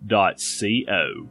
podgo.co. 0.00 1.28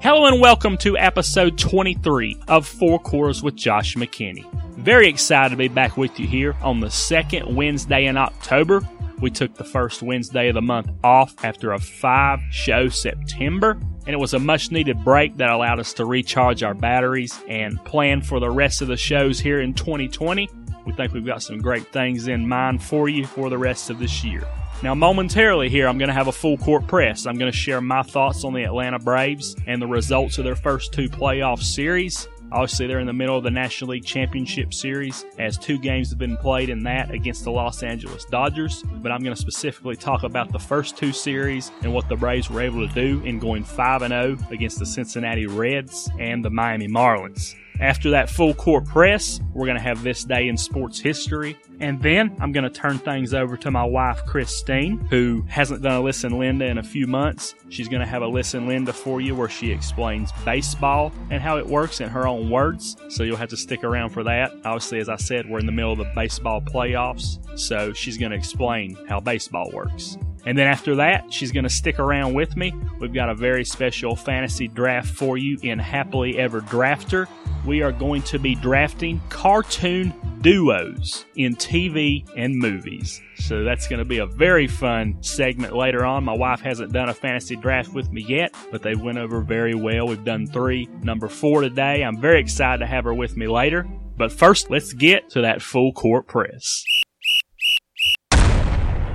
Hello 0.00 0.26
and 0.26 0.40
welcome 0.40 0.76
to 0.78 0.98
episode 0.98 1.56
23 1.58 2.38
of 2.48 2.66
Four 2.66 2.98
Quarters 2.98 3.42
with 3.42 3.56
Josh 3.56 3.94
McKinney. 3.94 4.44
Very 4.76 5.08
excited 5.08 5.50
to 5.50 5.56
be 5.56 5.68
back 5.68 5.96
with 5.96 6.18
you 6.20 6.26
here 6.26 6.54
on 6.62 6.80
the 6.80 6.90
second 6.90 7.54
Wednesday 7.54 8.06
in 8.06 8.16
October. 8.16 8.86
We 9.20 9.30
took 9.30 9.54
the 9.54 9.64
first 9.64 10.02
Wednesday 10.02 10.48
of 10.48 10.54
the 10.54 10.62
month 10.62 10.90
off 11.02 11.32
after 11.42 11.72
a 11.72 11.78
five 11.78 12.40
show 12.50 12.88
September, 12.88 13.78
and 14.06 14.10
it 14.10 14.18
was 14.18 14.34
a 14.34 14.38
much 14.38 14.70
needed 14.70 15.02
break 15.04 15.36
that 15.38 15.48
allowed 15.48 15.80
us 15.80 15.94
to 15.94 16.04
recharge 16.04 16.62
our 16.62 16.74
batteries 16.74 17.40
and 17.48 17.82
plan 17.84 18.20
for 18.20 18.40
the 18.40 18.50
rest 18.50 18.82
of 18.82 18.88
the 18.88 18.96
shows 18.96 19.40
here 19.40 19.60
in 19.60 19.72
2020. 19.72 20.50
We 20.84 20.92
think 20.92 21.14
we've 21.14 21.24
got 21.24 21.42
some 21.42 21.58
great 21.58 21.86
things 21.92 22.28
in 22.28 22.46
mind 22.46 22.82
for 22.82 23.08
you 23.08 23.26
for 23.26 23.48
the 23.48 23.56
rest 23.56 23.88
of 23.88 23.98
this 23.98 24.22
year. 24.22 24.46
Now, 24.84 24.94
momentarily 24.94 25.70
here, 25.70 25.88
I'm 25.88 25.96
going 25.96 26.10
to 26.10 26.14
have 26.14 26.28
a 26.28 26.32
full 26.32 26.58
court 26.58 26.86
press. 26.86 27.24
I'm 27.24 27.38
going 27.38 27.50
to 27.50 27.56
share 27.56 27.80
my 27.80 28.02
thoughts 28.02 28.44
on 28.44 28.52
the 28.52 28.64
Atlanta 28.64 28.98
Braves 28.98 29.56
and 29.66 29.80
the 29.80 29.86
results 29.86 30.36
of 30.36 30.44
their 30.44 30.56
first 30.56 30.92
two 30.92 31.08
playoff 31.08 31.62
series. 31.62 32.28
Obviously, 32.52 32.86
they're 32.86 33.00
in 33.00 33.06
the 33.06 33.14
middle 33.14 33.38
of 33.38 33.44
the 33.44 33.50
National 33.50 33.92
League 33.92 34.04
Championship 34.04 34.74
Series 34.74 35.24
as 35.38 35.56
two 35.56 35.78
games 35.78 36.10
have 36.10 36.18
been 36.18 36.36
played 36.36 36.68
in 36.68 36.82
that 36.82 37.10
against 37.12 37.44
the 37.44 37.50
Los 37.50 37.82
Angeles 37.82 38.26
Dodgers. 38.26 38.82
But 38.82 39.10
I'm 39.10 39.22
going 39.22 39.34
to 39.34 39.40
specifically 39.40 39.96
talk 39.96 40.22
about 40.22 40.52
the 40.52 40.58
first 40.58 40.98
two 40.98 41.14
series 41.14 41.72
and 41.80 41.94
what 41.94 42.06
the 42.10 42.16
Braves 42.16 42.50
were 42.50 42.60
able 42.60 42.86
to 42.86 42.94
do 42.94 43.24
in 43.24 43.38
going 43.38 43.64
5 43.64 44.06
0 44.06 44.36
against 44.50 44.78
the 44.78 44.84
Cincinnati 44.84 45.46
Reds 45.46 46.10
and 46.20 46.44
the 46.44 46.50
Miami 46.50 46.88
Marlins. 46.88 47.54
After 47.80 48.10
that 48.10 48.30
full 48.30 48.54
court 48.54 48.86
press, 48.86 49.40
we're 49.52 49.66
going 49.66 49.76
to 49.76 49.82
have 49.82 50.02
this 50.02 50.24
day 50.24 50.48
in 50.48 50.56
sports 50.56 51.00
history. 51.00 51.56
And 51.80 52.00
then 52.00 52.36
I'm 52.40 52.52
going 52.52 52.64
to 52.64 52.70
turn 52.70 52.98
things 52.98 53.34
over 53.34 53.56
to 53.56 53.70
my 53.70 53.84
wife, 53.84 54.24
Christine, 54.26 54.98
who 55.10 55.44
hasn't 55.48 55.82
done 55.82 55.96
a 55.96 56.00
Listen 56.00 56.38
Linda 56.38 56.66
in 56.66 56.78
a 56.78 56.82
few 56.82 57.06
months. 57.08 57.54
She's 57.68 57.88
going 57.88 58.00
to 58.00 58.06
have 58.06 58.22
a 58.22 58.28
Listen 58.28 58.68
Linda 58.68 58.92
for 58.92 59.20
you 59.20 59.34
where 59.34 59.48
she 59.48 59.72
explains 59.72 60.30
baseball 60.44 61.12
and 61.30 61.42
how 61.42 61.58
it 61.58 61.66
works 61.66 62.00
in 62.00 62.08
her 62.08 62.28
own 62.28 62.48
words. 62.48 62.96
So 63.08 63.24
you'll 63.24 63.36
have 63.36 63.50
to 63.50 63.56
stick 63.56 63.82
around 63.82 64.10
for 64.10 64.22
that. 64.22 64.52
Obviously, 64.64 65.00
as 65.00 65.08
I 65.08 65.16
said, 65.16 65.50
we're 65.50 65.58
in 65.58 65.66
the 65.66 65.72
middle 65.72 65.92
of 65.92 65.98
the 65.98 66.10
baseball 66.14 66.60
playoffs. 66.60 67.38
So 67.58 67.92
she's 67.92 68.18
going 68.18 68.30
to 68.30 68.36
explain 68.36 68.96
how 69.08 69.18
baseball 69.18 69.70
works. 69.72 70.16
And 70.46 70.56
then 70.58 70.66
after 70.66 70.94
that, 70.96 71.32
she's 71.32 71.52
going 71.52 71.64
to 71.64 71.70
stick 71.70 71.98
around 71.98 72.34
with 72.34 72.56
me. 72.56 72.72
We've 73.00 73.12
got 73.12 73.30
a 73.30 73.34
very 73.34 73.64
special 73.64 74.14
fantasy 74.14 74.68
draft 74.68 75.08
for 75.08 75.38
you 75.38 75.58
in 75.62 75.78
Happily 75.78 76.38
Ever 76.38 76.60
Drafter. 76.60 77.26
We 77.66 77.82
are 77.82 77.92
going 77.92 78.20
to 78.24 78.38
be 78.38 78.54
drafting 78.54 79.22
cartoon 79.30 80.12
duos 80.42 81.24
in 81.34 81.56
TV 81.56 82.28
and 82.36 82.54
movies. 82.54 83.22
So 83.36 83.64
that's 83.64 83.88
going 83.88 84.00
to 84.00 84.04
be 84.04 84.18
a 84.18 84.26
very 84.26 84.66
fun 84.66 85.16
segment 85.22 85.74
later 85.74 86.04
on. 86.04 86.24
My 86.24 86.36
wife 86.36 86.60
hasn't 86.60 86.92
done 86.92 87.08
a 87.08 87.14
fantasy 87.14 87.56
draft 87.56 87.94
with 87.94 88.12
me 88.12 88.22
yet, 88.28 88.54
but 88.70 88.82
they 88.82 88.94
went 88.94 89.16
over 89.16 89.40
very 89.40 89.74
well. 89.74 90.06
We've 90.06 90.22
done 90.22 90.46
three, 90.46 90.90
number 91.02 91.26
four 91.26 91.62
today. 91.62 92.04
I'm 92.04 92.20
very 92.20 92.38
excited 92.38 92.80
to 92.80 92.86
have 92.86 93.04
her 93.04 93.14
with 93.14 93.34
me 93.34 93.48
later. 93.48 93.88
But 94.16 94.30
first, 94.30 94.70
let's 94.70 94.92
get 94.92 95.30
to 95.30 95.40
that 95.40 95.62
full 95.62 95.94
court 95.94 96.26
press. 96.26 96.84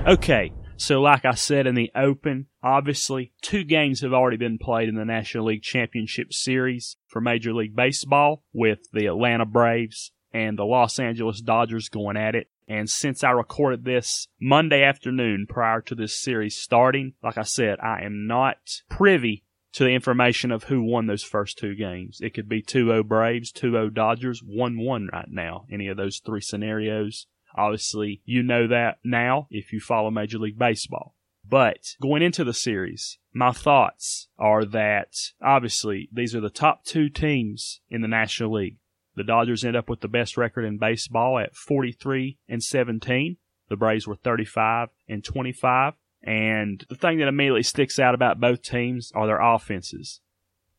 Okay, 0.07 0.51
so, 0.79 1.01
like 1.01 1.25
I 1.25 1.33
said 1.33 1.67
in 1.67 1.75
the 1.75 1.91
open, 1.95 2.47
obviously, 2.63 3.33
two 3.41 3.63
games 3.63 4.01
have 4.01 4.13
already 4.13 4.37
been 4.37 4.57
played 4.57 4.87
in 4.87 4.95
the 4.95 5.05
National 5.05 5.45
League 5.45 5.61
Championship 5.61 6.33
Series 6.33 6.95
for 7.05 7.19
Major 7.19 7.53
League 7.53 7.75
Baseball 7.75 8.43
with 8.53 8.79
the 8.93 9.07
Atlanta 9.07 9.45
Braves 9.45 10.11
and 10.33 10.57
the 10.57 10.65
Los 10.65 10.97
Angeles 10.97 11.41
Dodgers 11.41 11.89
going 11.89 12.15
at 12.15 12.33
it. 12.33 12.47
And 12.67 12.89
since 12.89 13.23
I 13.23 13.31
recorded 13.31 13.83
this 13.83 14.27
Monday 14.39 14.83
afternoon 14.83 15.47
prior 15.49 15.81
to 15.81 15.95
this 15.95 16.17
series 16.17 16.55
starting, 16.55 17.13
like 17.21 17.37
I 17.37 17.43
said, 17.43 17.79
I 17.79 18.03
am 18.03 18.27
not 18.27 18.57
privy 18.89 19.43
to 19.73 19.83
the 19.83 19.91
information 19.91 20.51
of 20.51 20.65
who 20.65 20.81
won 20.81 21.07
those 21.07 21.23
first 21.23 21.57
two 21.57 21.75
games. 21.75 22.19
It 22.21 22.33
could 22.33 22.47
be 22.47 22.61
2-0 22.61 23.05
Braves, 23.07 23.51
2-0 23.51 23.93
Dodgers, 23.93 24.41
1-1 24.41 25.11
right 25.11 25.29
now. 25.29 25.65
Any 25.71 25.87
of 25.87 25.97
those 25.97 26.21
three 26.23 26.41
scenarios. 26.41 27.27
Obviously, 27.55 28.21
you 28.25 28.43
know 28.43 28.67
that 28.67 28.99
now 29.03 29.47
if 29.49 29.73
you 29.73 29.79
follow 29.79 30.11
Major 30.11 30.37
League 30.37 30.57
Baseball. 30.57 31.15
But 31.47 31.95
going 31.99 32.21
into 32.21 32.43
the 32.43 32.53
series, 32.53 33.17
my 33.33 33.51
thoughts 33.51 34.27
are 34.37 34.65
that 34.65 35.15
obviously 35.41 36.09
these 36.11 36.35
are 36.35 36.41
the 36.41 36.49
top 36.49 36.83
two 36.85 37.09
teams 37.09 37.81
in 37.89 38.01
the 38.01 38.07
National 38.07 38.53
League. 38.53 38.77
The 39.15 39.23
Dodgers 39.23 39.65
end 39.65 39.75
up 39.75 39.89
with 39.89 40.01
the 40.01 40.07
best 40.07 40.37
record 40.37 40.63
in 40.63 40.77
baseball 40.77 41.39
at 41.39 41.55
43 41.55 42.37
and 42.47 42.63
17. 42.63 43.37
The 43.67 43.75
Braves 43.75 44.07
were 44.07 44.15
35 44.15 44.89
and 45.07 45.23
25. 45.23 45.93
And 46.21 46.85
the 46.89 46.95
thing 46.95 47.17
that 47.19 47.27
immediately 47.27 47.63
sticks 47.63 47.97
out 47.97 48.13
about 48.13 48.39
both 48.39 48.61
teams 48.61 49.11
are 49.15 49.25
their 49.25 49.41
offenses. 49.41 50.21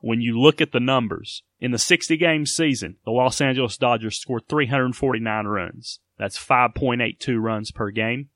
When 0.00 0.20
you 0.20 0.40
look 0.40 0.60
at 0.60 0.72
the 0.72 0.80
numbers, 0.80 1.42
in 1.60 1.72
the 1.72 1.78
60 1.78 2.16
game 2.16 2.46
season, 2.46 2.96
the 3.04 3.10
Los 3.10 3.40
Angeles 3.40 3.76
Dodgers 3.76 4.18
scored 4.18 4.48
349 4.48 5.46
runs. 5.46 6.00
That's 6.20 6.38
5.82 6.38 7.40
runs 7.40 7.70
per 7.70 7.90
game. 7.90 8.28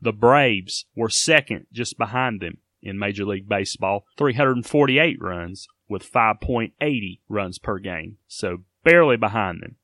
The 0.00 0.12
Braves 0.12 0.86
were 0.94 1.08
second 1.08 1.66
just 1.72 1.98
behind 1.98 2.40
them 2.40 2.58
in 2.80 2.96
Major 2.96 3.24
League 3.24 3.48
Baseball, 3.48 4.06
348 4.16 5.20
runs 5.20 5.66
with 5.88 6.08
5.80 6.08 7.18
runs 7.28 7.58
per 7.58 7.80
game. 7.80 8.18
So 8.28 8.58
barely 8.84 9.16
behind 9.16 9.62
them. 9.62 9.76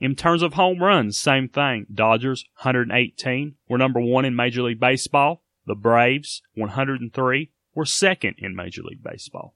In 0.00 0.16
terms 0.16 0.42
of 0.42 0.54
home 0.54 0.82
runs, 0.82 1.16
same 1.16 1.48
thing. 1.48 1.86
Dodgers, 1.94 2.44
118, 2.62 3.54
were 3.68 3.78
number 3.78 4.00
one 4.00 4.24
in 4.24 4.34
Major 4.34 4.62
League 4.62 4.80
Baseball. 4.80 5.44
The 5.66 5.76
Braves, 5.76 6.42
103, 6.56 7.52
were 7.72 7.84
second 7.84 8.34
in 8.38 8.56
Major 8.56 8.82
League 8.82 9.04
Baseball. 9.04 9.54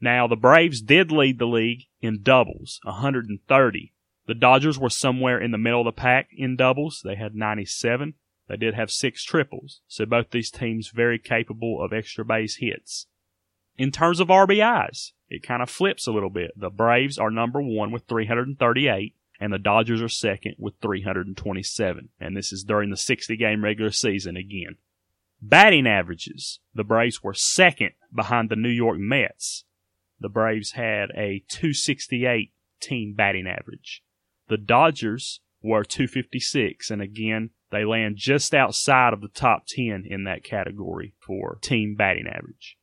Now, 0.00 0.26
the 0.26 0.34
Braves 0.34 0.80
did 0.80 1.12
lead 1.12 1.38
the 1.38 1.46
league 1.46 1.82
in 2.00 2.22
doubles, 2.22 2.80
130, 2.84 3.92
the 4.30 4.34
Dodgers 4.34 4.78
were 4.78 4.90
somewhere 4.90 5.40
in 5.40 5.50
the 5.50 5.58
middle 5.58 5.80
of 5.80 5.86
the 5.86 5.90
pack 5.90 6.28
in 6.30 6.54
doubles. 6.54 7.02
They 7.04 7.16
had 7.16 7.34
97. 7.34 8.14
They 8.48 8.56
did 8.56 8.74
have 8.74 8.88
six 8.88 9.24
triples. 9.24 9.80
So 9.88 10.06
both 10.06 10.30
these 10.30 10.52
teams 10.52 10.92
very 10.94 11.18
capable 11.18 11.82
of 11.82 11.92
extra 11.92 12.24
base 12.24 12.58
hits. 12.58 13.08
In 13.76 13.90
terms 13.90 14.20
of 14.20 14.28
RBIs, 14.28 15.14
it 15.28 15.42
kind 15.42 15.60
of 15.60 15.68
flips 15.68 16.06
a 16.06 16.12
little 16.12 16.30
bit. 16.30 16.52
The 16.56 16.70
Braves 16.70 17.18
are 17.18 17.32
number 17.32 17.60
one 17.60 17.90
with 17.90 18.04
338 18.04 19.16
and 19.40 19.52
the 19.52 19.58
Dodgers 19.58 20.00
are 20.00 20.08
second 20.08 20.54
with 20.60 20.74
327. 20.80 22.10
And 22.20 22.36
this 22.36 22.52
is 22.52 22.62
during 22.62 22.90
the 22.90 22.96
60 22.96 23.36
game 23.36 23.64
regular 23.64 23.90
season 23.90 24.36
again. 24.36 24.76
Batting 25.42 25.88
averages, 25.88 26.60
the 26.72 26.84
Braves 26.84 27.20
were 27.20 27.34
second 27.34 27.94
behind 28.14 28.48
the 28.48 28.54
New 28.54 28.68
York 28.68 29.00
Mets. 29.00 29.64
The 30.20 30.28
Braves 30.28 30.70
had 30.70 31.10
a 31.16 31.42
268 31.48 32.52
team 32.80 33.14
batting 33.14 33.48
average. 33.48 34.04
The 34.50 34.58
Dodgers 34.58 35.38
were 35.62 35.84
256, 35.84 36.90
and 36.90 37.00
again, 37.00 37.50
they 37.70 37.84
land 37.84 38.16
just 38.16 38.52
outside 38.52 39.12
of 39.12 39.20
the 39.20 39.28
top 39.28 39.62
10 39.68 40.04
in 40.04 40.24
that 40.24 40.42
category 40.42 41.14
for 41.24 41.60
team 41.62 41.94
batting 41.94 42.26
average. 42.26 42.76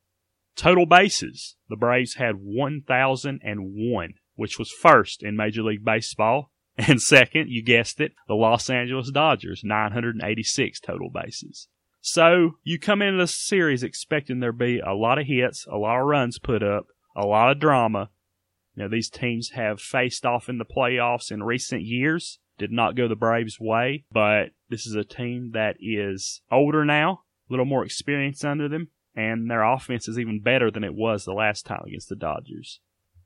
Total 0.56 0.86
bases, 0.86 1.58
the 1.68 1.76
Braves 1.76 2.16
had 2.16 2.36
1,001, 2.38 4.14
which 4.36 4.58
was 4.58 4.72
first 4.72 5.22
in 5.22 5.36
Major 5.36 5.62
League 5.62 5.84
Baseball. 5.84 6.52
And 6.80 7.02
second, 7.02 7.50
you 7.50 7.64
guessed 7.64 8.00
it, 8.00 8.14
the 8.28 8.36
Los 8.36 8.70
Angeles 8.70 9.10
Dodgers, 9.10 9.64
986 9.64 10.80
total 10.80 11.10
bases. 11.10 11.68
So 12.02 12.58
you 12.64 12.78
come 12.78 13.02
into 13.02 13.18
the 13.18 13.28
series 13.28 13.82
expecting 13.82 14.40
there 14.40 14.52
be 14.52 14.80
a 14.80 14.94
lot 14.94 15.18
of 15.18 15.26
hits, 15.26 15.66
a 15.66 15.76
lot 15.76 16.00
of 16.00 16.06
runs 16.06 16.38
put 16.38 16.62
up, 16.62 16.86
a 17.16 17.26
lot 17.26 17.50
of 17.50 17.60
drama, 17.60 18.12
you 18.78 18.84
know, 18.84 18.90
these 18.90 19.10
teams 19.10 19.50
have 19.56 19.82
faced 19.82 20.24
off 20.24 20.48
in 20.48 20.60
the 20.60 20.66
playoffs 20.66 21.32
in 21.32 21.42
recent 21.42 21.82
years. 21.82 22.38
Did 22.60 22.72
not 22.72 22.96
go 22.96 23.08
the 23.08 23.16
Braves' 23.16 23.60
way, 23.60 24.06
but 24.12 24.52
this 24.70 24.86
is 24.86 24.94
a 24.94 25.04
team 25.04 25.52
that 25.54 25.78
is 25.80 26.42
older 26.52 26.86
now, 26.86 27.24
a 27.50 27.54
little 27.54 27.66
more 27.66 27.84
experience 27.84 28.44
under 28.44 28.70
them, 28.70 28.90
and 29.16 29.50
their 29.50 29.64
offense 29.64 30.08
is 30.08 30.20
even 30.20 30.42
better 30.42 30.70
than 30.70 30.84
it 30.84 30.94
was 30.94 31.26
the 31.26 31.34
last 31.34 31.66
time 31.66 31.84
against 31.88 32.08
the 32.10 32.16
Dodgers. 32.16 32.80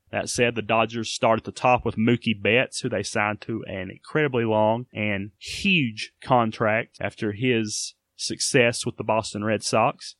That 0.09 0.29
said, 0.29 0.55
the 0.55 0.61
Dodgers 0.61 1.09
start 1.09 1.39
at 1.39 1.45
the 1.45 1.51
top 1.51 1.85
with 1.85 1.95
Mookie 1.97 2.41
Betts, 2.41 2.79
who 2.79 2.87
they 2.87 3.03
signed 3.03 3.41
to 3.41 3.63
an 3.67 3.89
incredibly 3.91 4.45
long 4.45 4.85
and 4.93 5.31
huge 5.37 6.13
contract 6.21 6.97
after 7.01 7.33
his 7.33 7.95
success 8.15 8.85
with 8.85 8.95
the 8.95 9.03
Boston 9.03 9.43
Red 9.43 9.63
Sox. 9.63 10.15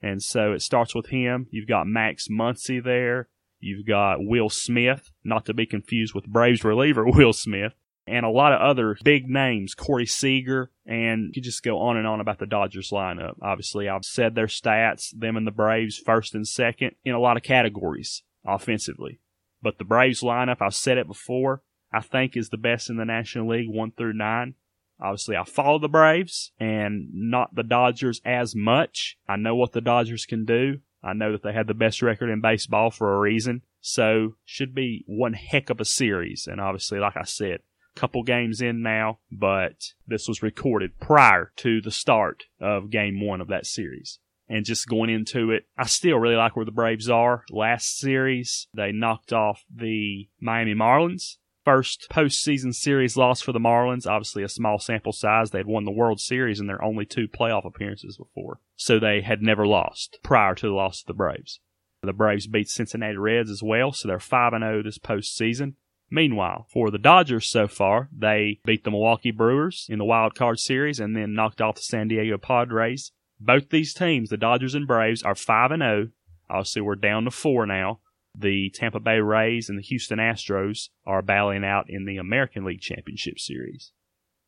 And 0.00 0.22
so 0.22 0.52
it 0.52 0.62
starts 0.62 0.94
with 0.94 1.06
him. 1.06 1.48
You've 1.50 1.68
got 1.68 1.88
Max 1.88 2.28
Muncy 2.28 2.82
there. 2.82 3.28
You've 3.60 3.86
got 3.86 4.18
Will 4.20 4.48
Smith, 4.48 5.12
not 5.22 5.44
to 5.46 5.54
be 5.54 5.66
confused 5.66 6.14
with 6.14 6.26
Braves 6.26 6.64
reliever 6.64 7.04
Will 7.06 7.32
Smith, 7.32 7.74
and 8.06 8.24
a 8.24 8.30
lot 8.30 8.52
of 8.52 8.60
other 8.60 8.96
big 9.04 9.28
names, 9.28 9.74
Corey 9.74 10.06
Seager, 10.06 10.70
and 10.86 11.32
you 11.34 11.42
just 11.42 11.62
go 11.62 11.78
on 11.78 11.96
and 11.96 12.06
on 12.06 12.20
about 12.20 12.38
the 12.38 12.46
Dodgers 12.46 12.90
lineup. 12.90 13.34
Obviously, 13.40 13.88
I've 13.88 14.04
said 14.04 14.34
their 14.34 14.46
stats, 14.46 15.10
them 15.16 15.36
and 15.36 15.46
the 15.46 15.52
Braves 15.52 15.98
first 15.98 16.34
and 16.34 16.48
second 16.48 16.92
in 17.04 17.14
a 17.14 17.20
lot 17.20 17.36
of 17.36 17.42
categories 17.42 18.22
offensively. 18.44 19.20
But 19.62 19.78
the 19.78 19.84
Braves 19.84 20.22
lineup, 20.22 20.56
I've 20.60 20.74
said 20.74 20.98
it 20.98 21.06
before, 21.06 21.62
I 21.92 22.00
think 22.00 22.36
is 22.36 22.48
the 22.48 22.56
best 22.56 22.88
in 22.88 22.96
the 22.96 23.04
National 23.04 23.48
League, 23.48 23.68
one 23.68 23.92
through 23.92 24.14
nine. 24.14 24.54
Obviously, 25.00 25.36
I 25.36 25.44
follow 25.44 25.78
the 25.78 25.88
Braves 25.88 26.52
and 26.58 27.08
not 27.12 27.54
the 27.54 27.62
Dodgers 27.62 28.20
as 28.24 28.54
much. 28.54 29.16
I 29.28 29.36
know 29.36 29.54
what 29.54 29.72
the 29.72 29.80
Dodgers 29.80 30.26
can 30.26 30.44
do. 30.44 30.80
I 31.02 31.12
know 31.12 31.32
that 31.32 31.42
they 31.42 31.52
had 31.52 31.66
the 31.66 31.74
best 31.74 32.02
record 32.02 32.30
in 32.30 32.40
baseball 32.40 32.90
for 32.90 33.14
a 33.14 33.20
reason. 33.20 33.62
So, 33.80 34.34
should 34.44 34.74
be 34.74 35.04
one 35.06 35.32
heck 35.32 35.70
of 35.70 35.80
a 35.80 35.84
series. 35.84 36.46
And 36.46 36.60
obviously, 36.60 36.98
like 36.98 37.16
I 37.16 37.24
said, 37.24 37.60
couple 37.96 38.22
games 38.22 38.60
in 38.60 38.82
now, 38.82 39.18
but 39.30 39.92
this 40.06 40.28
was 40.28 40.42
recorded 40.42 40.98
prior 41.00 41.52
to 41.56 41.80
the 41.80 41.90
start 41.90 42.44
of 42.60 42.90
game 42.90 43.20
one 43.20 43.40
of 43.40 43.48
that 43.48 43.66
series. 43.66 44.18
And 44.48 44.64
just 44.64 44.88
going 44.88 45.10
into 45.10 45.50
it, 45.50 45.66
I 45.78 45.86
still 45.86 46.18
really 46.18 46.34
like 46.34 46.56
where 46.56 46.64
the 46.64 46.72
Braves 46.72 47.08
are. 47.08 47.44
Last 47.50 47.98
series, 47.98 48.66
they 48.74 48.90
knocked 48.90 49.32
off 49.32 49.64
the 49.72 50.28
Miami 50.40 50.74
Marlins 50.74 51.36
first 51.64 52.06
postseason 52.10 52.74
series 52.74 53.16
loss 53.16 53.40
for 53.40 53.52
the 53.52 53.58
Marlins. 53.58 54.06
Obviously, 54.06 54.42
a 54.42 54.48
small 54.48 54.78
sample 54.78 55.12
size. 55.12 55.50
They 55.50 55.58
had 55.58 55.66
won 55.66 55.84
the 55.84 55.90
World 55.90 56.20
Series 56.20 56.60
in 56.60 56.66
their 56.66 56.82
only 56.82 57.04
two 57.04 57.28
playoff 57.28 57.66
appearances 57.66 58.16
before. 58.16 58.60
So 58.76 58.98
they 58.98 59.20
had 59.20 59.42
never 59.42 59.66
lost 59.66 60.18
prior 60.22 60.54
to 60.54 60.66
the 60.66 60.72
loss 60.72 61.00
to 61.00 61.06
the 61.06 61.14
Braves. 61.14 61.60
The 62.02 62.12
Braves 62.12 62.46
beat 62.46 62.68
Cincinnati 62.68 63.18
Reds 63.18 63.50
as 63.50 63.62
well, 63.62 63.92
so 63.92 64.08
they're 64.08 64.18
5 64.18 64.52
0 64.58 64.82
this 64.82 64.98
postseason. 64.98 65.74
Meanwhile, 66.10 66.66
for 66.72 66.90
the 66.90 66.98
Dodgers 66.98 67.48
so 67.48 67.68
far, 67.68 68.08
they 68.16 68.58
beat 68.64 68.84
the 68.84 68.90
Milwaukee 68.90 69.30
Brewers 69.30 69.86
in 69.88 69.98
the 69.98 70.04
wild 70.04 70.34
card 70.34 70.58
series 70.58 70.98
and 70.98 71.14
then 71.14 71.34
knocked 71.34 71.60
off 71.60 71.76
the 71.76 71.82
San 71.82 72.08
Diego 72.08 72.36
Padres. 72.36 73.12
Both 73.38 73.70
these 73.70 73.94
teams, 73.94 74.28
the 74.28 74.36
Dodgers 74.36 74.74
and 74.74 74.86
Braves, 74.86 75.22
are 75.22 75.34
5 75.34 75.70
and 75.70 75.82
0. 75.82 76.08
Obviously, 76.48 76.82
we're 76.82 76.96
down 76.96 77.24
to 77.24 77.30
4 77.30 77.66
now. 77.66 78.00
The 78.36 78.70
Tampa 78.70 79.00
Bay 79.00 79.20
Rays 79.20 79.68
and 79.68 79.78
the 79.78 79.82
Houston 79.82 80.18
Astros 80.18 80.88
are 81.06 81.22
battling 81.22 81.64
out 81.64 81.86
in 81.88 82.04
the 82.04 82.16
American 82.16 82.64
League 82.64 82.80
Championship 82.80 83.38
Series. 83.38 83.92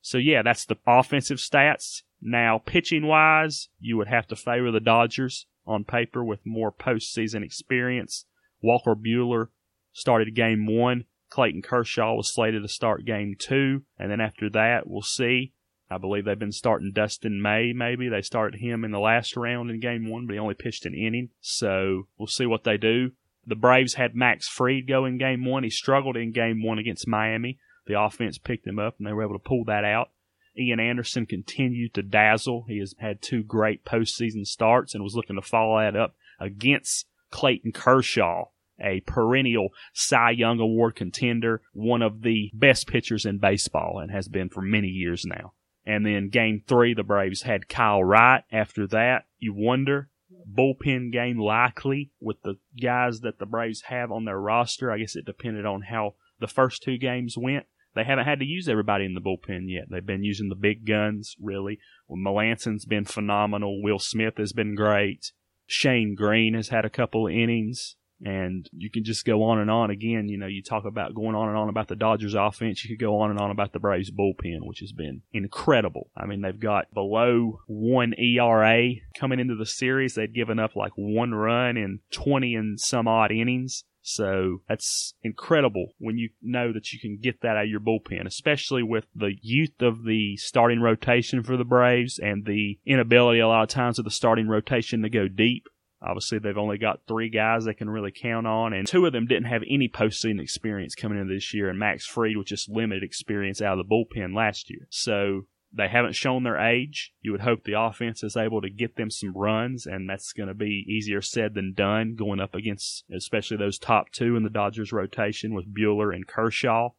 So, 0.01 0.19
yeah, 0.19 0.43
that's 0.43 0.65
the 0.65 0.79
offensive 0.87 1.39
stats. 1.39 2.03
Now, 2.21 2.59
pitching 2.59 3.07
wise, 3.07 3.69
you 3.81 3.97
would 3.97 4.09
have 4.09 4.27
to 4.29 4.37
favor 4.37 4.71
the 4.71 4.81
Dodgers 4.81 5.47
on 5.67 5.85
paper 5.85 6.25
with 6.25 6.47
more 6.47 6.73
postseason 6.73 7.45
experience. 7.45 8.27
Walker 8.63 8.95
Buehler 8.95 9.49
started 9.93 10.35
game 10.35 10.67
one. 10.67 11.05
Clayton 11.31 11.63
Kershaw 11.63 12.15
was 12.15 12.33
slated 12.33 12.63
to 12.63 12.69
start 12.69 13.05
game 13.05 13.35
two. 13.39 13.83
And 13.99 14.11
then 14.11 14.21
after 14.21 14.51
that, 14.51 14.87
we'll 14.87 15.03
see. 15.03 15.55
I 15.91 15.99
believe 15.99 16.25
they've 16.25 16.39
been 16.39 16.53
starting 16.53 16.93
Dustin 16.93 17.43
May, 17.43 17.73
maybe. 17.75 18.09
They 18.09 18.23
started 18.23 18.61
him 18.61 18.85
in 18.85 18.93
the 18.93 18.99
last 18.99 19.37
round 19.37 19.71
in 19.71 19.81
game 19.81 20.09
one, 20.09 20.27
but 20.27 20.33
he 20.33 20.39
only 20.39 20.55
pitched 20.55 20.87
an 20.87 20.95
inning. 20.95 21.31
So 21.41 22.09
we'll 22.19 22.29
see 22.29 22.47
what 22.47 22.65
they 22.65 22.77
do. 22.77 23.13
The 23.47 23.57
Braves 23.57 23.95
had 23.95 24.15
Max 24.15 24.49
Fried 24.49 24.87
go 24.87 25.05
in 25.05 25.19
game 25.19 25.45
one. 25.45 25.65
He 25.65 25.71
struggled 25.71 26.17
in 26.17 26.33
game 26.33 26.63
one 26.63 26.79
against 26.79 27.09
Miami. 27.09 27.59
The 27.87 28.01
offense 28.01 28.39
picked 28.39 28.67
him 28.67 28.79
up 28.79 28.95
and 28.99 29.07
they 29.07 29.13
were 29.13 29.25
able 29.25 29.39
to 29.39 29.49
pull 29.49 29.65
that 29.65 29.85
out. 29.85 30.11
Ian 30.57 30.81
Anderson 30.81 31.27
continued 31.27 31.95
to 31.95 32.03
dazzle. 32.03 32.67
He 32.69 32.79
has 32.79 32.95
had 32.99 33.23
two 33.23 33.43
great 33.43 33.85
postseason 33.85 34.47
starts 34.47 34.95
and 34.95 35.03
was 35.03 35.15
looking 35.15 35.37
to 35.37 35.43
follow 35.43 35.81
that 35.81 35.97
up 35.97 36.15
against 36.39 37.07
Clayton 37.31 37.73
Kershaw, 37.73 38.47
a 38.79 39.01
perennial 39.01 39.71
Cy 39.95 40.31
Young 40.31 40.61
Award 40.61 40.95
contender, 40.95 41.63
one 41.73 42.03
of 42.03 42.23
the 42.23 42.51
best 42.53 42.87
pitchers 42.87 43.25
in 43.25 43.39
baseball 43.39 43.99
and 43.99 44.11
has 44.11 44.29
been 44.29 44.51
for 44.51 44.61
many 44.61 44.89
years 44.89 45.25
now. 45.25 45.53
And 45.85 46.07
then 46.07 46.29
game 46.29 46.63
three, 46.67 46.95
the 46.95 47.03
Braves 47.03 47.43
had 47.43 47.69
Kyle 47.69 48.05
Wright. 48.05 48.45
After 48.53 48.87
that, 48.89 49.25
you 49.39 49.53
wonder 49.53 50.11
bullpen 50.51 51.13
game 51.13 51.39
likely 51.39 52.11
with 52.21 52.41
the 52.43 52.55
guys 52.81 53.21
that 53.21 53.39
the 53.39 53.47
Braves 53.47 53.83
have 53.83 54.11
on 54.11 54.25
their 54.25 54.39
roster. 54.39 54.91
I 54.91 54.99
guess 54.99 55.17
it 55.17 55.25
depended 55.25 55.67
on 55.67 55.83
how 55.83 56.15
the 56.41 56.47
first 56.47 56.83
two 56.83 56.99
games 56.99 57.37
went. 57.39 57.67
They 57.95 58.05
haven't 58.05 58.25
had 58.25 58.39
to 58.39 58.47
use 58.47 58.69
everybody 58.69 59.05
in 59.05 59.15
the 59.15 59.21
bullpen 59.21 59.65
yet. 59.67 59.85
They've 59.91 60.05
been 60.05 60.25
using 60.25 60.49
the 60.49 60.55
big 60.55 60.87
guns, 60.87 61.37
really. 61.41 61.79
Well, 62.09 62.17
Melancon's 62.17 62.87
been 62.87 63.05
phenomenal. 63.05 63.83
Will 63.83 63.99
Smith 63.99 64.39
has 64.39 64.53
been 64.53 64.75
great. 64.75 65.33
Shane 65.67 66.15
Greene 66.15 66.55
has 66.55 66.69
had 66.69 66.85
a 66.85 66.91
couple 66.91 67.27
innings. 67.27 67.97
And 68.25 68.69
you 68.73 68.91
can 68.91 69.05
just 69.05 69.25
go 69.25 69.43
on 69.43 69.59
and 69.59 69.71
on 69.71 69.91
again. 69.91 70.29
You 70.29 70.39
know, 70.39 70.47
you 70.47 70.63
talk 70.63 70.85
about 70.85 71.15
going 71.15 71.35
on 71.35 71.49
and 71.49 71.57
on 71.57 71.69
about 71.69 71.89
the 71.89 71.97
Dodgers 71.97 72.35
offense. 72.35 72.85
You 72.85 72.97
could 72.97 73.05
go 73.05 73.21
on 73.21 73.31
and 73.31 73.41
on 73.41 73.51
about 73.51 73.73
the 73.73 73.81
Braves 73.81 74.11
bullpen, 74.11 74.61
which 74.63 74.81
has 74.81 74.93
been 74.93 75.23
incredible. 75.33 76.11
I 76.17 76.27
mean, 76.27 76.41
they've 76.41 76.59
got 76.59 76.93
below 76.95 77.61
one 77.67 78.15
ERA 78.19 78.91
coming 79.19 79.41
into 79.41 79.57
the 79.57 79.67
series. 79.67 80.15
They'd 80.15 80.35
given 80.35 80.59
up 80.59 80.77
like 80.77 80.93
one 80.95 81.33
run 81.35 81.77
in 81.77 82.01
20 82.13 82.55
and 82.55 82.79
some 82.79 83.09
odd 83.09 83.33
innings. 83.33 83.85
So 84.03 84.63
that's 84.69 85.15
incredible 85.23 85.95
when 85.99 86.19
you 86.19 86.31
know 86.43 86.73
that 86.73 86.93
you 86.93 86.99
can 86.99 87.19
get 87.23 87.41
that 87.43 87.57
out 87.57 87.65
of 87.65 87.71
your 87.71 87.81
bullpen, 87.81 88.27
especially 88.27 88.83
with 88.83 89.05
the 89.15 89.35
youth 89.41 89.81
of 89.81 90.05
the 90.05 90.37
starting 90.37 90.81
rotation 90.81 91.43
for 91.43 91.57
the 91.57 91.65
Braves 91.65 92.19
and 92.19 92.45
the 92.45 92.79
inability 92.85 93.39
a 93.39 93.47
lot 93.47 93.63
of 93.63 93.69
times 93.69 93.99
of 93.99 94.05
the 94.05 94.11
starting 94.11 94.49
rotation 94.49 95.03
to 95.03 95.09
go 95.09 95.29
deep. 95.29 95.69
Obviously, 96.05 96.39
they've 96.39 96.59
only 96.59 96.79
got 96.79 97.07
three 97.07 97.29
guys 97.29 97.65
they 97.65 97.75
can 97.75 97.89
really 97.89 98.11
count 98.11 98.47
on, 98.47 98.73
and 98.73 98.87
two 98.87 99.07
of 99.07 99.13
them 99.13 99.27
didn't 99.27 99.45
have 99.45 99.63
any 99.69 99.89
postseason 99.89 100.41
experience 100.41 100.95
coming 100.95 101.19
into 101.19 101.33
this 101.33 101.55
year, 101.55 101.69
and 101.69 101.79
Max 101.79 102.07
Fried 102.07 102.37
with 102.37 102.49
just 102.49 102.69
limited 102.69 103.05
experience 103.05 103.63
out 103.63 103.79
of 103.79 103.87
the 103.87 103.95
bullpen 103.95 104.35
last 104.35 104.69
year. 104.69 104.89
So 104.91 105.47
they 105.73 105.89
haven't 105.89 106.15
shown 106.15 106.43
their 106.43 106.59
age. 106.59 107.13
You 107.23 107.33
would 107.33 107.41
hope 107.41 107.65
the 107.65 107.81
offense 107.81 108.23
is 108.23 108.37
able 108.37 108.61
to 108.61 108.69
get 108.69 108.97
them 108.97 109.11
some 109.11 109.33
runs, 109.33 109.87
and 109.87 110.09
that's 110.09 110.33
going 110.33 110.49
to 110.49 110.55
be 110.55 110.85
easier 110.89 111.23
said 111.23 111.55
than 111.55 111.73
done 111.73 112.15
going 112.17 112.41
up 112.41 112.55
against 112.55 113.05
especially 113.15 113.57
those 113.57 113.79
top 113.79 114.11
two 114.11 114.37
in 114.37 114.43
the 114.43 114.51
Dodgers 114.51 114.93
rotation 114.93 115.55
with 115.55 115.73
Buehler 115.73 116.15
and 116.15 116.27
Kershaw. 116.27 116.91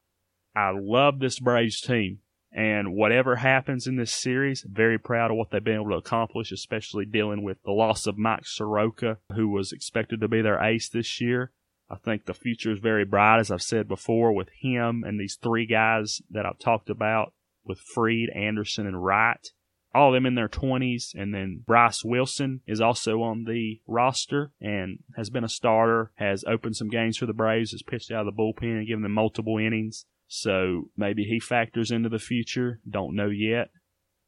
I 0.55 0.71
love 0.73 1.19
this 1.19 1.39
Braves 1.39 1.81
team. 1.81 2.19
And 2.53 2.93
whatever 2.93 3.37
happens 3.37 3.87
in 3.87 3.95
this 3.95 4.13
series, 4.13 4.63
very 4.69 4.99
proud 4.99 5.31
of 5.31 5.37
what 5.37 5.49
they've 5.49 5.63
been 5.63 5.75
able 5.75 5.89
to 5.89 5.97
accomplish, 5.97 6.51
especially 6.51 7.05
dealing 7.05 7.43
with 7.43 7.57
the 7.63 7.71
loss 7.71 8.05
of 8.05 8.17
Mike 8.17 8.45
Soroka, 8.45 9.17
who 9.35 9.49
was 9.49 9.71
expected 9.71 10.21
to 10.21 10.27
be 10.27 10.41
their 10.41 10.61
ace 10.61 10.87
this 10.87 11.19
year. 11.19 11.51
I 11.89 11.95
think 11.95 12.25
the 12.25 12.33
future 12.33 12.71
is 12.71 12.79
very 12.79 13.05
bright, 13.05 13.39
as 13.39 13.51
I've 13.51 13.61
said 13.61 13.87
before, 13.87 14.33
with 14.33 14.49
him 14.61 15.03
and 15.05 15.19
these 15.19 15.37
three 15.41 15.65
guys 15.65 16.21
that 16.29 16.45
I've 16.45 16.59
talked 16.59 16.89
about, 16.89 17.33
with 17.65 17.79
Fried, 17.79 18.29
Anderson, 18.35 18.85
and 18.85 19.03
Wright. 19.03 19.47
All 19.95 20.09
of 20.09 20.13
them 20.13 20.25
in 20.25 20.35
their 20.35 20.49
20s. 20.49 21.13
And 21.15 21.33
then 21.33 21.63
Bryce 21.65 22.03
Wilson 22.03 22.61
is 22.65 22.81
also 22.81 23.21
on 23.21 23.45
the 23.45 23.81
roster 23.87 24.51
and 24.59 24.99
has 25.15 25.29
been 25.29 25.43
a 25.43 25.49
starter, 25.49 26.11
has 26.15 26.43
opened 26.45 26.75
some 26.75 26.89
games 26.89 27.17
for 27.17 27.25
the 27.25 27.33
Braves, 27.33 27.71
has 27.71 27.83
pitched 27.83 28.11
out 28.11 28.27
of 28.27 28.35
the 28.35 28.41
bullpen 28.41 28.77
and 28.77 28.87
given 28.87 29.03
them 29.03 29.11
multiple 29.11 29.57
innings. 29.57 30.05
So 30.35 30.89
maybe 30.97 31.25
he 31.25 31.39
factors 31.39 31.91
into 31.91 32.09
the 32.09 32.17
future. 32.17 32.79
Don't 32.89 33.15
know 33.15 33.29
yet. 33.29 33.69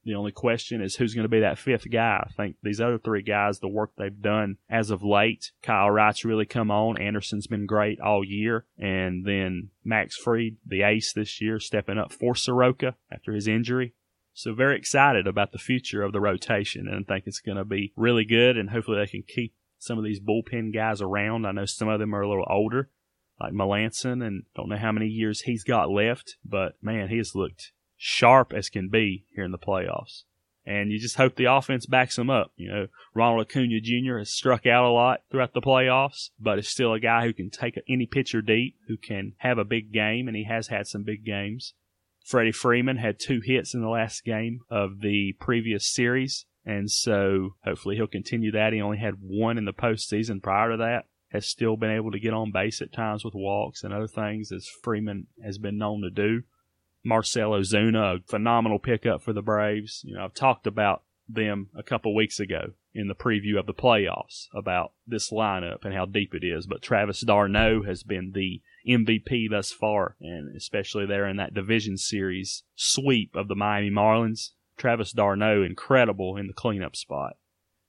The 0.04 0.14
only 0.14 0.32
question 0.32 0.80
is 0.80 0.96
who's 0.96 1.16
going 1.16 1.24
to 1.24 1.30
be 1.30 1.40
that 1.40 1.58
fifth 1.58 1.90
guy. 1.90 2.24
I 2.24 2.32
think 2.38 2.58
these 2.62 2.80
other 2.80 3.00
three 3.00 3.24
guys, 3.24 3.58
the 3.58 3.68
work 3.68 3.94
they've 3.98 4.22
done 4.22 4.58
as 4.70 4.92
of 4.92 5.02
late, 5.02 5.52
Kyle 5.64 5.90
Wright's 5.90 6.24
really 6.24 6.46
come 6.46 6.70
on. 6.70 7.02
Anderson's 7.02 7.48
been 7.48 7.66
great 7.66 8.00
all 8.00 8.24
year. 8.24 8.68
And 8.78 9.26
then 9.26 9.70
Max 9.84 10.16
Fried, 10.16 10.58
the 10.64 10.84
ace 10.84 11.12
this 11.12 11.42
year, 11.42 11.60
stepping 11.60 11.98
up 11.98 12.14
for 12.14 12.36
Soroka 12.36 12.98
after 13.12 13.34
his 13.34 13.48
injury. 13.48 13.96
So 14.36 14.54
very 14.54 14.78
excited 14.78 15.26
about 15.26 15.54
the 15.54 15.58
future 15.58 16.04
of 16.04 16.14
the 16.14 16.22
rotation 16.22 16.88
and 16.88 17.04
I 17.10 17.14
think 17.16 17.24
it's 17.26 17.40
going 17.40 17.58
to 17.58 17.66
be 17.66 17.94
really 17.96 18.26
good 18.26 18.58
and 18.58 18.70
hopefully 18.70 19.00
they 19.00 19.08
can 19.08 19.24
keep 19.28 19.56
some 19.80 19.98
of 19.98 20.04
these 20.04 20.20
bullpen 20.20 20.72
guys 20.72 21.02
around. 21.02 21.48
I 21.48 21.52
know 21.52 21.66
some 21.66 21.88
of 21.88 22.00
them 22.00 22.14
are 22.14 22.22
a 22.22 22.30
little 22.30 22.46
older, 22.48 22.92
like 23.39 23.54
Melancon, 23.54 24.25
and 24.25 24.44
don't 24.56 24.70
know 24.70 24.77
how 24.77 24.92
many 24.92 25.08
years 25.08 25.42
he's 25.42 25.63
got 25.63 25.89
left, 25.89 26.38
but 26.44 26.75
man, 26.82 27.10
he 27.10 27.18
has 27.18 27.36
looked 27.36 27.72
sharp 27.98 28.54
as 28.54 28.70
can 28.70 28.89
be 28.89 29.25
here 29.36 29.46
in 29.46 29.51
the 29.51 29.58
playoffs. 29.58 30.24
And 30.68 30.92
you 30.92 31.00
just 31.00 31.18
hope 31.18 31.36
the 31.36 31.46
offense 31.46 31.86
backs 31.86 32.18
him 32.18 32.30
up. 32.30 32.51
You 32.56 32.70
know, 32.70 32.88
Ronald 33.13 33.46
Acuna 33.46 33.80
Jr. 33.82 34.18
has 34.18 34.34
struck 34.34 34.65
out 34.65 34.84
a 34.84 34.89
lot 34.89 35.22
throughout 35.30 35.54
the 35.54 35.62
playoffs, 35.62 36.32
but 36.39 36.58
is 36.58 36.68
still 36.68 36.94
a 36.94 37.00
guy 37.00 37.25
who 37.25 37.34
can 37.34 37.51
take 37.51 37.80
any 37.88 38.08
pitcher 38.08 38.42
deep, 38.42 38.75
who 38.88 38.98
can 38.98 39.34
have 39.38 39.60
a 39.60 39.63
big 39.63 39.92
game, 39.92 40.27
and 40.27 40.36
he 40.36 40.46
has 40.46 40.68
had 40.68 40.88
some 40.88 41.04
big 41.04 41.24
games. 41.24 41.74
Freddie 42.25 42.51
Freeman 42.51 42.98
had 42.98 43.20
two 43.20 43.42
hits 43.44 43.75
in 43.75 43.82
the 43.82 43.89
last 43.89 44.24
game 44.24 44.62
of 44.72 45.01
the 45.01 45.36
previous 45.39 45.88
series, 45.88 46.48
and 46.65 46.89
so 46.89 47.56
hopefully 47.63 47.96
he'll 47.96 48.08
continue 48.08 48.51
that. 48.51 48.74
He 48.74 48.82
only 48.82 48.98
had 48.98 49.22
one 49.22 49.60
in 49.60 49.65
the 49.65 49.74
postseason 49.74 50.42
prior 50.42 50.72
to 50.72 50.77
that 50.77 51.06
has 51.36 51.48
still 51.48 51.77
been 51.77 51.92
able 51.92 52.12
to 52.12 52.20
get 52.20 52.34
on 52.34 52.51
base 52.51 52.82
at 52.82 52.92
times 52.92 53.24
with 53.24 53.36
walks 53.36 53.84
and 53.84 53.94
other 53.94 54.08
things 54.08 54.51
as 54.51 54.68
Freeman 54.68 55.27
has 55.44 55.58
been 55.58 55.77
known 55.77 56.01
to 56.01 56.10
do. 56.10 56.44
Marcell 57.04 57.51
Ozuna, 57.51 58.15
a 58.15 58.20
phenomenal 58.27 58.80
pickup 58.80 59.22
for 59.22 59.32
the 59.32 59.42
Braves. 59.42 60.01
You 60.04 60.15
know, 60.15 60.24
I've 60.24 60.34
talked 60.34 60.65
about 60.65 61.04
them 61.30 61.70
a 61.77 61.84
couple 61.84 62.15
weeks 62.15 62.39
ago 62.39 62.74
in 62.94 63.08
the 63.08 63.15
preview 63.15 63.60
of 63.60 63.65
the 63.65 63.74
playoffs 63.74 64.48
about 64.56 64.94
this 65.06 65.32
lineup 65.32 65.84
and 65.84 65.94
how 65.94 66.06
deep 66.06 66.34
it 66.34 66.44
is. 66.44 66.65
But 66.65 66.82
Travis 66.82 67.22
d'Arnaud 67.22 67.84
has 67.84 68.04
been 68.04 68.32
the 68.34 68.62
MVP 68.88 69.50
thus 69.50 69.72
far, 69.72 70.15
and 70.20 70.56
especially 70.56 71.06
there 71.06 71.27
in 71.27 71.38
that 71.38 71.54
division 71.54 71.98
series 71.98 72.63
sweep 72.75 73.36
of 73.36 73.48
the 73.48 73.56
Miami 73.56 73.92
Marlins. 73.92 74.51
Travis 74.77 75.12
d'Arnaud 75.12 75.63
incredible 75.63 76.38
in 76.38 76.48
the 76.48 76.54
cleanup 76.54 76.96
spot. 76.96 77.38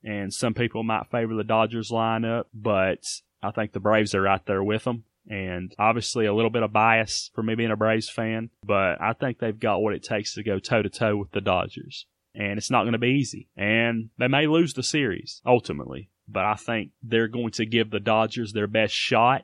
And 0.03 0.33
some 0.33 0.53
people 0.53 0.83
might 0.83 1.11
favor 1.11 1.35
the 1.35 1.43
Dodgers 1.43 1.89
lineup, 1.91 2.45
but 2.53 3.03
I 3.47 3.51
think 3.51 3.71
the 3.71 3.79
Braves 3.79 4.13
are 4.13 4.21
right 4.21 4.45
there 4.45 4.63
with 4.63 4.83
them. 4.83 5.03
And 5.29 5.73
obviously 5.77 6.25
a 6.25 6.33
little 6.33 6.49
bit 6.49 6.63
of 6.63 6.71
bias 6.71 7.31
for 7.35 7.43
me 7.43 7.55
being 7.55 7.71
a 7.71 7.75
Braves 7.75 8.09
fan, 8.09 8.49
but 8.65 9.01
I 9.01 9.13
think 9.13 9.39
they've 9.39 9.59
got 9.59 9.79
what 9.79 9.93
it 9.93 10.03
takes 10.03 10.33
to 10.33 10.43
go 10.43 10.59
toe 10.59 10.81
to 10.81 10.89
toe 10.89 11.17
with 11.17 11.31
the 11.31 11.41
Dodgers. 11.41 12.05
And 12.33 12.57
it's 12.57 12.71
not 12.71 12.83
going 12.83 12.93
to 12.93 12.99
be 12.99 13.17
easy. 13.19 13.49
And 13.57 14.09
they 14.17 14.27
may 14.27 14.47
lose 14.47 14.73
the 14.73 14.83
series 14.83 15.41
ultimately, 15.45 16.09
but 16.29 16.45
I 16.45 16.55
think 16.55 16.91
they're 17.03 17.27
going 17.27 17.51
to 17.51 17.65
give 17.65 17.89
the 17.89 17.99
Dodgers 17.99 18.53
their 18.53 18.67
best 18.67 18.93
shot 18.93 19.43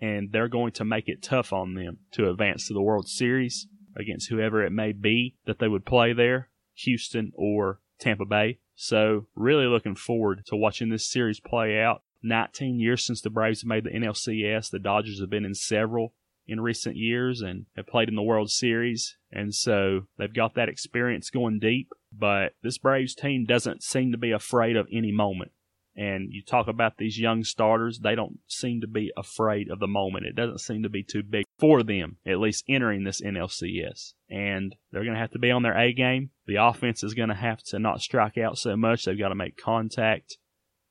and 0.00 0.32
they're 0.32 0.48
going 0.48 0.72
to 0.72 0.84
make 0.84 1.08
it 1.08 1.22
tough 1.22 1.52
on 1.52 1.74
them 1.74 1.98
to 2.12 2.30
advance 2.30 2.66
to 2.66 2.74
the 2.74 2.82
World 2.82 3.08
Series 3.08 3.68
against 3.96 4.30
whoever 4.30 4.64
it 4.64 4.72
may 4.72 4.92
be 4.92 5.36
that 5.46 5.58
they 5.58 5.68
would 5.68 5.84
play 5.84 6.12
there, 6.12 6.48
Houston 6.74 7.32
or 7.34 7.80
Tampa 7.98 8.24
Bay. 8.24 8.58
So, 8.74 9.26
really 9.34 9.66
looking 9.66 9.94
forward 9.94 10.42
to 10.46 10.56
watching 10.56 10.88
this 10.88 11.10
series 11.10 11.38
play 11.38 11.78
out. 11.78 12.02
19 12.22 12.78
years 12.78 13.04
since 13.04 13.20
the 13.20 13.30
Braves 13.30 13.62
have 13.62 13.68
made 13.68 13.84
the 13.84 13.90
NLCS. 13.90 14.70
The 14.70 14.78
Dodgers 14.78 15.20
have 15.20 15.30
been 15.30 15.44
in 15.44 15.54
several 15.54 16.14
in 16.46 16.60
recent 16.60 16.96
years 16.96 17.40
and 17.40 17.66
have 17.76 17.86
played 17.86 18.08
in 18.08 18.16
the 18.16 18.22
World 18.22 18.50
Series. 18.50 19.16
And 19.30 19.54
so 19.54 20.06
they've 20.18 20.34
got 20.34 20.54
that 20.54 20.68
experience 20.68 21.30
going 21.30 21.60
deep. 21.60 21.90
But 22.12 22.54
this 22.62 22.78
Braves 22.78 23.14
team 23.14 23.46
doesn't 23.46 23.82
seem 23.82 24.10
to 24.12 24.18
be 24.18 24.32
afraid 24.32 24.76
of 24.76 24.88
any 24.92 25.12
moment. 25.12 25.52
And 25.96 26.32
you 26.32 26.42
talk 26.42 26.66
about 26.68 26.96
these 26.98 27.18
young 27.18 27.44
starters, 27.44 27.98
they 27.98 28.14
don't 28.14 28.38
seem 28.46 28.80
to 28.80 28.86
be 28.86 29.12
afraid 29.16 29.70
of 29.70 29.80
the 29.80 29.88
moment. 29.88 30.24
It 30.24 30.36
doesn't 30.36 30.60
seem 30.60 30.82
to 30.82 30.88
be 30.88 31.02
too 31.02 31.22
big 31.22 31.44
for 31.58 31.82
them, 31.82 32.16
at 32.26 32.38
least 32.38 32.64
entering 32.68 33.04
this 33.04 33.20
NLCS. 33.20 34.14
And 34.28 34.74
they're 34.90 35.04
going 35.04 35.14
to 35.14 35.20
have 35.20 35.32
to 35.32 35.38
be 35.38 35.50
on 35.50 35.62
their 35.62 35.76
A 35.76 35.92
game. 35.92 36.30
The 36.46 36.56
offense 36.56 37.02
is 37.02 37.14
going 37.14 37.28
to 37.28 37.34
have 37.34 37.62
to 37.64 37.78
not 37.78 38.00
strike 38.00 38.38
out 38.38 38.56
so 38.56 38.76
much. 38.76 39.04
They've 39.04 39.18
got 39.18 39.28
to 39.28 39.34
make 39.34 39.56
contact. 39.56 40.38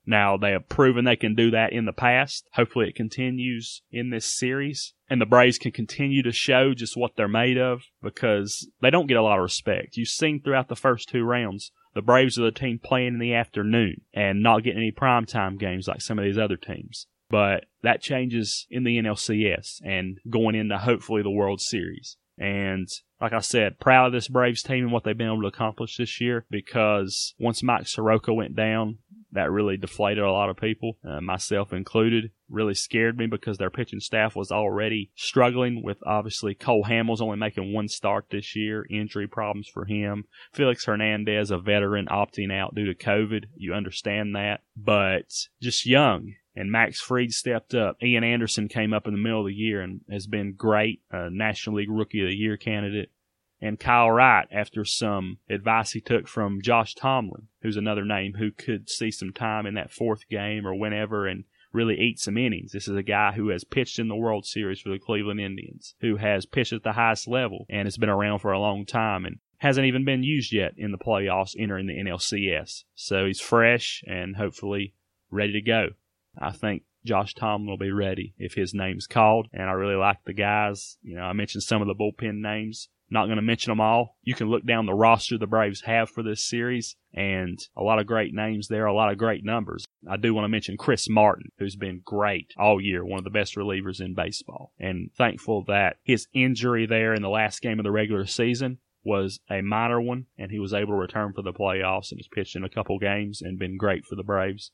Now, 0.09 0.37
they 0.37 0.51
have 0.51 0.67
proven 0.67 1.05
they 1.05 1.15
can 1.15 1.35
do 1.35 1.51
that 1.51 1.71
in 1.71 1.85
the 1.85 1.93
past. 1.93 2.47
Hopefully, 2.53 2.89
it 2.89 2.95
continues 2.95 3.83
in 3.91 4.09
this 4.09 4.25
series. 4.25 4.93
And 5.07 5.21
the 5.21 5.27
Braves 5.27 5.59
can 5.59 5.71
continue 5.71 6.23
to 6.23 6.31
show 6.31 6.73
just 6.73 6.97
what 6.97 7.15
they're 7.15 7.27
made 7.27 7.59
of 7.59 7.83
because 8.01 8.67
they 8.81 8.89
don't 8.89 9.07
get 9.07 9.17
a 9.17 9.21
lot 9.21 9.37
of 9.37 9.43
respect. 9.43 9.97
You've 9.97 10.09
seen 10.09 10.41
throughout 10.41 10.67
the 10.67 10.75
first 10.75 11.09
two 11.09 11.23
rounds 11.23 11.71
the 11.93 12.01
Braves 12.01 12.39
are 12.39 12.43
the 12.43 12.51
team 12.51 12.79
playing 12.83 13.13
in 13.15 13.19
the 13.19 13.33
afternoon 13.33 14.01
and 14.13 14.41
not 14.41 14.63
getting 14.63 14.79
any 14.79 14.91
primetime 14.91 15.59
games 15.59 15.87
like 15.87 16.01
some 16.01 16.19
of 16.19 16.25
these 16.25 16.37
other 16.37 16.57
teams. 16.57 17.07
But 17.29 17.65
that 17.83 18.01
changes 18.01 18.65
in 18.69 18.83
the 18.83 18.97
NLCS 18.97 19.81
and 19.83 20.17
going 20.29 20.55
into 20.55 20.77
hopefully 20.77 21.21
the 21.21 21.29
World 21.29 21.61
Series. 21.61 22.17
And 22.37 22.87
like 23.21 23.33
I 23.33 23.39
said, 23.39 23.79
proud 23.79 24.07
of 24.07 24.13
this 24.13 24.27
Braves 24.27 24.63
team 24.63 24.85
and 24.85 24.91
what 24.91 25.03
they've 25.03 25.17
been 25.17 25.27
able 25.27 25.41
to 25.41 25.47
accomplish 25.47 25.97
this 25.97 26.21
year 26.21 26.45
because 26.49 27.35
once 27.37 27.61
Mike 27.61 27.87
Soroka 27.87 28.33
went 28.33 28.55
down, 28.55 28.99
that 29.31 29.51
really 29.51 29.77
deflated 29.77 30.23
a 30.23 30.31
lot 30.31 30.49
of 30.49 30.57
people, 30.57 30.97
uh, 31.07 31.21
myself 31.21 31.71
included. 31.73 32.31
Really 32.49 32.73
scared 32.73 33.17
me 33.17 33.27
because 33.27 33.57
their 33.57 33.69
pitching 33.69 33.99
staff 33.99 34.35
was 34.35 34.51
already 34.51 35.11
struggling 35.15 35.83
with 35.83 35.97
obviously 36.05 36.55
Cole 36.55 36.85
Hamels 36.89 37.21
only 37.21 37.37
making 37.37 37.73
one 37.73 37.87
start 37.87 38.25
this 38.31 38.55
year, 38.55 38.85
injury 38.89 39.27
problems 39.27 39.67
for 39.67 39.85
him. 39.85 40.25
Felix 40.51 40.85
Hernandez, 40.85 41.51
a 41.51 41.59
veteran, 41.59 42.07
opting 42.07 42.51
out 42.51 42.73
due 42.73 42.91
to 42.91 42.95
COVID. 42.95 43.45
You 43.55 43.73
understand 43.73 44.35
that, 44.35 44.61
but 44.75 45.31
just 45.61 45.85
young. 45.85 46.33
And 46.55 46.71
Max 46.71 46.99
Fried 46.99 47.31
stepped 47.31 47.75
up. 47.75 47.97
Ian 48.03 48.23
Anderson 48.23 48.67
came 48.67 48.93
up 48.93 49.05
in 49.05 49.13
the 49.13 49.19
middle 49.19 49.41
of 49.41 49.47
the 49.47 49.53
year 49.53 49.81
and 49.81 50.01
has 50.09 50.25
been 50.25 50.55
great, 50.55 51.01
a 51.11 51.29
National 51.29 51.77
League 51.77 51.91
Rookie 51.91 52.21
of 52.21 52.27
the 52.27 52.35
Year 52.35 52.57
candidate 52.57 53.11
and 53.61 53.79
Kyle 53.79 54.09
Wright 54.09 54.47
after 54.51 54.85
some 54.85 55.37
advice 55.49 55.91
he 55.91 56.01
took 56.01 56.27
from 56.27 56.61
Josh 56.61 56.95
Tomlin, 56.95 57.47
who's 57.61 57.77
another 57.77 58.05
name 58.05 58.35
who 58.37 58.51
could 58.51 58.89
see 58.89 59.11
some 59.11 59.33
time 59.33 59.65
in 59.65 59.73
that 59.75 59.91
fourth 59.91 60.27
game 60.29 60.65
or 60.65 60.73
whenever 60.73 61.27
and 61.27 61.43
really 61.71 61.99
eat 61.99 62.19
some 62.19 62.37
innings. 62.37 62.71
This 62.71 62.87
is 62.87 62.95
a 62.95 63.03
guy 63.03 63.33
who 63.33 63.49
has 63.49 63.63
pitched 63.63 63.99
in 63.99 64.07
the 64.07 64.15
World 64.15 64.45
Series 64.45 64.79
for 64.79 64.89
the 64.89 64.99
Cleveland 64.99 65.39
Indians, 65.39 65.95
who 66.01 66.15
has 66.15 66.45
pitched 66.45 66.73
at 66.73 66.83
the 66.83 66.93
highest 66.93 67.27
level 67.27 67.65
and 67.69 67.85
has 67.85 67.97
been 67.97 68.09
around 68.09 68.39
for 68.39 68.51
a 68.51 68.59
long 68.59 68.85
time 68.85 69.25
and 69.25 69.39
hasn't 69.57 69.85
even 69.85 70.05
been 70.05 70.23
used 70.23 70.53
yet 70.53 70.73
in 70.77 70.91
the 70.91 70.97
playoffs 70.97 71.55
entering 71.59 71.87
the 71.87 71.97
NLCS. 71.97 72.85
So 72.95 73.25
he's 73.25 73.41
fresh 73.41 74.03
and 74.07 74.37
hopefully 74.37 74.93
ready 75.29 75.53
to 75.53 75.61
go. 75.61 75.89
I 76.37 76.51
think 76.51 76.83
Josh 77.05 77.33
Tomlin 77.33 77.69
will 77.69 77.77
be 77.77 77.91
ready 77.91 78.33
if 78.37 78.53
his 78.53 78.73
name's 78.73 79.07
called. 79.07 79.47
And 79.53 79.63
I 79.63 79.73
really 79.73 79.95
like 79.95 80.23
the 80.25 80.33
guys. 80.33 80.97
You 81.01 81.15
know, 81.15 81.23
I 81.23 81.33
mentioned 81.33 81.63
some 81.63 81.81
of 81.81 81.87
the 81.87 81.95
bullpen 81.95 82.41
names. 82.41 82.89
Not 83.11 83.25
going 83.25 83.37
to 83.37 83.41
mention 83.41 83.71
them 83.71 83.81
all. 83.81 84.17
You 84.23 84.35
can 84.35 84.49
look 84.49 84.65
down 84.65 84.85
the 84.85 84.93
roster 84.93 85.37
the 85.37 85.47
Braves 85.47 85.81
have 85.81 86.09
for 86.09 86.21
this 86.21 86.47
series 86.47 86.95
and 87.13 87.57
a 87.75 87.81
lot 87.81 87.99
of 87.99 88.05
great 88.05 88.33
names 88.33 88.67
there, 88.67 88.85
a 88.85 88.93
lot 88.93 89.11
of 89.11 89.17
great 89.17 89.43
numbers. 89.43 89.85
I 90.07 90.17
do 90.17 90.33
want 90.33 90.45
to 90.45 90.49
mention 90.49 90.77
Chris 90.77 91.09
Martin, 91.09 91.51
who's 91.57 91.75
been 91.75 92.01
great 92.05 92.53
all 92.57 92.79
year, 92.79 93.03
one 93.03 93.17
of 93.17 93.23
the 93.23 93.31
best 93.31 93.55
relievers 93.55 93.99
in 93.99 94.13
baseball. 94.13 94.73
And 94.79 95.09
thankful 95.17 95.63
that 95.67 95.97
his 96.03 96.27
injury 96.33 96.85
there 96.85 97.13
in 97.13 97.21
the 97.21 97.29
last 97.29 97.61
game 97.61 97.79
of 97.79 97.83
the 97.83 97.91
regular 97.91 98.25
season 98.25 98.77
was 99.03 99.39
a 99.49 99.61
minor 99.61 99.99
one, 99.99 100.25
and 100.37 100.51
he 100.51 100.59
was 100.59 100.73
able 100.73 100.93
to 100.93 100.99
return 100.99 101.33
for 101.33 101.41
the 101.41 101.53
playoffs 101.53 102.11
and 102.11 102.19
has 102.19 102.27
pitched 102.27 102.55
in 102.55 102.63
a 102.63 102.69
couple 102.69 102.99
games 102.99 103.41
and 103.41 103.57
been 103.57 103.77
great 103.77 104.05
for 104.05 104.15
the 104.15 104.23
Braves. 104.23 104.71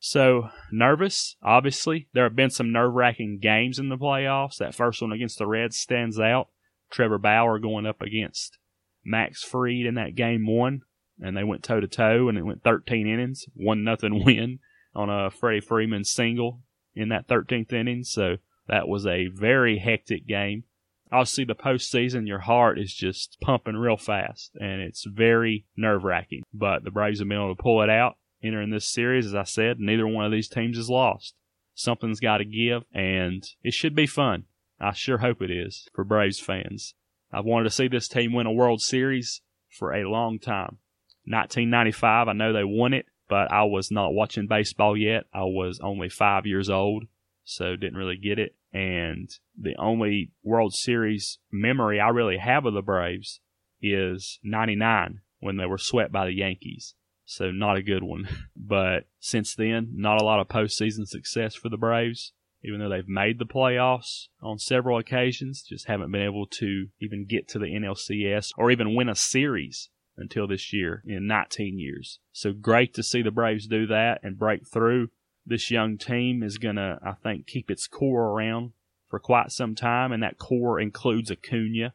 So 0.00 0.50
nervous, 0.70 1.36
obviously. 1.42 2.08
There 2.12 2.24
have 2.24 2.36
been 2.36 2.50
some 2.50 2.72
nerve 2.72 2.94
wracking 2.94 3.38
games 3.40 3.78
in 3.78 3.88
the 3.88 3.96
playoffs. 3.96 4.58
That 4.58 4.74
first 4.74 5.02
one 5.02 5.12
against 5.12 5.38
the 5.38 5.46
Reds 5.46 5.76
stands 5.76 6.20
out. 6.20 6.48
Trevor 6.90 7.18
Bauer 7.18 7.58
going 7.58 7.86
up 7.86 8.02
against 8.02 8.58
Max 9.04 9.42
Fried 9.42 9.86
in 9.86 9.94
that 9.94 10.14
game 10.14 10.46
one, 10.46 10.82
and 11.20 11.36
they 11.36 11.44
went 11.44 11.62
toe 11.62 11.80
to 11.80 11.88
toe, 11.88 12.28
and 12.28 12.38
it 12.38 12.44
went 12.44 12.62
13 12.62 13.06
innings, 13.06 13.46
one 13.54 13.84
nothing 13.84 14.24
win 14.26 14.60
on 14.94 15.10
a 15.10 15.30
Freddie 15.30 15.60
Freeman 15.60 16.04
single 16.04 16.62
in 16.94 17.08
that 17.10 17.28
13th 17.28 17.72
inning. 17.72 18.04
So 18.04 18.36
that 18.68 18.88
was 18.88 19.06
a 19.06 19.28
very 19.28 19.78
hectic 19.78 20.26
game. 20.26 20.64
Obviously, 21.10 21.44
the 21.44 21.54
postseason, 21.54 22.26
your 22.26 22.40
heart 22.40 22.78
is 22.78 22.92
just 22.92 23.38
pumping 23.40 23.76
real 23.76 23.96
fast, 23.96 24.50
and 24.60 24.82
it's 24.82 25.06
very 25.06 25.64
nerve 25.76 26.04
wracking. 26.04 26.42
But 26.52 26.84
the 26.84 26.90
Braves 26.90 27.20
have 27.20 27.28
been 27.28 27.38
able 27.38 27.56
to 27.56 27.62
pull 27.62 27.82
it 27.82 27.90
out. 27.90 28.16
Entering 28.40 28.70
this 28.70 28.86
series, 28.86 29.26
as 29.26 29.34
I 29.34 29.42
said, 29.42 29.80
neither 29.80 30.06
one 30.06 30.24
of 30.24 30.30
these 30.30 30.48
teams 30.48 30.78
is 30.78 30.88
lost. 30.88 31.34
Something's 31.74 32.20
got 32.20 32.38
to 32.38 32.44
give, 32.44 32.84
and 32.92 33.44
it 33.64 33.74
should 33.74 33.96
be 33.96 34.06
fun. 34.06 34.44
I 34.80 34.92
sure 34.92 35.18
hope 35.18 35.42
it 35.42 35.50
is 35.50 35.88
for 35.94 36.04
Braves 36.04 36.40
fans. 36.40 36.94
I've 37.32 37.44
wanted 37.44 37.64
to 37.64 37.70
see 37.70 37.88
this 37.88 38.08
team 38.08 38.32
win 38.32 38.46
a 38.46 38.52
World 38.52 38.80
Series 38.80 39.42
for 39.68 39.92
a 39.92 40.08
long 40.08 40.38
time. 40.38 40.78
1995, 41.26 42.28
I 42.28 42.32
know 42.32 42.52
they 42.52 42.64
won 42.64 42.94
it, 42.94 43.06
but 43.28 43.52
I 43.52 43.64
was 43.64 43.90
not 43.90 44.14
watching 44.14 44.46
baseball 44.46 44.96
yet. 44.96 45.24
I 45.34 45.42
was 45.42 45.80
only 45.82 46.08
five 46.08 46.46
years 46.46 46.70
old, 46.70 47.04
so 47.44 47.76
didn't 47.76 47.98
really 47.98 48.16
get 48.16 48.38
it. 48.38 48.54
And 48.72 49.28
the 49.58 49.74
only 49.78 50.32
World 50.42 50.74
Series 50.74 51.38
memory 51.50 52.00
I 52.00 52.08
really 52.08 52.38
have 52.38 52.64
of 52.64 52.74
the 52.74 52.82
Braves 52.82 53.40
is 53.82 54.38
99 54.42 55.20
when 55.40 55.56
they 55.56 55.66
were 55.66 55.78
swept 55.78 56.12
by 56.12 56.26
the 56.26 56.34
Yankees. 56.34 56.94
So 57.24 57.50
not 57.50 57.76
a 57.76 57.82
good 57.82 58.02
one. 58.02 58.28
But 58.56 59.06
since 59.18 59.54
then, 59.54 59.92
not 59.94 60.20
a 60.20 60.24
lot 60.24 60.40
of 60.40 60.48
postseason 60.48 61.06
success 61.06 61.54
for 61.54 61.70
the 61.70 61.78
Braves 61.78 62.34
even 62.62 62.80
though 62.80 62.88
they've 62.88 63.08
made 63.08 63.38
the 63.38 63.44
playoffs 63.44 64.26
on 64.42 64.58
several 64.58 64.98
occasions, 64.98 65.62
just 65.62 65.86
haven't 65.86 66.10
been 66.10 66.22
able 66.22 66.46
to 66.46 66.88
even 67.00 67.24
get 67.24 67.48
to 67.48 67.58
the 67.58 67.66
NLCS 67.66 68.52
or 68.56 68.70
even 68.70 68.94
win 68.94 69.08
a 69.08 69.14
series 69.14 69.90
until 70.16 70.48
this 70.48 70.72
year 70.72 71.02
in 71.06 71.26
19 71.26 71.78
years. 71.78 72.18
So 72.32 72.52
great 72.52 72.94
to 72.94 73.02
see 73.02 73.22
the 73.22 73.30
Braves 73.30 73.66
do 73.66 73.86
that 73.86 74.20
and 74.22 74.38
break 74.38 74.66
through. 74.66 75.10
This 75.46 75.70
young 75.70 75.96
team 75.96 76.42
is 76.42 76.58
going 76.58 76.76
to, 76.76 76.98
I 77.02 77.12
think, 77.12 77.46
keep 77.46 77.70
its 77.70 77.86
core 77.86 78.30
around 78.30 78.72
for 79.08 79.18
quite 79.18 79.52
some 79.52 79.74
time, 79.74 80.12
and 80.12 80.22
that 80.22 80.38
core 80.38 80.78
includes 80.80 81.30
Acuna, 81.30 81.94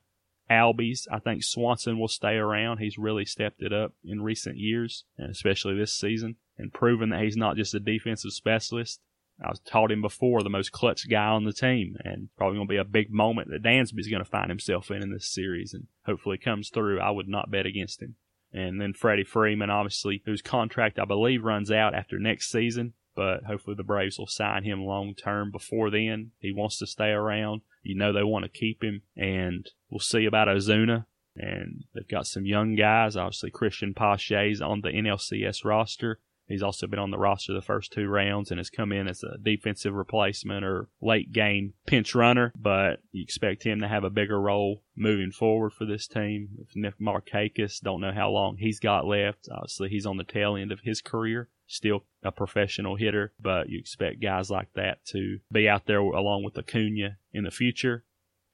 Albies. 0.49 1.07
I 1.11 1.19
think 1.19 1.43
Swanson 1.43 1.99
will 1.99 2.07
stay 2.07 2.35
around. 2.35 2.79
He's 2.79 2.97
really 2.97 3.25
stepped 3.25 3.61
it 3.61 3.71
up 3.71 3.93
in 4.03 4.23
recent 4.23 4.57
years, 4.57 5.03
and 5.17 5.29
especially 5.29 5.75
this 5.75 5.93
season, 5.93 6.37
and 6.57 6.73
proven 6.73 7.09
that 7.09 7.21
he's 7.21 7.37
not 7.37 7.57
just 7.57 7.75
a 7.75 7.79
defensive 7.79 8.31
specialist, 8.31 8.99
I've 9.41 9.63
taught 9.63 9.91
him 9.91 10.01
before, 10.01 10.43
the 10.43 10.49
most 10.49 10.71
clutch 10.71 11.09
guy 11.09 11.27
on 11.27 11.43
the 11.43 11.53
team, 11.53 11.97
and 12.03 12.29
probably 12.37 12.57
going 12.57 12.67
to 12.67 12.71
be 12.73 12.77
a 12.77 12.83
big 12.83 13.11
moment 13.11 13.49
that 13.49 13.63
Dansby's 13.63 14.09
going 14.09 14.23
to 14.23 14.29
find 14.29 14.49
himself 14.49 14.91
in 14.91 15.01
in 15.01 15.11
this 15.11 15.27
series, 15.27 15.73
and 15.73 15.87
hopefully 16.05 16.37
comes 16.37 16.69
through. 16.69 16.99
I 16.99 17.11
would 17.11 17.27
not 17.27 17.51
bet 17.51 17.65
against 17.65 18.01
him. 18.01 18.15
And 18.51 18.79
then 18.79 18.93
Freddie 18.93 19.23
Freeman, 19.23 19.71
obviously, 19.71 20.21
whose 20.25 20.41
contract 20.41 20.99
I 20.99 21.05
believe 21.05 21.43
runs 21.43 21.71
out 21.71 21.95
after 21.95 22.19
next 22.19 22.51
season, 22.51 22.93
but 23.15 23.45
hopefully 23.45 23.75
the 23.75 23.83
Braves 23.83 24.19
will 24.19 24.27
sign 24.27 24.63
him 24.63 24.85
long 24.85 25.15
term 25.15 25.51
before 25.51 25.89
then. 25.89 26.31
He 26.39 26.51
wants 26.51 26.77
to 26.79 26.87
stay 26.87 27.09
around. 27.09 27.61
You 27.81 27.95
know 27.95 28.13
they 28.13 28.23
want 28.23 28.45
to 28.45 28.49
keep 28.49 28.83
him, 28.83 29.01
and 29.17 29.69
we'll 29.89 29.99
see 29.99 30.25
about 30.25 30.47
Ozuna. 30.47 31.05
And 31.35 31.85
they've 31.95 32.07
got 32.07 32.27
some 32.27 32.45
young 32.45 32.75
guys. 32.75 33.17
Obviously, 33.17 33.49
Cristian 33.49 33.95
Pache's 33.95 34.61
on 34.61 34.81
the 34.81 34.89
NLCS 34.89 35.65
roster 35.65 36.19
He's 36.47 36.63
also 36.63 36.87
been 36.87 36.99
on 36.99 37.11
the 37.11 37.17
roster 37.17 37.53
the 37.53 37.61
first 37.61 37.91
two 37.93 38.07
rounds 38.07 38.51
and 38.51 38.59
has 38.59 38.69
come 38.69 38.91
in 38.91 39.07
as 39.07 39.23
a 39.23 39.37
defensive 39.37 39.93
replacement 39.93 40.65
or 40.65 40.89
late 41.01 41.31
game 41.31 41.73
pinch 41.85 42.13
runner, 42.13 42.51
but 42.55 42.99
you 43.11 43.23
expect 43.23 43.63
him 43.63 43.79
to 43.79 43.87
have 43.87 44.03
a 44.03 44.09
bigger 44.09 44.39
role 44.39 44.83
moving 44.95 45.31
forward 45.31 45.71
for 45.71 45.85
this 45.85 46.07
team. 46.07 46.49
If 46.59 46.75
Nick 46.75 46.99
Markakis, 46.99 47.79
don't 47.81 48.01
know 48.01 48.11
how 48.11 48.29
long 48.29 48.57
he's 48.57 48.79
got 48.79 49.05
left. 49.05 49.47
Obviously, 49.51 49.89
he's 49.89 50.05
on 50.05 50.17
the 50.17 50.23
tail 50.23 50.55
end 50.55 50.71
of 50.71 50.81
his 50.81 51.01
career, 51.01 51.49
still 51.65 52.03
a 52.23 52.31
professional 52.31 52.97
hitter, 52.97 53.33
but 53.39 53.69
you 53.69 53.79
expect 53.79 54.21
guys 54.21 54.51
like 54.51 54.71
that 54.73 55.05
to 55.07 55.39
be 55.51 55.69
out 55.69 55.85
there 55.85 55.99
along 55.99 56.43
with 56.43 56.57
Acuna 56.57 57.17
in 57.33 57.45
the 57.45 57.51
future. 57.51 58.03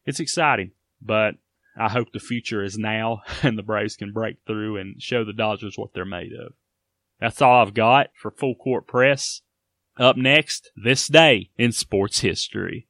It's 0.06 0.20
exciting, 0.20 0.72
but 1.02 1.36
I 1.78 1.90
hope 1.90 2.12
the 2.12 2.20
future 2.20 2.64
is 2.64 2.78
now 2.78 3.24
and 3.44 3.58
the 3.58 3.64
Braves 3.64 3.96
can 3.96 4.12
break 4.12 4.38
through 4.46 4.78
and 4.78 5.02
show 5.02 5.24
the 5.24 5.34
Dodgers 5.34 5.78
what 5.78 5.94
they're 5.94 6.06
made 6.06 6.34
of. 6.34 6.54
That's 7.20 7.42
all 7.42 7.62
I've 7.62 7.74
got 7.74 8.10
for 8.16 8.32
Full 8.32 8.56
Court 8.56 8.88
Press. 8.88 9.42
Up 9.98 10.16
next, 10.16 10.72
this 10.76 11.08
day 11.08 11.50
in 11.58 11.74
sports 11.74 12.20
history. 12.20 12.88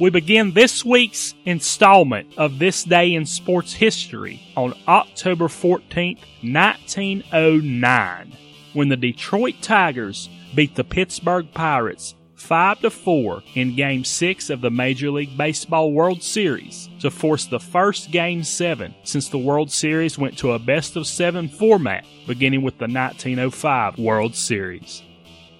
We 0.00 0.08
begin 0.08 0.54
this 0.54 0.84
week's 0.84 1.34
installment 1.44 2.28
of 2.38 2.58
This 2.58 2.82
Day 2.82 3.14
in 3.14 3.26
Sports 3.26 3.74
History 3.74 4.42
on 4.56 4.74
October 4.88 5.48
14th, 5.48 6.20
1909, 6.42 8.36
when 8.72 8.88
the 8.88 8.96
Detroit 8.96 9.56
Tigers 9.60 10.30
beat 10.56 10.74
the 10.74 10.82
Pittsburgh 10.82 11.52
Pirates 11.52 12.14
5 12.42 12.80
to 12.80 12.90
4 12.90 13.42
in 13.54 13.76
Game 13.76 14.04
6 14.04 14.50
of 14.50 14.60
the 14.60 14.70
Major 14.70 15.10
League 15.10 15.38
Baseball 15.38 15.92
World 15.92 16.22
Series 16.22 16.90
to 16.98 17.10
force 17.10 17.46
the 17.46 17.60
first 17.60 18.10
Game 18.10 18.42
7 18.42 18.94
since 19.04 19.28
the 19.28 19.38
World 19.38 19.70
Series 19.70 20.18
went 20.18 20.36
to 20.38 20.52
a 20.52 20.58
best 20.58 20.96
of 20.96 21.06
7 21.06 21.48
format 21.48 22.04
beginning 22.26 22.62
with 22.62 22.78
the 22.78 22.88
1905 22.88 23.96
World 23.96 24.34
Series. 24.34 25.02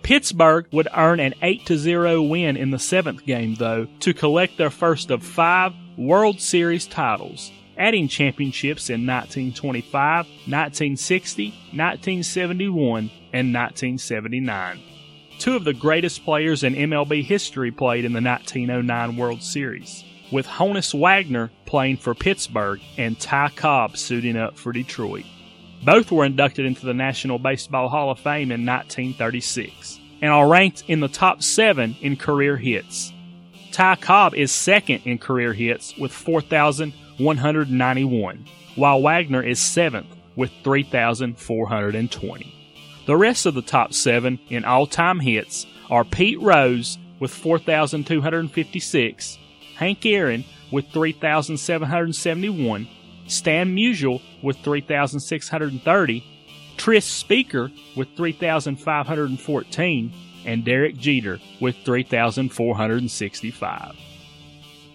Pittsburgh 0.03 0.67
would 0.73 0.89
earn 0.95 1.21
an 1.21 1.35
8 1.41 1.69
0 1.69 2.23
win 2.23 2.57
in 2.57 2.73
the 2.73 2.79
seventh 2.81 3.25
game, 3.25 3.55
though, 3.55 3.87
to 4.01 4.13
collect 4.13 4.59
their 4.59 4.71
first 4.71 5.13
of 5.13 5.23
five 5.23 5.73
World 5.97 6.41
Series 6.41 6.87
titles, 6.87 7.53
adding 7.79 8.09
championships 8.09 8.91
in 8.91 9.07
1925, 9.07 10.27
1960, 10.27 11.51
1971, 11.51 13.11
and 13.33 13.55
1979. 13.55 14.92
Two 15.43 15.57
of 15.57 15.65
the 15.65 15.75
greatest 15.75 16.25
players 16.25 16.63
in 16.63 16.77
MLB 16.77 17.25
history 17.25 17.73
played 17.73 18.05
in 18.05 18.13
the 18.13 18.21
1909 18.21 19.17
World 19.17 19.43
Series, 19.43 20.05
with 20.31 20.47
Honus 20.47 20.97
Wagner 20.97 21.51
playing 21.67 21.97
for 21.97 22.15
Pittsburgh 22.15 22.81
and 22.97 23.19
Ty 23.19 23.51
Cobb 23.57 23.97
suiting 23.97 24.37
up 24.37 24.57
for 24.57 24.73
Detroit. 24.73 25.25
Both 25.85 26.13
were 26.13 26.25
inducted 26.25 26.65
into 26.65 26.87
the 26.87 26.95
National 26.95 27.41
Baseball 27.41 27.89
Hall 27.89 28.13
of 28.13 28.21
Fame 28.21 28.53
in 28.53 28.65
1936 28.65 29.99
and 30.21 30.31
are 30.31 30.49
ranked 30.49 30.85
in 30.87 31.01
the 31.01 31.09
top 31.09 31.43
seven 31.43 31.97
in 32.01 32.15
career 32.15 32.57
hits. 32.57 33.13
Ty 33.73 33.97
Cobb 33.97 34.37
is 34.37 34.53
second 34.53 35.03
in 35.07 35.19
career 35.19 35.53
hits 35.53 35.99
with 35.99 36.13
4,191, 36.13 38.45
while 38.77 39.03
Wagner 39.03 39.43
is 39.43 39.59
seventh 39.59 40.07
with 40.37 40.53
3,420. 40.63 42.62
The 43.05 43.17
rest 43.17 43.47
of 43.47 43.55
the 43.55 43.63
top 43.63 43.95
seven 43.95 44.39
in 44.49 44.65
all 44.65 44.87
time 44.87 45.19
hits 45.19 45.67
are 45.91 46.05
Pete 46.05 46.41
Rose 46.41 46.99
with 47.19 47.33
4,256, 47.33 49.39
Hank 49.77 50.07
Aaron 50.07 50.45
with 50.71 50.87
3,771, 50.93 52.87
Stan 53.27 53.75
Musial 53.75 54.23
with 54.43 54.57
3,630, 54.59 56.25
Tris 56.77 57.05
Speaker 57.05 57.73
with 57.97 58.07
3,514, 58.17 60.13
and 60.45 60.65
Derek 60.65 60.97
Jeter 60.97 61.41
with 61.61 61.75
3,465. 61.85 63.97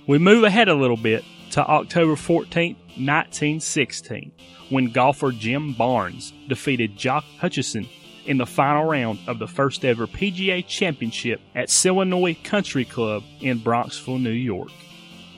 We 0.07 0.17
move 0.17 0.45
ahead 0.45 0.69
a 0.69 0.75
little 0.75 0.97
bit 0.97 1.25
to 1.51 1.63
October 1.65 2.15
14, 2.15 2.75
1916, 2.75 4.31
when 4.69 4.91
golfer 4.91 5.31
Jim 5.31 5.73
Barnes 5.73 6.33
defeated 6.47 6.97
Jock 6.97 7.23
Hutchison 7.39 7.87
in 8.25 8.37
the 8.37 8.45
final 8.45 8.85
round 8.85 9.19
of 9.27 9.39
the 9.39 9.47
first 9.47 9.85
ever 9.85 10.05
PGA 10.05 10.65
Championship 10.67 11.41
at 11.55 11.69
Siwanoy 11.69 12.43
Country 12.43 12.85
Club 12.85 13.23
in 13.39 13.59
Bronxville, 13.59 14.21
New 14.21 14.29
York. 14.29 14.71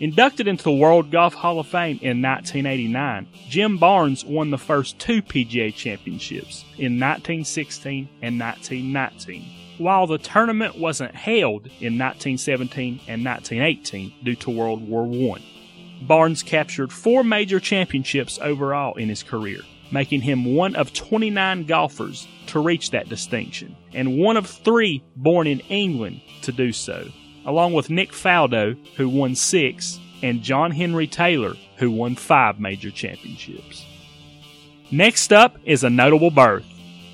Inducted 0.00 0.46
into 0.46 0.64
the 0.64 0.72
World 0.72 1.10
Golf 1.10 1.34
Hall 1.34 1.58
of 1.58 1.66
Fame 1.66 1.98
in 2.00 2.22
1989, 2.22 3.26
Jim 3.48 3.78
Barnes 3.78 4.24
won 4.24 4.50
the 4.50 4.58
first 4.58 4.98
two 4.98 5.22
PGA 5.22 5.74
championships 5.74 6.62
in 6.76 7.00
1916 7.00 8.08
and 8.22 8.38
1919, 8.38 9.44
while 9.78 10.06
the 10.06 10.18
tournament 10.18 10.78
wasn't 10.78 11.14
held 11.14 11.66
in 11.80 11.98
1917 11.98 13.00
and 13.08 13.24
1918 13.24 14.12
due 14.24 14.34
to 14.36 14.50
World 14.50 14.86
War 14.86 15.04
I. 15.36 15.42
Barnes 16.02 16.42
captured 16.42 16.92
four 16.92 17.24
major 17.24 17.58
championships 17.60 18.38
overall 18.40 18.94
in 18.94 19.08
his 19.08 19.22
career, 19.22 19.60
making 19.90 20.20
him 20.20 20.54
one 20.54 20.76
of 20.76 20.92
29 20.92 21.64
golfers 21.64 22.28
to 22.46 22.60
reach 22.60 22.90
that 22.90 23.08
distinction, 23.08 23.76
and 23.92 24.18
one 24.18 24.36
of 24.36 24.46
three 24.46 25.02
born 25.16 25.46
in 25.46 25.60
England 25.60 26.20
to 26.42 26.52
do 26.52 26.72
so, 26.72 27.08
along 27.46 27.72
with 27.72 27.90
Nick 27.90 28.12
Faldo, 28.12 28.76
who 28.96 29.08
won 29.08 29.34
six, 29.34 29.98
and 30.22 30.42
John 30.42 30.70
Henry 30.70 31.06
Taylor, 31.06 31.54
who 31.76 31.90
won 31.90 32.14
five 32.14 32.60
major 32.60 32.90
championships. 32.90 33.84
Next 34.90 35.32
up 35.32 35.56
is 35.64 35.84
a 35.84 35.90
notable 35.90 36.30
birth. 36.30 36.64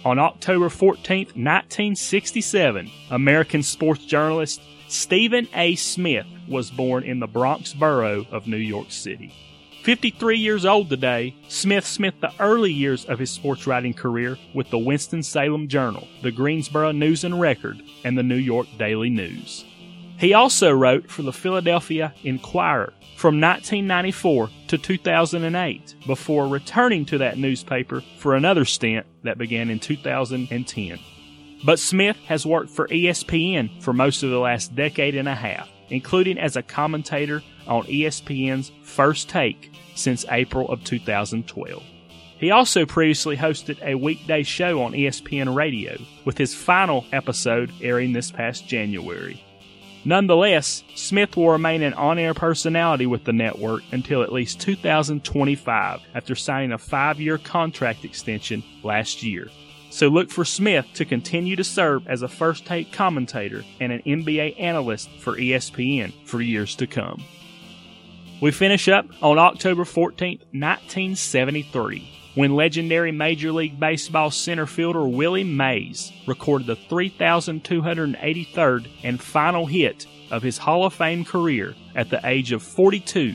On 0.04 0.18
October 0.18 0.68
14, 0.68 1.28
1967, 1.28 2.90
American 3.10 3.62
sports 3.62 4.04
journalist 4.04 4.60
Stephen 4.86 5.48
A. 5.54 5.76
Smith 5.76 6.26
was 6.46 6.70
born 6.70 7.04
in 7.04 7.20
the 7.20 7.26
Bronx 7.26 7.72
borough 7.72 8.26
of 8.30 8.46
New 8.46 8.58
York 8.58 8.90
City. 8.90 9.32
53 9.82 10.36
years 10.36 10.66
old 10.66 10.90
today, 10.90 11.34
Smith 11.48 11.86
spent 11.86 12.20
the 12.20 12.32
early 12.38 12.70
years 12.70 13.06
of 13.06 13.18
his 13.18 13.30
sports 13.30 13.66
writing 13.66 13.94
career 13.94 14.36
with 14.52 14.68
the 14.68 14.78
Winston-Salem 14.78 15.68
Journal, 15.68 16.06
the 16.22 16.30
Greensboro 16.30 16.92
News 16.92 17.24
and 17.24 17.40
Record, 17.40 17.82
and 18.04 18.16
the 18.16 18.22
New 18.22 18.36
York 18.36 18.66
Daily 18.78 19.08
News. 19.08 19.64
He 20.24 20.32
also 20.32 20.72
wrote 20.72 21.10
for 21.10 21.20
the 21.20 21.34
Philadelphia 21.34 22.14
Inquirer 22.22 22.94
from 23.14 23.42
1994 23.42 24.48
to 24.68 24.78
2008 24.78 25.96
before 26.06 26.48
returning 26.48 27.04
to 27.04 27.18
that 27.18 27.36
newspaper 27.36 28.02
for 28.16 28.34
another 28.34 28.64
stint 28.64 29.04
that 29.24 29.36
began 29.36 29.68
in 29.68 29.80
2010. 29.80 30.98
But 31.62 31.78
Smith 31.78 32.16
has 32.24 32.46
worked 32.46 32.70
for 32.70 32.88
ESPN 32.88 33.82
for 33.82 33.92
most 33.92 34.22
of 34.22 34.30
the 34.30 34.38
last 34.38 34.74
decade 34.74 35.14
and 35.14 35.28
a 35.28 35.34
half, 35.34 35.68
including 35.90 36.38
as 36.38 36.56
a 36.56 36.62
commentator 36.62 37.42
on 37.66 37.84
ESPN's 37.84 38.72
First 38.82 39.28
Take 39.28 39.76
since 39.94 40.24
April 40.30 40.70
of 40.70 40.82
2012. 40.84 41.82
He 42.38 42.50
also 42.50 42.86
previously 42.86 43.36
hosted 43.36 43.78
a 43.82 43.94
weekday 43.94 44.42
show 44.42 44.80
on 44.80 44.92
ESPN 44.92 45.54
Radio, 45.54 45.98
with 46.24 46.38
his 46.38 46.54
final 46.54 47.04
episode 47.12 47.70
airing 47.82 48.14
this 48.14 48.30
past 48.30 48.66
January. 48.66 49.43
Nonetheless, 50.06 50.84
Smith 50.94 51.36
will 51.36 51.50
remain 51.50 51.82
an 51.82 51.94
on 51.94 52.18
air 52.18 52.34
personality 52.34 53.06
with 53.06 53.24
the 53.24 53.32
network 53.32 53.82
until 53.90 54.22
at 54.22 54.32
least 54.32 54.60
2025 54.60 56.00
after 56.14 56.34
signing 56.34 56.72
a 56.72 56.78
five 56.78 57.20
year 57.20 57.38
contract 57.38 58.04
extension 58.04 58.62
last 58.82 59.22
year. 59.22 59.48
So 59.88 60.08
look 60.08 60.30
for 60.30 60.44
Smith 60.44 60.86
to 60.94 61.04
continue 61.04 61.56
to 61.56 61.64
serve 61.64 62.06
as 62.08 62.22
a 62.22 62.28
first 62.28 62.66
take 62.66 62.92
commentator 62.92 63.64
and 63.80 63.92
an 63.92 64.02
NBA 64.02 64.60
analyst 64.60 65.08
for 65.20 65.36
ESPN 65.36 66.12
for 66.26 66.40
years 66.40 66.74
to 66.76 66.86
come. 66.86 67.22
We 68.42 68.50
finish 68.50 68.88
up 68.88 69.06
on 69.22 69.38
October 69.38 69.84
14, 69.84 70.38
1973, 70.50 72.23
when 72.34 72.54
legendary 72.54 73.12
Major 73.12 73.52
League 73.52 73.78
Baseball 73.78 74.30
center 74.30 74.66
fielder 74.66 75.06
Willie 75.06 75.44
Mays 75.44 76.12
recorded 76.26 76.66
the 76.66 76.76
3,283rd 76.76 78.88
and 79.02 79.20
final 79.20 79.66
hit 79.66 80.06
of 80.30 80.42
his 80.42 80.58
Hall 80.58 80.84
of 80.84 80.94
Fame 80.94 81.24
career 81.24 81.74
at 81.94 82.10
the 82.10 82.20
age 82.24 82.52
of 82.52 82.62
42 82.62 83.34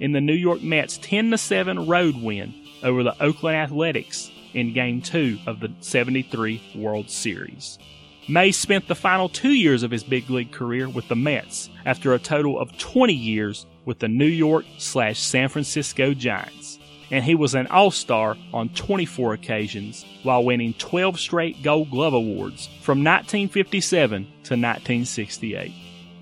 in 0.00 0.12
the 0.12 0.20
New 0.20 0.34
York 0.34 0.62
Mets 0.62 0.98
10 0.98 1.36
7 1.36 1.86
road 1.86 2.16
win 2.16 2.54
over 2.82 3.02
the 3.02 3.22
Oakland 3.22 3.56
Athletics 3.56 4.30
in 4.52 4.72
Game 4.72 5.00
2 5.00 5.38
of 5.46 5.60
the 5.60 5.72
73 5.80 6.60
World 6.74 7.08
Series. 7.08 7.78
Mays 8.28 8.56
spent 8.56 8.88
the 8.88 8.94
final 8.94 9.28
two 9.28 9.52
years 9.52 9.82
of 9.82 9.90
his 9.90 10.04
big 10.04 10.28
league 10.28 10.52
career 10.52 10.88
with 10.88 11.08
the 11.08 11.16
Mets 11.16 11.68
after 11.84 12.14
a 12.14 12.18
total 12.18 12.58
of 12.58 12.76
20 12.78 13.12
years 13.12 13.66
with 13.84 13.98
the 13.98 14.08
New 14.08 14.26
York 14.26 14.64
slash 14.78 15.20
San 15.20 15.48
Francisco 15.48 16.14
Giants. 16.14 16.79
And 17.10 17.24
he 17.24 17.34
was 17.34 17.54
an 17.54 17.66
All 17.68 17.90
Star 17.90 18.36
on 18.52 18.68
24 18.70 19.34
occasions 19.34 20.04
while 20.22 20.44
winning 20.44 20.74
12 20.74 21.18
straight 21.18 21.62
Gold 21.62 21.90
Glove 21.90 22.14
Awards 22.14 22.66
from 22.82 23.02
1957 23.04 24.22
to 24.24 24.54
1968. 24.54 25.72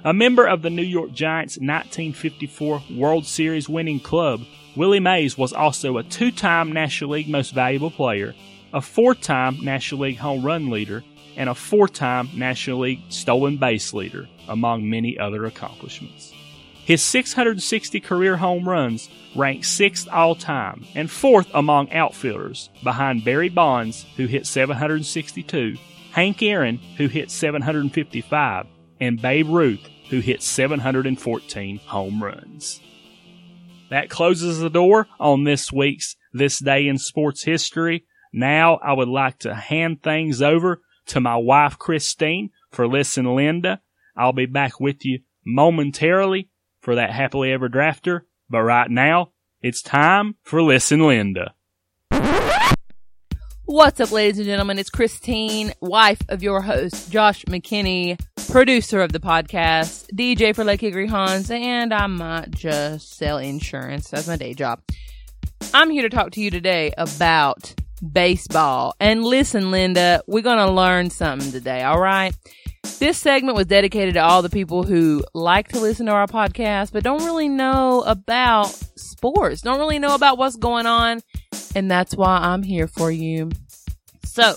A 0.05 0.15
member 0.15 0.47
of 0.47 0.63
the 0.63 0.71
New 0.71 0.83
York 0.83 1.13
Giants' 1.13 1.57
1954 1.57 2.83
World 2.97 3.27
Series 3.27 3.69
winning 3.69 4.01
club, 4.01 4.41
Willie 4.77 5.01
Mays 5.01 5.37
was 5.37 5.53
also 5.53 5.99
a 5.99 6.05
two 6.05 6.31
time 6.31 6.73
National 6.73 7.11
League 7.11 7.29
Most 7.29 7.51
Valuable 7.51 7.91
Player, 7.91 8.35
a 8.73 8.81
four 8.81 9.15
time 9.15 9.59
National 9.63 10.03
League 10.03 10.19
Home 10.19 10.45
Run 10.45 10.71
Leader, 10.71 11.03
and 11.37 11.51
a 11.51 11.55
four 11.55 11.89
time 11.89 12.29
National 12.35 12.81
League 12.81 13.03
Stolen 13.09 13.57
Base 13.57 13.93
Leader, 13.93 14.29
among 14.49 14.89
many 14.89 15.19
other 15.19 15.45
accomplishments. 15.47 16.33
His 16.89 17.03
660 17.03 18.01
career 18.01 18.39
home 18.39 18.67
runs 18.67 19.11
rank 19.37 19.63
sixth 19.63 20.09
all 20.11 20.35
time 20.35 20.87
and 20.95 21.11
fourth 21.11 21.51
among 21.53 21.93
outfielders, 21.93 22.71
behind 22.83 23.27
Barry 23.27 23.51
Bonds, 23.51 24.07
who 24.17 24.25
hit 24.25 24.47
762, 24.47 25.77
Hank 26.13 26.43
Aaron, 26.43 26.79
who 26.97 27.07
hit 27.07 27.31
755, 27.31 28.65
and 29.03 29.21
Babe 29.21 29.51
Ruth, 29.51 29.87
who 30.09 30.21
hit 30.21 30.43
714 30.43 31.77
home 31.77 32.25
runs. 32.25 32.81
That 33.91 34.09
closes 34.09 34.59
the 34.59 34.71
door 34.71 35.09
on 35.21 35.45
this 35.45 35.71
week's 35.71 36.17
This 36.33 36.59
Day 36.59 36.89
in 36.89 36.97
Sports 36.97 37.45
History. 37.45 38.07
Now 38.33 38.77
I 38.77 38.95
would 38.95 39.09
like 39.09 39.41
to 39.41 39.55
hand 39.55 40.03
things 40.03 40.41
over 40.41 40.81
to 41.09 41.21
my 41.21 41.37
wife 41.37 41.79
Christine 41.79 42.49
for 42.71 42.89
Listen 42.89 43.27
Linda. 43.27 43.83
I'll 44.17 44.33
be 44.33 44.47
back 44.47 44.81
with 44.81 45.05
you 45.05 45.19
momentarily 45.45 46.49
for 46.89 46.95
that 46.95 47.13
happily 47.13 47.53
ever 47.53 47.69
drafter, 47.69 48.23
but 48.49 48.63
right 48.63 48.91
now 48.91 49.31
it's 49.61 49.83
time 49.83 50.37
for 50.43 50.63
Listen 50.63 51.07
Linda. 51.07 51.53
What's 53.67 54.01
up, 54.01 54.11
ladies 54.11 54.39
and 54.39 54.47
gentlemen? 54.47 54.79
It's 54.79 54.89
Christine, 54.89 55.75
wife 55.83 56.23
of 56.31 56.43
your 56.43 56.63
host, 56.63 57.13
Josh 57.13 57.45
McKinney, 57.45 58.19
producer 58.51 59.03
of 59.03 59.13
the 59.13 59.21
podcast, 59.21 60.07
DJ 60.15 60.55
for 60.55 60.65
Lake 60.65 60.81
Hickory 60.81 61.07
Hans, 61.09 61.51
and 61.51 61.93
I 61.93 62.07
might 62.07 62.53
just 62.53 63.19
sell 63.19 63.37
insurance. 63.37 64.09
That's 64.09 64.27
my 64.27 64.37
day 64.37 64.55
job. 64.55 64.81
I'm 65.75 65.91
here 65.91 66.09
to 66.09 66.09
talk 66.09 66.31
to 66.31 66.41
you 66.41 66.51
today 66.51 66.95
about 66.97 67.75
baseball. 68.13 68.95
And 68.99 69.25
listen, 69.25 69.71
Linda, 69.71 70.23
we're 70.27 70.43
going 70.43 70.67
to 70.67 70.73
learn 70.73 71.11
something 71.11 71.53
today, 71.53 71.83
all 71.83 72.01
right? 72.01 72.35
This 72.99 73.19
segment 73.19 73.57
was 73.57 73.67
dedicated 73.67 74.15
to 74.15 74.21
all 74.25 74.43
the 74.43 74.51
people 74.51 74.83
who 74.83 75.25
like 75.35 75.69
to 75.69 75.81
listen 75.81 76.07
to 76.07 76.13
our 76.13 76.27
podcast, 76.27 76.93
but 76.93 77.05
don't 77.05 77.25
really 77.25 77.49
know 77.49 78.03
about 78.03 78.67
sports, 78.97 79.61
don't 79.61 79.79
really 79.79 79.99
know 79.99 80.15
about 80.15 80.39
what's 80.39 80.57
going 80.57 80.87
on. 80.87 81.21
And 81.75 81.91
that's 81.91 82.17
why 82.17 82.39
I'm 82.39 82.63
here 82.63 82.89
for 82.89 83.11
you. 83.11 83.51
So, 84.25 84.55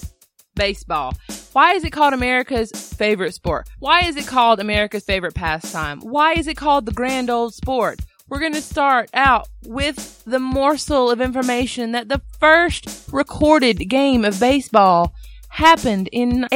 baseball. 0.55 1.13
Why 1.53 1.73
is 1.73 1.84
it 1.84 1.91
called 1.91 2.13
America's 2.13 2.71
favorite 2.71 3.34
sport? 3.34 3.69
Why 3.79 4.01
is 4.01 4.15
it 4.15 4.25
called 4.25 4.60
America's 4.60 5.03
favorite 5.03 5.36
pastime? 5.36 5.99
Why 5.99 6.34
is 6.34 6.47
it 6.47 6.55
called 6.55 6.86
the 6.86 6.93
grand 6.93 7.29
old 7.29 7.53
sport? 7.53 7.99
We're 8.29 8.39
going 8.39 8.53
to 8.53 8.62
start 8.62 9.10
out 9.13 9.49
with 9.65 10.23
the 10.23 10.39
morsel 10.39 11.12
of 11.12 11.19
information 11.19 11.91
that 11.91 12.07
the 12.07 12.21
first 12.39 13.10
recorded 13.12 13.89
game 13.89 14.23
of 14.23 14.39
baseball 14.39 15.13
happened 15.49 16.07
in 16.13 16.47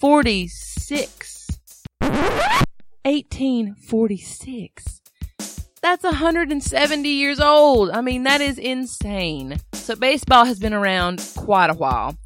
1846. 0.00 1.48
1846. 2.00 5.00
That's 5.82 6.04
170 6.04 7.08
years 7.08 7.40
old. 7.40 7.90
I 7.90 8.00
mean, 8.00 8.22
that 8.24 8.40
is 8.40 8.58
insane. 8.58 9.58
So 9.74 9.96
baseball 9.96 10.46
has 10.46 10.58
been 10.58 10.72
around 10.72 11.22
quite 11.36 11.70
a 11.70 11.74
while 11.74 12.16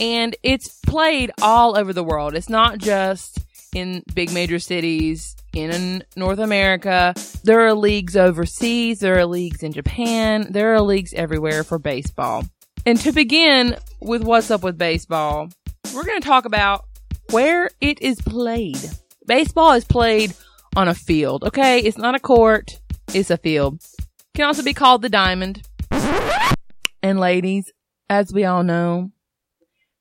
and 0.00 0.34
it's 0.42 0.80
played 0.80 1.30
all 1.40 1.76
over 1.76 1.92
the 1.92 2.02
world. 2.02 2.34
It's 2.34 2.48
not 2.48 2.78
just 2.78 3.38
in 3.74 4.02
big 4.14 4.32
major 4.32 4.58
cities 4.58 5.36
in 5.52 6.02
North 6.16 6.38
America. 6.38 7.14
There 7.44 7.66
are 7.66 7.74
leagues 7.74 8.16
overseas. 8.16 9.00
There 9.00 9.18
are 9.18 9.26
leagues 9.26 9.62
in 9.62 9.72
Japan. 9.72 10.46
There 10.50 10.74
are 10.74 10.80
leagues 10.80 11.12
everywhere 11.12 11.62
for 11.62 11.78
baseball. 11.78 12.44
And 12.86 12.98
to 13.00 13.12
begin 13.12 13.76
with 14.00 14.24
what's 14.24 14.50
up 14.50 14.62
with 14.62 14.78
baseball, 14.78 15.50
we're 15.94 16.04
going 16.04 16.20
to 16.20 16.26
talk 16.26 16.44
about 16.44 16.84
where 17.30 17.70
it 17.80 18.00
is 18.02 18.20
played. 18.20 18.78
Baseball 19.26 19.72
is 19.72 19.84
played 19.84 20.34
on 20.76 20.88
a 20.88 20.94
field, 20.94 21.44
okay? 21.44 21.80
It's 21.80 21.98
not 21.98 22.14
a 22.14 22.20
court. 22.20 22.80
It's 23.12 23.30
a 23.30 23.36
field. 23.36 23.82
Can 24.34 24.46
also 24.46 24.62
be 24.62 24.74
called 24.74 25.02
the 25.02 25.08
diamond. 25.08 25.62
And 27.02 27.18
ladies, 27.18 27.72
as 28.08 28.32
we 28.32 28.44
all 28.44 28.62
know, 28.62 29.10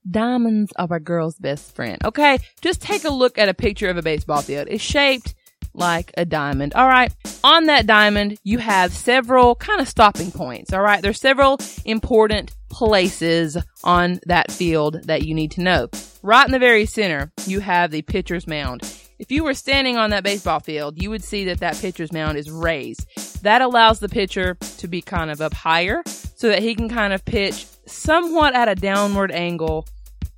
diamonds 0.10 0.74
are 0.78 0.94
a 0.94 1.00
girl's 1.00 1.38
best 1.38 1.76
friend. 1.76 2.04
Okay, 2.04 2.40
just 2.62 2.82
take 2.82 3.06
a 3.06 3.14
look 3.14 3.38
at 3.38 3.50
a 3.50 3.54
picture 3.54 3.90
of 3.90 3.98
a 3.98 4.02
baseball 4.02 4.42
field. 4.42 4.68
It's 4.70 4.84
shaped 4.84 5.36
like 5.74 6.12
a 6.18 6.26
diamond. 6.26 6.74
All 6.74 6.88
right. 6.88 7.14
On 7.44 7.66
that 7.66 7.86
diamond, 7.86 8.38
you 8.44 8.58
have 8.58 8.92
several 8.92 9.56
kind 9.56 9.80
of 9.80 9.88
stopping 9.88 10.32
points. 10.32 10.74
All 10.74 10.82
right. 10.82 11.02
There's 11.02 11.22
several 11.22 11.60
important 11.86 12.52
places 12.70 13.58
on 13.84 14.20
that 14.26 14.52
field 14.52 15.04
that 15.06 15.24
you 15.24 15.34
need 15.34 15.52
to 15.52 15.62
know. 15.62 15.90
Right 16.22 16.46
in 16.46 16.52
the 16.52 16.60
very 16.60 16.86
center, 16.86 17.32
you 17.46 17.62
have 17.62 17.92
the 17.92 18.02
pitcher's 18.02 18.46
mound. 18.46 18.82
If 19.20 19.32
you 19.32 19.44
were 19.44 19.54
standing 19.54 19.96
on 19.96 20.10
that 20.10 20.24
baseball 20.24 20.60
field, 20.60 21.02
you 21.02 21.10
would 21.10 21.24
see 21.24 21.46
that 21.46 21.60
that 21.60 21.78
pitcher's 21.78 22.12
mound 22.12 22.38
is 22.38 22.52
raised. 22.52 23.08
That 23.44 23.62
allows 23.62 24.00
the 24.00 24.10
pitcher 24.10 24.56
to 24.80 24.88
be 24.88 25.02
kind 25.02 25.32
of 25.32 25.40
up 25.40 25.54
higher 25.54 26.04
so 26.06 26.50
that 26.50 26.62
he 26.62 26.76
can 26.76 26.90
kind 26.90 27.14
of 27.14 27.24
pitch 27.24 27.66
somewhat 27.86 28.54
at 28.54 28.68
a 28.68 28.76
downward 28.76 29.32
angle 29.32 29.88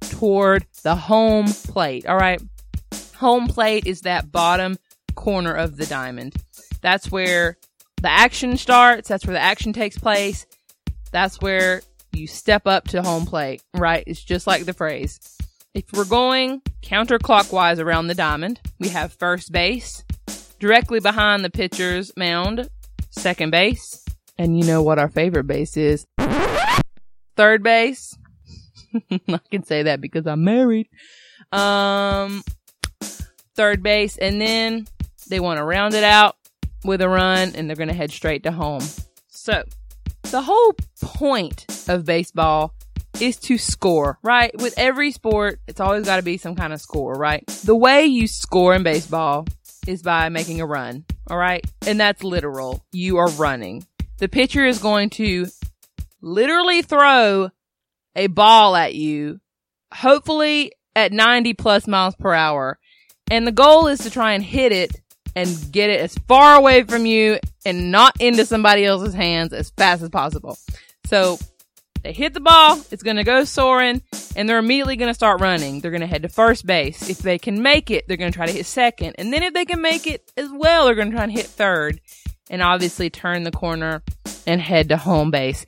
toward 0.02 0.66
the 0.84 0.96
home 0.96 1.48
plate. 1.48 2.06
All 2.06 2.18
right. 2.18 2.42
Home 3.18 3.48
plate 3.48 3.88
is 3.88 4.02
that 4.02 4.32
bottom 4.32 4.78
corner 5.16 5.54
of 5.54 5.78
the 5.78 5.86
diamond. 5.88 6.36
That's 6.82 7.12
where 7.12 7.58
the 8.02 8.10
action 8.10 8.58
starts. 8.58 9.10
That's 9.10 9.26
where 9.26 9.34
the 9.34 9.42
action 9.42 9.74
takes 9.74 9.98
place. 9.98 10.46
That's 11.12 11.42
where 11.42 11.82
you 12.14 12.28
step 12.28 12.68
up 12.68 12.88
to 12.90 13.02
home 13.02 13.26
plate, 13.26 13.64
right? 13.74 14.04
It's 14.06 14.24
just 14.24 14.46
like 14.46 14.66
the 14.66 14.74
phrase. 14.74 15.20
If 15.74 15.86
we're 15.94 16.04
going 16.04 16.62
counterclockwise 16.84 17.80
around 17.80 18.08
the 18.08 18.16
diamond, 18.16 18.60
we 18.80 18.90
have 18.90 19.14
first 19.14 19.54
base, 19.54 20.04
directly 20.60 21.00
behind 21.00 21.46
the 21.46 21.50
pitcher's 21.50 22.12
mound, 22.18 22.70
second 23.10 23.52
base, 23.52 24.04
and 24.38 24.60
you 24.60 24.66
know 24.66 24.84
what 24.84 25.00
our 25.00 25.08
favorite 25.08 25.48
base 25.48 25.78
is. 25.78 26.06
Third 27.38 27.64
base. 27.64 28.18
I 29.12 29.40
can 29.50 29.64
say 29.64 29.84
that 29.84 30.02
because 30.02 30.28
I'm 30.28 30.44
married. 30.44 30.90
Um, 31.54 32.44
third 33.56 33.82
base, 33.82 34.18
and 34.18 34.42
then 34.42 34.88
they 35.30 35.40
want 35.40 35.60
to 35.60 35.64
round 35.64 35.94
it 35.94 36.04
out 36.04 36.36
with 36.84 37.02
a 37.02 37.08
run, 37.08 37.54
and 37.56 37.70
they're 37.70 37.78
going 37.78 37.88
to 37.88 37.94
head 37.94 38.12
straight 38.12 38.44
to 38.44 38.52
home. 38.52 38.84
So, 39.30 39.64
the 40.24 40.42
whole 40.42 40.76
point 41.02 41.66
of 41.88 42.04
baseball 42.04 42.74
is 43.22 43.38
to 43.38 43.58
score, 43.58 44.18
right? 44.24 44.52
With 44.60 44.74
every 44.78 45.12
sport, 45.12 45.60
it's 45.68 45.80
always 45.80 46.06
got 46.06 46.18
to 46.18 46.24
be 46.24 46.38
some 46.38 46.56
kind 46.56 46.74
of 46.74 46.82
score, 46.82 47.14
right? 47.14 47.46
The 47.48 47.76
way 47.76 48.06
you 48.06 48.28
score 48.28 48.74
in 48.74 48.84
baseball 48.84 49.46
is 49.88 50.02
by 50.02 50.30
making 50.30 50.60
a 50.60 50.66
run, 50.66 51.06
all 51.30 51.38
right? 51.38 51.66
And 51.86 52.00
that's 52.00 52.24
literal. 52.24 52.84
You 52.92 53.18
are 53.18 53.30
running. 53.30 53.86
The 54.18 54.28
pitcher 54.28 54.66
is 54.66 54.80
going 54.80 55.12
to 55.12 55.48
literally 56.22 56.82
throw 56.82 57.50
a 58.16 58.28
ball 58.28 58.76
at 58.76 58.96
you, 58.96 59.40
hopefully 59.94 60.74
at 60.96 61.12
90 61.12 61.54
plus 61.54 61.88
miles 61.88 62.16
per 62.16 62.34
hour. 62.34 62.80
And 63.30 63.48
the 63.48 63.52
goal 63.52 63.88
is 63.88 64.00
to 64.00 64.10
try 64.10 64.34
and 64.34 64.44
hit 64.44 64.72
it 64.72 65.00
and 65.36 65.72
get 65.72 65.90
it 65.90 66.02
as 66.02 66.16
far 66.28 66.56
away 66.56 66.84
from 66.84 67.06
you 67.06 67.40
and 67.66 67.92
not 67.92 68.20
into 68.20 68.46
somebody 68.46 68.84
else's 68.84 69.14
hands 69.14 69.54
as 69.54 69.70
fast 69.72 70.02
as 70.02 70.10
possible. 70.10 70.58
So 71.06 71.38
they 72.04 72.14
hit 72.14 72.34
the 72.34 72.40
ball, 72.40 72.80
it's 72.92 73.04
going 73.04 73.18
to 73.18 73.24
go 73.24 73.44
soaring, 73.44 74.02
and 74.36 74.48
they're 74.48 74.58
immediately 74.58 74.96
going 74.96 75.10
to 75.10 75.14
start 75.14 75.42
running. 75.42 75.80
They're 75.80 75.92
going 75.92 76.02
to 76.02 76.08
head 76.08 76.24
to 76.24 76.30
first 76.30 76.66
base. 76.66 77.10
If 77.10 77.20
they 77.20 77.38
can 77.38 77.62
make 77.62 77.92
it, 77.92 78.08
they're 78.08 78.18
going 78.18 78.32
to 78.32 78.36
try 78.36 78.48
to 78.48 78.52
hit 78.52 78.66
second. 78.66 79.16
And 79.18 79.32
then 79.32 79.44
if 79.44 79.54
they 79.54 79.66
can 79.66 79.82
make 79.82 80.08
it 80.08 80.32
as 80.36 80.50
well, 80.52 80.86
they're 80.86 80.96
going 80.96 81.12
to 81.12 81.16
try 81.16 81.24
and 81.24 81.32
hit 81.32 81.46
third. 81.46 82.02
And 82.50 82.62
obviously 82.62 83.10
turn 83.10 83.44
the 83.44 83.52
corner 83.52 84.04
and 84.46 84.60
head 84.60 84.90
to 84.90 84.98
home 84.98 85.32
base. 85.32 85.66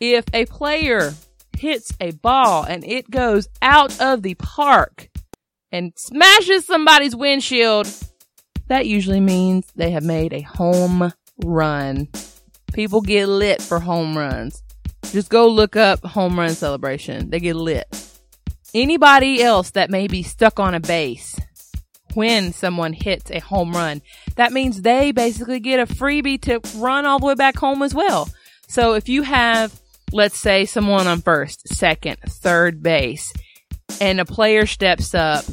If 0.00 0.24
a 0.34 0.44
player 0.44 1.14
hits 1.56 1.90
a 2.00 2.10
ball 2.10 2.64
and 2.64 2.84
it 2.84 3.10
goes 3.10 3.48
out 3.62 3.98
of 4.00 4.22
the 4.22 4.34
park 4.34 5.08
and 5.72 5.92
smashes 5.96 6.66
somebody's 6.66 7.16
windshield, 7.16 7.88
that 8.68 8.86
usually 8.86 9.20
means 9.20 9.66
they 9.76 9.92
have 9.92 10.04
made 10.04 10.32
a 10.32 10.42
home 10.42 11.12
run. 11.42 12.08
People 12.74 13.00
get 13.00 13.28
lit 13.28 13.62
for 13.62 13.78
home 13.78 14.18
runs. 14.18 14.62
Just 15.12 15.30
go 15.30 15.48
look 15.48 15.76
up 15.76 16.04
home 16.04 16.38
run 16.38 16.50
celebration. 16.50 17.30
They 17.30 17.40
get 17.40 17.56
lit. 17.56 17.86
Anybody 18.74 19.42
else 19.42 19.70
that 19.70 19.90
may 19.90 20.06
be 20.06 20.22
stuck 20.22 20.60
on 20.60 20.74
a 20.74 20.80
base 20.80 21.40
when 22.14 22.52
someone 22.52 22.92
hits 22.92 23.30
a 23.30 23.38
home 23.38 23.72
run, 23.72 24.02
that 24.36 24.52
means 24.52 24.82
they 24.82 25.12
basically 25.12 25.60
get 25.60 25.80
a 25.80 25.94
freebie 25.94 26.40
to 26.42 26.60
run 26.78 27.06
all 27.06 27.18
the 27.18 27.26
way 27.26 27.34
back 27.34 27.56
home 27.56 27.82
as 27.82 27.94
well. 27.94 28.28
So 28.68 28.94
if 28.94 29.08
you 29.08 29.22
have, 29.22 29.78
let's 30.12 30.38
say 30.38 30.64
someone 30.64 31.06
on 31.06 31.20
first, 31.20 31.68
second, 31.68 32.18
third 32.26 32.82
base, 32.82 33.32
and 34.00 34.20
a 34.20 34.24
player 34.24 34.66
steps 34.66 35.14
up 35.14 35.44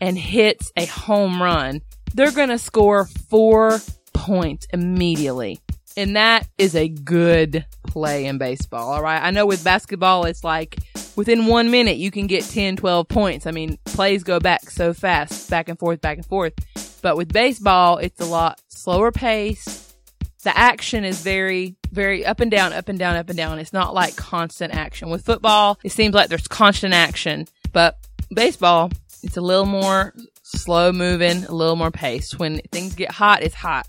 and 0.00 0.18
hits 0.18 0.72
a 0.76 0.86
home 0.86 1.40
run, 1.40 1.80
they're 2.14 2.32
going 2.32 2.48
to 2.48 2.58
score 2.58 3.06
four 3.06 3.80
points 4.12 4.66
immediately. 4.72 5.60
And 5.96 6.16
that 6.16 6.46
is 6.58 6.74
a 6.74 6.88
good 6.88 7.64
play 7.86 8.26
in 8.26 8.36
baseball. 8.36 8.92
All 8.92 9.02
right. 9.02 9.22
I 9.22 9.30
know 9.30 9.46
with 9.46 9.64
basketball, 9.64 10.24
it's 10.24 10.44
like 10.44 10.76
within 11.16 11.46
one 11.46 11.70
minute, 11.70 11.96
you 11.96 12.10
can 12.10 12.26
get 12.26 12.44
10, 12.44 12.76
12 12.76 13.08
points. 13.08 13.46
I 13.46 13.50
mean, 13.50 13.78
plays 13.84 14.22
go 14.22 14.38
back 14.38 14.68
so 14.70 14.92
fast, 14.92 15.48
back 15.48 15.68
and 15.68 15.78
forth, 15.78 16.00
back 16.02 16.18
and 16.18 16.26
forth. 16.26 16.52
But 17.02 17.16
with 17.16 17.32
baseball, 17.32 17.98
it's 17.98 18.20
a 18.20 18.26
lot 18.26 18.60
slower 18.68 19.10
pace. 19.10 19.94
The 20.42 20.56
action 20.56 21.04
is 21.04 21.22
very, 21.22 21.76
very 21.90 22.24
up 22.24 22.40
and 22.40 22.50
down, 22.50 22.72
up 22.72 22.88
and 22.88 22.98
down, 22.98 23.16
up 23.16 23.28
and 23.30 23.36
down. 23.36 23.58
It's 23.58 23.72
not 23.72 23.94
like 23.94 24.16
constant 24.16 24.74
action. 24.74 25.08
With 25.08 25.24
football, 25.24 25.78
it 25.82 25.92
seems 25.92 26.14
like 26.14 26.28
there's 26.28 26.46
constant 26.46 26.94
action, 26.94 27.46
but 27.72 27.96
baseball, 28.32 28.90
it's 29.22 29.36
a 29.36 29.40
little 29.40 29.66
more 29.66 30.14
slow 30.42 30.92
moving, 30.92 31.44
a 31.44 31.52
little 31.52 31.74
more 31.74 31.90
paced. 31.90 32.38
When 32.38 32.60
things 32.70 32.94
get 32.94 33.10
hot, 33.10 33.42
it's 33.42 33.54
hot. 33.54 33.86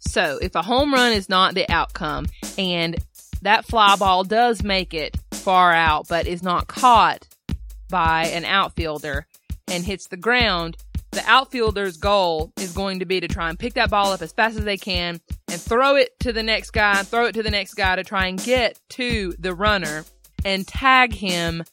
So 0.00 0.38
if 0.40 0.54
a 0.54 0.62
home 0.62 0.92
run 0.92 1.12
is 1.12 1.28
not 1.28 1.54
the 1.54 1.70
outcome 1.70 2.26
and 2.58 2.96
that 3.42 3.64
fly 3.64 3.96
ball 3.96 4.24
does 4.24 4.62
make 4.62 4.92
it 4.92 5.16
far 5.32 5.72
out, 5.72 6.08
but 6.08 6.26
is 6.26 6.42
not 6.42 6.66
caught 6.66 7.26
by 7.88 8.26
an 8.26 8.44
outfielder 8.44 9.26
and 9.68 9.84
hits 9.84 10.08
the 10.08 10.16
ground, 10.16 10.76
the 11.12 11.22
outfielder's 11.26 11.96
goal 11.96 12.52
is 12.60 12.72
going 12.72 13.00
to 13.00 13.04
be 13.04 13.20
to 13.20 13.28
try 13.28 13.48
and 13.48 13.58
pick 13.58 13.74
that 13.74 13.90
ball 13.90 14.12
up 14.12 14.22
as 14.22 14.32
fast 14.32 14.56
as 14.56 14.64
they 14.64 14.76
can 14.76 15.20
and 15.48 15.60
throw 15.60 15.96
it 15.96 16.18
to 16.20 16.32
the 16.32 16.42
next 16.42 16.70
guy, 16.70 17.02
throw 17.02 17.26
it 17.26 17.32
to 17.32 17.42
the 17.42 17.50
next 17.50 17.74
guy 17.74 17.96
to 17.96 18.04
try 18.04 18.26
and 18.26 18.42
get 18.42 18.78
to 18.90 19.34
the 19.38 19.54
runner 19.54 20.04
and 20.44 20.66
tag 20.66 21.12
him 21.12 21.64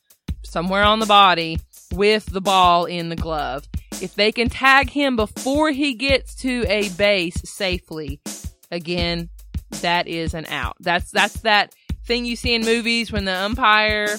somewhere 0.43 0.83
on 0.83 0.99
the 0.99 1.05
body 1.05 1.59
with 1.93 2.25
the 2.25 2.41
ball 2.41 2.85
in 2.85 3.09
the 3.09 3.15
glove. 3.15 3.67
If 4.01 4.15
they 4.15 4.31
can 4.31 4.49
tag 4.49 4.89
him 4.89 5.15
before 5.15 5.71
he 5.71 5.93
gets 5.93 6.35
to 6.41 6.65
a 6.67 6.89
base 6.89 7.41
safely, 7.43 8.21
again, 8.71 9.29
that 9.81 10.07
is 10.07 10.33
an 10.33 10.45
out. 10.47 10.77
That's 10.79 11.11
that's 11.11 11.41
that 11.41 11.73
thing 12.05 12.25
you 12.25 12.35
see 12.35 12.53
in 12.53 12.61
movies 12.61 13.11
when 13.11 13.25
the 13.25 13.35
umpire 13.35 14.17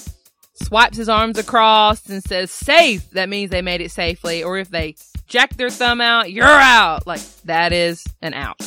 swipes 0.53 0.97
his 0.97 1.09
arms 1.09 1.37
across 1.37 2.07
and 2.09 2.23
says 2.23 2.51
safe. 2.51 3.09
That 3.11 3.29
means 3.29 3.51
they 3.51 3.61
made 3.61 3.81
it 3.81 3.91
safely. 3.91 4.43
Or 4.43 4.57
if 4.57 4.69
they 4.69 4.95
jack 5.27 5.55
their 5.55 5.69
thumb 5.69 6.01
out, 6.01 6.31
you're 6.31 6.45
out. 6.45 7.07
Like 7.07 7.21
that 7.45 7.71
is 7.71 8.05
an 8.21 8.33
out. 8.33 8.61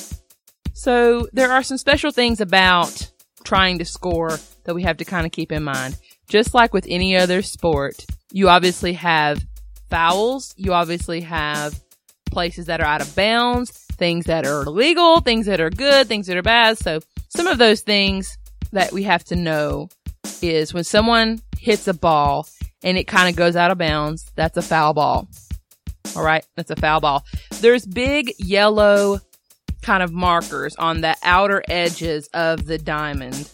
So 0.73 1.29
there 1.33 1.53
are 1.53 1.63
some 1.63 1.79
special 1.79 2.11
things 2.11 2.41
about 2.41 3.11
trying 3.45 3.79
to 3.79 3.85
score 3.85 4.39
that 4.65 4.75
we 4.75 4.83
have 4.83 4.97
to 4.99 5.05
kind 5.05 5.27
of 5.27 5.33
keep 5.33 5.53
in 5.53 5.63
mind. 5.63 5.99
Just 6.29 6.55
like 6.55 6.73
with 6.73 6.87
any 6.89 7.17
other 7.17 7.43
sport, 7.43 8.07
you 8.33 8.49
obviously 8.49 8.95
have 8.95 9.45
fouls. 9.93 10.55
You 10.57 10.73
obviously 10.73 11.21
have 11.21 11.79
places 12.25 12.65
that 12.67 12.81
are 12.81 12.87
out 12.87 13.03
of 13.03 13.15
bounds, 13.15 13.71
things 13.71 14.25
that 14.25 14.47
are 14.47 14.65
legal, 14.65 15.21
things 15.21 15.45
that 15.45 15.61
are 15.61 15.69
good, 15.69 16.09
things 16.09 16.29
that 16.29 16.37
are 16.39 16.43
bad. 16.43 16.79
So 16.79 17.01
some 17.29 17.47
of 17.47 17.59
those 17.59 17.83
things 17.83 18.39
that 18.73 18.91
we 18.93 19.03
have 19.03 19.23
to 19.25 19.37
know 19.37 19.91
is 20.41 20.73
when 20.73 20.85
someone 20.85 21.43
hits 21.59 21.89
a 21.89 21.93
ball 21.93 22.49
and 22.83 22.97
it 22.97 23.05
kind 23.05 23.29
of 23.29 23.37
goes 23.37 23.55
out 23.55 23.71
of 23.71 23.77
bounds, 23.77 24.33
that's 24.35 24.57
a 24.57 24.63
foul 24.63 24.95
ball. 24.95 25.29
All 26.17 26.25
right. 26.25 26.45
That's 26.57 26.71
a 26.71 26.77
foul 26.77 27.01
ball. 27.01 27.27
There's 27.61 27.85
big 27.85 28.33
yellow 28.39 29.21
kind 29.83 30.03
of 30.03 30.11
markers 30.11 30.75
on 30.77 31.03
the 31.03 31.17
outer 31.23 31.63
edges 31.69 32.29
of 32.29 32.65
the 32.65 32.79
diamond. 32.79 33.47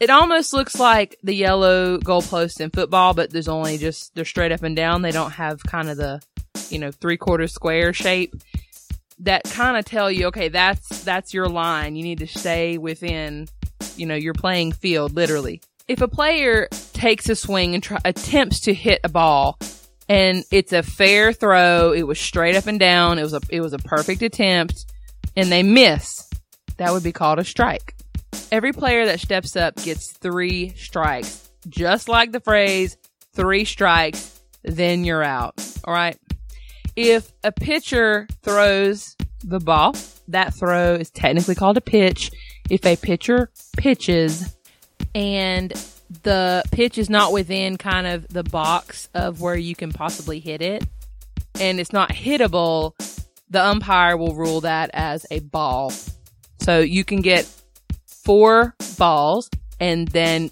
It 0.00 0.08
almost 0.08 0.54
looks 0.54 0.80
like 0.80 1.18
the 1.22 1.34
yellow 1.34 1.98
goalpost 1.98 2.62
in 2.62 2.70
football, 2.70 3.12
but 3.12 3.30
there's 3.30 3.48
only 3.48 3.76
just, 3.76 4.14
they're 4.14 4.24
straight 4.24 4.50
up 4.50 4.62
and 4.62 4.74
down. 4.74 5.02
They 5.02 5.10
don't 5.10 5.32
have 5.32 5.62
kind 5.62 5.90
of 5.90 5.98
the, 5.98 6.22
you 6.70 6.78
know, 6.78 6.90
three 6.90 7.18
quarter 7.18 7.46
square 7.46 7.92
shape 7.92 8.34
that 9.18 9.44
kind 9.44 9.76
of 9.76 9.84
tell 9.84 10.10
you, 10.10 10.28
okay, 10.28 10.48
that's, 10.48 11.04
that's 11.04 11.34
your 11.34 11.50
line. 11.50 11.96
You 11.96 12.02
need 12.02 12.20
to 12.20 12.26
stay 12.26 12.78
within, 12.78 13.46
you 13.96 14.06
know, 14.06 14.14
your 14.14 14.32
playing 14.32 14.72
field, 14.72 15.14
literally. 15.14 15.60
If 15.86 16.00
a 16.00 16.08
player 16.08 16.68
takes 16.94 17.28
a 17.28 17.36
swing 17.36 17.74
and 17.74 17.82
try, 17.82 17.98
attempts 18.02 18.60
to 18.60 18.72
hit 18.72 19.00
a 19.04 19.10
ball 19.10 19.58
and 20.08 20.44
it's 20.50 20.72
a 20.72 20.82
fair 20.82 21.34
throw, 21.34 21.92
it 21.92 22.04
was 22.04 22.18
straight 22.18 22.56
up 22.56 22.66
and 22.66 22.80
down, 22.80 23.18
it 23.18 23.22
was 23.22 23.34
a, 23.34 23.40
it 23.50 23.60
was 23.60 23.74
a 23.74 23.78
perfect 23.78 24.22
attempt 24.22 24.86
and 25.36 25.52
they 25.52 25.62
miss, 25.62 26.26
that 26.78 26.90
would 26.92 27.02
be 27.02 27.12
called 27.12 27.38
a 27.38 27.44
strike. 27.44 27.94
Every 28.52 28.72
player 28.72 29.06
that 29.06 29.20
steps 29.20 29.54
up 29.54 29.76
gets 29.76 30.10
three 30.10 30.70
strikes. 30.70 31.48
Just 31.68 32.08
like 32.08 32.32
the 32.32 32.40
phrase, 32.40 32.96
three 33.32 33.64
strikes, 33.64 34.40
then 34.64 35.04
you're 35.04 35.22
out. 35.22 35.54
All 35.84 35.94
right. 35.94 36.18
If 36.96 37.32
a 37.44 37.52
pitcher 37.52 38.26
throws 38.42 39.16
the 39.44 39.60
ball, 39.60 39.94
that 40.28 40.52
throw 40.54 40.94
is 40.94 41.10
technically 41.10 41.54
called 41.54 41.76
a 41.76 41.80
pitch. 41.80 42.32
If 42.68 42.84
a 42.84 42.96
pitcher 42.96 43.50
pitches 43.76 44.56
and 45.14 45.72
the 46.22 46.64
pitch 46.72 46.98
is 46.98 47.08
not 47.08 47.32
within 47.32 47.76
kind 47.76 48.06
of 48.06 48.26
the 48.28 48.42
box 48.42 49.08
of 49.14 49.40
where 49.40 49.56
you 49.56 49.76
can 49.76 49.92
possibly 49.92 50.40
hit 50.40 50.60
it 50.60 50.84
and 51.60 51.78
it's 51.78 51.92
not 51.92 52.10
hittable, 52.10 52.94
the 53.48 53.64
umpire 53.64 54.16
will 54.16 54.34
rule 54.34 54.62
that 54.62 54.90
as 54.92 55.24
a 55.30 55.40
ball. 55.40 55.92
So 56.60 56.80
you 56.80 57.04
can 57.04 57.20
get 57.20 57.48
four 58.24 58.74
balls 58.98 59.50
and 59.78 60.08
then 60.08 60.50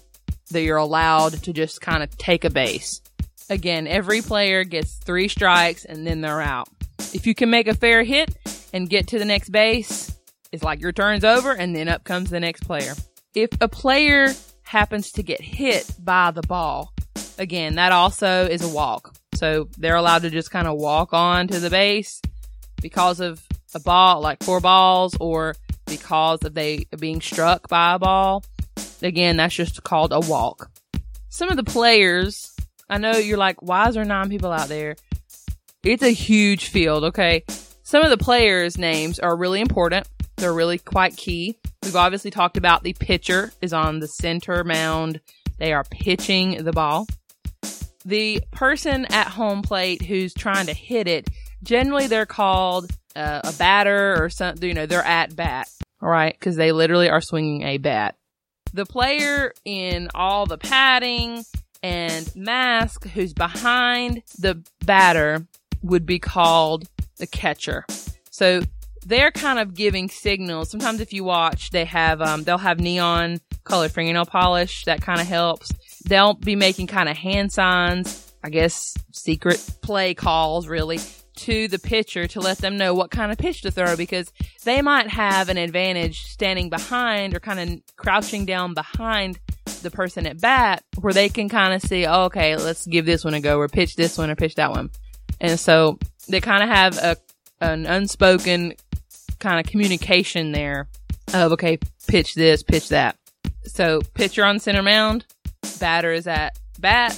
you're 0.51 0.77
allowed 0.77 1.33
to 1.43 1.53
just 1.53 1.81
kind 1.81 2.03
of 2.03 2.17
take 2.17 2.43
a 2.43 2.49
base. 2.49 3.01
Again, 3.49 3.87
every 3.87 4.21
player 4.21 4.63
gets 4.63 4.95
three 4.95 5.27
strikes 5.27 5.85
and 5.85 6.05
then 6.05 6.21
they're 6.21 6.41
out. 6.41 6.69
If 7.13 7.25
you 7.25 7.35
can 7.35 7.49
make 7.49 7.67
a 7.67 7.75
fair 7.75 8.03
hit 8.03 8.35
and 8.73 8.89
get 8.89 9.07
to 9.07 9.19
the 9.19 9.25
next 9.25 9.49
base, 9.49 10.15
it's 10.51 10.63
like 10.63 10.81
your 10.81 10.91
turn's 10.91 11.23
over 11.23 11.51
and 11.51 11.75
then 11.75 11.87
up 11.87 12.03
comes 12.03 12.29
the 12.29 12.39
next 12.39 12.63
player. 12.63 12.93
If 13.35 13.49
a 13.61 13.67
player 13.67 14.33
happens 14.63 15.11
to 15.13 15.23
get 15.23 15.41
hit 15.41 15.91
by 15.99 16.31
the 16.31 16.41
ball, 16.41 16.93
again, 17.37 17.75
that 17.75 17.91
also 17.91 18.45
is 18.45 18.63
a 18.63 18.67
walk. 18.67 19.15
So 19.35 19.69
they're 19.77 19.95
allowed 19.95 20.23
to 20.23 20.29
just 20.29 20.51
kind 20.51 20.67
of 20.67 20.77
walk 20.77 21.13
on 21.13 21.47
to 21.47 21.59
the 21.59 21.69
base 21.69 22.21
because 22.81 23.19
of 23.19 23.41
a 23.73 23.79
ball, 23.79 24.21
like 24.21 24.43
four 24.43 24.59
balls, 24.59 25.15
or 25.19 25.55
because 25.89 26.43
of 26.43 26.53
they 26.53 26.85
being 26.97 27.21
struck 27.21 27.67
by 27.67 27.95
a 27.95 27.99
ball. 27.99 28.43
Again, 29.01 29.37
that's 29.37 29.55
just 29.55 29.83
called 29.83 30.13
a 30.13 30.19
walk. 30.19 30.71
Some 31.29 31.49
of 31.49 31.57
the 31.57 31.63
players, 31.63 32.55
I 32.89 32.97
know 32.97 33.11
you're 33.11 33.37
like, 33.37 33.61
why 33.61 33.87
is 33.87 33.95
there 33.95 34.05
nine 34.05 34.29
people 34.29 34.51
out 34.51 34.67
there? 34.67 34.95
It's 35.83 36.03
a 36.03 36.11
huge 36.11 36.67
field, 36.67 37.03
okay? 37.05 37.43
Some 37.83 38.03
of 38.03 38.09
the 38.09 38.17
players' 38.17 38.77
names 38.77 39.19
are 39.19 39.35
really 39.35 39.61
important. 39.61 40.07
They're 40.35 40.53
really 40.53 40.77
quite 40.77 41.17
key. 41.17 41.57
We've 41.83 41.95
obviously 41.95 42.31
talked 42.31 42.57
about 42.57 42.83
the 42.83 42.93
pitcher 42.93 43.51
is 43.61 43.73
on 43.73 43.99
the 43.99 44.07
center 44.07 44.63
mound. 44.63 45.21
They 45.57 45.73
are 45.73 45.83
pitching 45.89 46.63
the 46.63 46.71
ball. 46.71 47.07
The 48.05 48.41
person 48.51 49.05
at 49.05 49.27
home 49.27 49.61
plate 49.61 50.01
who's 50.01 50.33
trying 50.33 50.67
to 50.67 50.73
hit 50.73 51.07
it, 51.07 51.29
generally 51.63 52.07
they're 52.07 52.25
called 52.25 52.91
uh, 53.15 53.41
a 53.43 53.53
batter 53.53 54.21
or 54.21 54.29
something, 54.29 54.67
you 54.67 54.75
know, 54.75 54.85
they're 54.85 55.03
at 55.03 55.35
bat. 55.35 55.69
All 56.01 56.09
right. 56.09 56.39
Cause 56.39 56.55
they 56.55 56.71
literally 56.71 57.09
are 57.09 57.21
swinging 57.21 57.63
a 57.63 57.77
bat. 57.77 58.15
The 58.73 58.85
player 58.85 59.53
in 59.65 60.09
all 60.13 60.45
the 60.45 60.57
padding 60.57 61.43
and 61.81 62.35
mask 62.35 63.07
who's 63.07 63.33
behind 63.33 64.23
the 64.37 64.63
batter 64.85 65.45
would 65.81 66.05
be 66.05 66.19
called 66.19 66.87
the 67.17 67.27
catcher. 67.27 67.85
So 68.29 68.61
they're 69.05 69.31
kind 69.31 69.59
of 69.59 69.73
giving 69.73 70.09
signals. 70.09 70.69
Sometimes 70.69 70.99
if 70.99 71.13
you 71.13 71.23
watch, 71.23 71.71
they 71.71 71.85
have, 71.85 72.21
um, 72.21 72.43
they'll 72.43 72.57
have 72.57 72.79
neon 72.79 73.39
colored 73.63 73.91
fingernail 73.91 74.25
polish. 74.25 74.85
That 74.85 75.01
kind 75.01 75.19
of 75.19 75.27
helps. 75.27 75.71
They'll 76.05 76.33
be 76.33 76.55
making 76.55 76.87
kind 76.87 77.09
of 77.09 77.17
hand 77.17 77.51
signs. 77.51 78.31
I 78.43 78.49
guess 78.49 78.95
secret 79.11 79.65
play 79.81 80.13
calls 80.13 80.67
really 80.67 80.99
to 81.39 81.67
the 81.67 81.79
pitcher 81.79 82.27
to 82.27 82.39
let 82.39 82.57
them 82.57 82.77
know 82.77 82.93
what 82.93 83.11
kind 83.11 83.31
of 83.31 83.37
pitch 83.37 83.61
to 83.61 83.71
throw 83.71 83.95
because 83.95 84.31
they 84.65 84.81
might 84.81 85.07
have 85.07 85.49
an 85.49 85.57
advantage 85.57 86.23
standing 86.23 86.69
behind 86.69 87.35
or 87.35 87.39
kind 87.39 87.59
of 87.59 87.95
crouching 87.95 88.45
down 88.45 88.73
behind 88.73 89.39
the 89.81 89.91
person 89.91 90.25
at 90.25 90.41
bat 90.41 90.83
where 90.99 91.13
they 91.13 91.29
can 91.29 91.47
kind 91.47 91.73
of 91.73 91.81
see, 91.81 92.05
oh, 92.05 92.23
okay, 92.23 92.55
let's 92.57 92.85
give 92.85 93.05
this 93.05 93.23
one 93.23 93.33
a 93.33 93.41
go 93.41 93.57
or 93.57 93.67
pitch 93.67 93.95
this 93.95 94.17
one 94.17 94.29
or 94.29 94.35
pitch 94.35 94.55
that 94.55 94.71
one. 94.71 94.89
And 95.39 95.59
so 95.59 95.97
they 96.27 96.41
kind 96.41 96.63
of 96.63 96.69
have 96.69 96.97
a, 96.97 97.17
an 97.61 97.85
unspoken 97.85 98.73
kind 99.39 99.65
of 99.65 99.71
communication 99.71 100.51
there 100.51 100.89
of, 101.33 101.53
okay, 101.53 101.79
pitch 102.07 102.35
this, 102.35 102.63
pitch 102.63 102.89
that. 102.89 103.15
So 103.63 104.01
pitcher 104.13 104.43
on 104.43 104.59
center 104.59 104.83
mound, 104.83 105.25
batter 105.79 106.11
is 106.11 106.27
at 106.27 106.59
bat, 106.79 107.17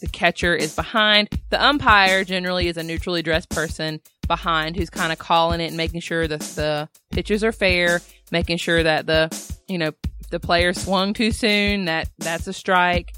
the 0.00 0.06
catcher 0.06 0.54
is 0.54 0.74
behind. 0.74 1.28
The 1.50 1.64
umpire 1.64 2.24
generally 2.24 2.68
is 2.68 2.76
a 2.76 2.82
neutrally 2.82 3.22
dressed 3.22 3.50
person 3.50 4.00
behind 4.26 4.76
who's 4.76 4.90
kind 4.90 5.12
of 5.12 5.18
calling 5.18 5.60
it 5.60 5.68
and 5.68 5.76
making 5.76 6.00
sure 6.00 6.26
that 6.26 6.40
the 6.40 6.88
pitches 7.10 7.44
are 7.44 7.52
fair, 7.52 8.00
making 8.30 8.58
sure 8.58 8.82
that 8.82 9.06
the, 9.06 9.30
you 9.68 9.78
know, 9.78 9.92
the 10.30 10.40
player 10.40 10.72
swung 10.72 11.14
too 11.14 11.30
soon, 11.30 11.84
that 11.86 12.08
that's 12.18 12.46
a 12.46 12.52
strike. 12.52 13.12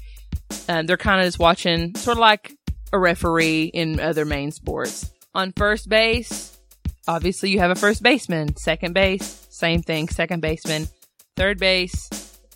Um, 0.67 0.85
they're 0.85 0.97
kind 0.97 1.21
of 1.21 1.27
just 1.27 1.39
watching, 1.39 1.95
sort 1.95 2.17
of 2.17 2.21
like 2.21 2.55
a 2.93 2.99
referee 2.99 3.65
in 3.65 3.99
other 3.99 4.25
main 4.25 4.51
sports. 4.51 5.11
On 5.33 5.51
first 5.53 5.89
base, 5.89 6.57
obviously 7.07 7.49
you 7.49 7.59
have 7.59 7.71
a 7.71 7.75
first 7.75 8.03
baseman. 8.03 8.55
Second 8.55 8.93
base, 8.93 9.47
same 9.49 9.81
thing, 9.81 10.07
second 10.09 10.41
baseman. 10.41 10.87
Third 11.35 11.59
base, 11.59 12.07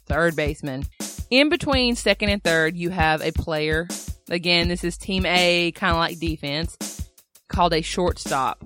third 0.06 0.36
baseman. 0.36 0.86
In 1.30 1.50
between 1.50 1.96
second 1.96 2.30
and 2.30 2.44
third, 2.44 2.76
you 2.76 2.90
have 2.90 3.22
a 3.22 3.32
player. 3.32 3.88
Again, 4.34 4.68
this 4.68 4.84
is 4.84 4.98
team 4.98 5.28
A, 5.28 5.72
kind 5.74 5.92
of 5.92 6.00
like 6.00 6.18
defense, 6.18 7.08
called 7.50 7.72
a 7.72 7.84
shortstop. 7.84 8.64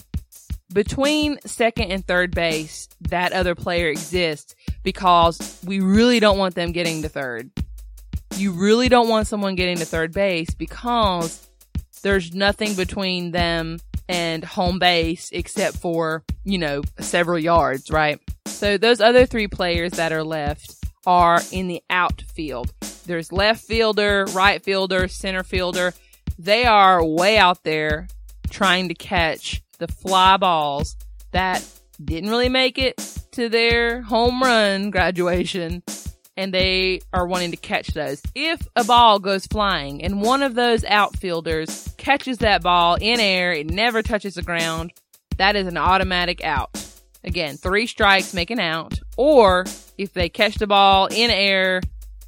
Between 0.72 1.40
second 1.46 1.92
and 1.92 2.08
third 2.08 2.34
base, 2.34 2.88
that 3.02 3.34
other 3.34 3.54
player 3.54 3.90
exists 3.90 4.56
because 4.84 5.62
we 5.66 5.82
really 5.82 6.22
don't 6.22 6.38
want 6.38 6.56
them 6.56 6.72
getting 6.72 7.02
to 7.02 7.10
third. 7.10 7.52
You 8.38 8.54
really 8.54 8.88
don't 8.88 9.10
want 9.10 9.28
someone 9.28 9.56
getting 9.56 9.76
to 9.80 9.86
third 9.86 10.14
base 10.14 10.54
because 10.54 11.46
there's 12.02 12.34
nothing 12.34 12.74
between 12.76 13.32
them 13.32 13.80
and 14.08 14.46
home 14.46 14.80
base 14.80 15.32
except 15.34 15.76
for, 15.76 16.24
you 16.46 16.60
know, 16.60 16.82
several 17.00 17.40
yards, 17.40 17.92
right? 17.92 18.22
So 18.46 18.78
those 18.78 19.02
other 19.02 19.26
three 19.26 19.50
players 19.50 19.92
that 19.94 20.14
are 20.14 20.24
left 20.24 20.78
are 21.06 21.42
in 21.52 21.68
the 21.68 21.82
outfield. 21.90 22.72
There's 23.08 23.32
left 23.32 23.64
fielder, 23.64 24.26
right 24.34 24.62
fielder, 24.62 25.08
center 25.08 25.44
fielder. 25.44 25.94
They 26.38 26.66
are 26.66 27.04
way 27.04 27.38
out 27.38 27.64
there 27.64 28.08
trying 28.50 28.90
to 28.90 28.94
catch 28.94 29.64
the 29.80 29.88
fly 29.88 30.38
balls 30.38 30.96
that 31.32 31.66
didn't 32.04 32.30
really 32.30 32.50
make 32.50 32.78
it 32.78 32.98
to 33.32 33.50
their 33.50 34.02
home 34.02 34.42
run 34.42 34.92
graduation 34.92 35.84
and 36.36 36.54
they 36.54 37.02
are 37.14 37.26
wanting 37.26 37.52
to 37.52 37.58
catch 37.58 37.88
those. 37.88 38.22
If 38.36 38.68
a 38.76 38.84
ball 38.84 39.20
goes 39.20 39.48
flying 39.48 40.04
and 40.04 40.22
one 40.22 40.44
of 40.44 40.54
those 40.54 40.86
outfielders 40.86 41.94
catches 41.98 42.38
that 42.40 42.62
ball 42.62 42.96
in 42.96 43.20
air, 43.20 43.54
it 43.54 43.70
never 43.70 44.04
touches 44.04 44.36
the 44.36 44.44
ground, 44.44 44.94
that 45.38 45.56
is 45.56 45.66
an 45.66 45.78
automatic 45.78 46.44
out. 46.44 46.84
Again, 47.24 47.58
three 47.58 47.88
strikes 47.88 48.34
make 48.34 48.52
an 48.52 48.60
out. 48.60 49.00
Or 49.18 49.66
if 49.98 50.14
they 50.14 50.30
catch 50.30 50.56
the 50.56 50.68
ball 50.68 51.08
in 51.08 51.32
air, 51.32 51.82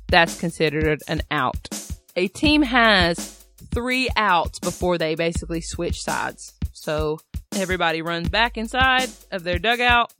that's 0.09 0.39
considered 0.39 1.01
an 1.07 1.21
out. 1.31 1.69
A 2.15 2.27
team 2.27 2.61
has 2.63 3.45
three 3.73 4.09
outs 4.15 4.59
before 4.59 4.97
they 4.97 5.15
basically 5.15 5.61
switch 5.61 6.01
sides. 6.01 6.53
So 6.73 7.19
everybody 7.55 8.01
runs 8.01 8.29
back 8.29 8.57
inside 8.57 9.09
of 9.31 9.43
their 9.43 9.59
dugout 9.59 10.11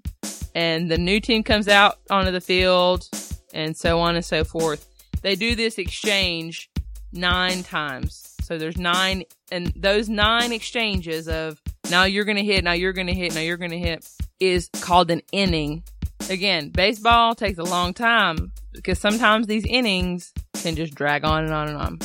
and 0.56 0.90
the 0.90 0.98
new 0.98 1.20
team 1.20 1.44
comes 1.44 1.68
out 1.68 2.00
onto 2.10 2.32
the 2.32 2.42
field 2.42 3.08
and 3.54 3.76
so 3.76 4.00
on 4.00 4.16
and 4.16 4.26
so 4.26 4.44
forth. 4.44 4.88
They 5.22 5.36
do 5.36 5.56
this 5.56 5.78
exchange 5.78 6.70
nine 7.12 7.64
times. 7.64 8.36
So 8.42 8.58
there's 8.58 8.78
nine, 8.78 9.24
and 9.52 9.68
those 9.76 10.10
nine 10.10 10.52
exchanges 10.54 11.28
of 11.28 11.62
now 11.92 12.06
you're 12.06 12.26
going 12.26 12.38
to 12.38 12.44
hit, 12.44 12.64
now 12.64 12.72
you're 12.72 12.94
going 12.94 13.08
to 13.08 13.14
hit, 13.14 13.34
now 13.34 13.42
you're 13.42 13.58
going 13.58 13.72
to 13.72 13.80
hit 13.80 14.08
is 14.40 14.70
called 14.82 15.12
an 15.12 15.22
inning. 15.32 15.84
Again, 16.30 16.70
baseball 16.70 17.36
takes 17.36 17.58
a 17.58 17.64
long 17.64 17.94
time 17.94 18.52
because 18.74 19.00
sometimes 19.00 19.48
these 19.48 19.66
innings 19.66 20.34
can 20.62 20.76
just 20.76 20.96
drag 20.96 21.26
on 21.26 21.44
and 21.44 21.54
on 21.54 21.68
and 21.70 21.78
on. 21.78 22.00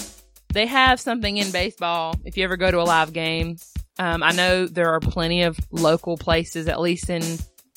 They 0.52 0.66
have 0.66 1.00
something 1.00 1.36
in 1.36 1.50
baseball. 1.50 2.14
If 2.24 2.36
you 2.36 2.44
ever 2.44 2.56
go 2.56 2.70
to 2.70 2.80
a 2.80 2.82
live 2.82 3.12
game, 3.12 3.56
um, 3.98 4.22
I 4.22 4.32
know 4.32 4.66
there 4.66 4.90
are 4.90 5.00
plenty 5.00 5.42
of 5.42 5.58
local 5.70 6.16
places, 6.16 6.68
at 6.68 6.80
least 6.80 7.10
in 7.10 7.22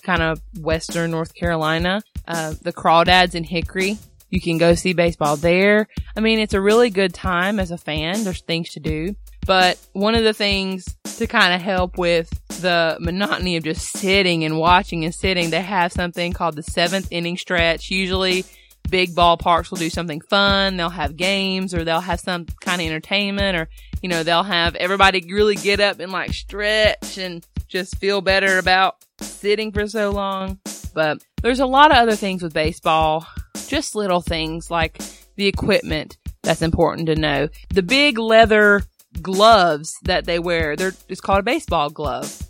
kind 0.03 0.21
of 0.21 0.41
western 0.59 1.11
North 1.11 1.33
Carolina, 1.33 2.01
uh, 2.27 2.53
the 2.61 2.73
Crawdads 2.73 3.35
in 3.35 3.43
Hickory. 3.43 3.97
You 4.29 4.41
can 4.41 4.57
go 4.57 4.75
see 4.75 4.93
baseball 4.93 5.37
there. 5.37 5.87
I 6.15 6.19
mean, 6.19 6.39
it's 6.39 6.53
a 6.53 6.61
really 6.61 6.89
good 6.89 7.13
time 7.13 7.59
as 7.59 7.71
a 7.71 7.77
fan. 7.77 8.23
There's 8.23 8.41
things 8.41 8.69
to 8.71 8.79
do. 8.79 9.15
But 9.45 9.79
one 9.93 10.15
of 10.15 10.23
the 10.23 10.33
things 10.33 10.85
to 11.17 11.27
kind 11.27 11.53
of 11.53 11.61
help 11.61 11.97
with 11.97 12.29
the 12.61 12.97
monotony 12.99 13.55
of 13.55 13.63
just 13.63 13.97
sitting 13.97 14.43
and 14.43 14.57
watching 14.57 15.05
and 15.05 15.15
sitting, 15.15 15.49
they 15.49 15.61
have 15.61 15.93
something 15.93 16.33
called 16.33 16.57
the 16.57 16.63
seventh 16.63 17.07
inning 17.11 17.37
stretch. 17.37 17.89
Usually 17.89 18.43
big 18.89 19.15
ballparks 19.15 19.69
will 19.69 19.77
do 19.77 19.89
something 19.89 20.21
fun. 20.21 20.77
They'll 20.77 20.89
have 20.89 21.17
games 21.17 21.73
or 21.73 21.83
they'll 21.83 21.99
have 21.99 22.19
some 22.19 22.45
kind 22.61 22.81
of 22.81 22.87
entertainment 22.87 23.57
or, 23.57 23.69
you 24.01 24.09
know, 24.09 24.23
they'll 24.23 24.43
have 24.43 24.75
everybody 24.75 25.25
really 25.27 25.55
get 25.55 25.79
up 25.79 25.99
and 25.99 26.11
like 26.11 26.33
stretch 26.33 27.17
and 27.17 27.45
just 27.67 27.97
feel 27.97 28.21
better 28.21 28.57
about 28.57 28.97
sitting 29.19 29.71
for 29.71 29.87
so 29.87 30.11
long. 30.11 30.59
But 30.93 31.23
there's 31.41 31.59
a 31.59 31.65
lot 31.65 31.91
of 31.91 31.97
other 31.97 32.15
things 32.15 32.41
with 32.41 32.53
baseball, 32.53 33.27
just 33.67 33.95
little 33.95 34.21
things 34.21 34.71
like 34.71 35.01
the 35.35 35.47
equipment 35.47 36.17
that's 36.43 36.61
important 36.61 37.07
to 37.07 37.15
know. 37.15 37.49
The 37.69 37.83
big 37.83 38.17
leather 38.17 38.81
gloves 39.21 39.97
that 40.03 40.25
they 40.25 40.39
wear, 40.39 40.75
they're, 40.75 40.93
it's 41.09 41.21
called 41.21 41.39
a 41.39 41.43
baseball 41.43 41.89
glove. 41.89 42.43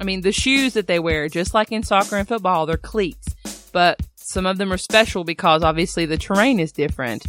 I 0.00 0.04
mean, 0.04 0.20
the 0.20 0.32
shoes 0.32 0.74
that 0.74 0.86
they 0.86 0.98
wear, 0.98 1.28
just 1.28 1.54
like 1.54 1.72
in 1.72 1.82
soccer 1.82 2.16
and 2.16 2.28
football, 2.28 2.66
they're 2.66 2.76
cleats, 2.76 3.34
but 3.72 4.00
some 4.26 4.44
of 4.44 4.58
them 4.58 4.72
are 4.72 4.78
special 4.78 5.22
because 5.22 5.62
obviously 5.62 6.04
the 6.04 6.18
terrain 6.18 6.58
is 6.58 6.72
different. 6.72 7.24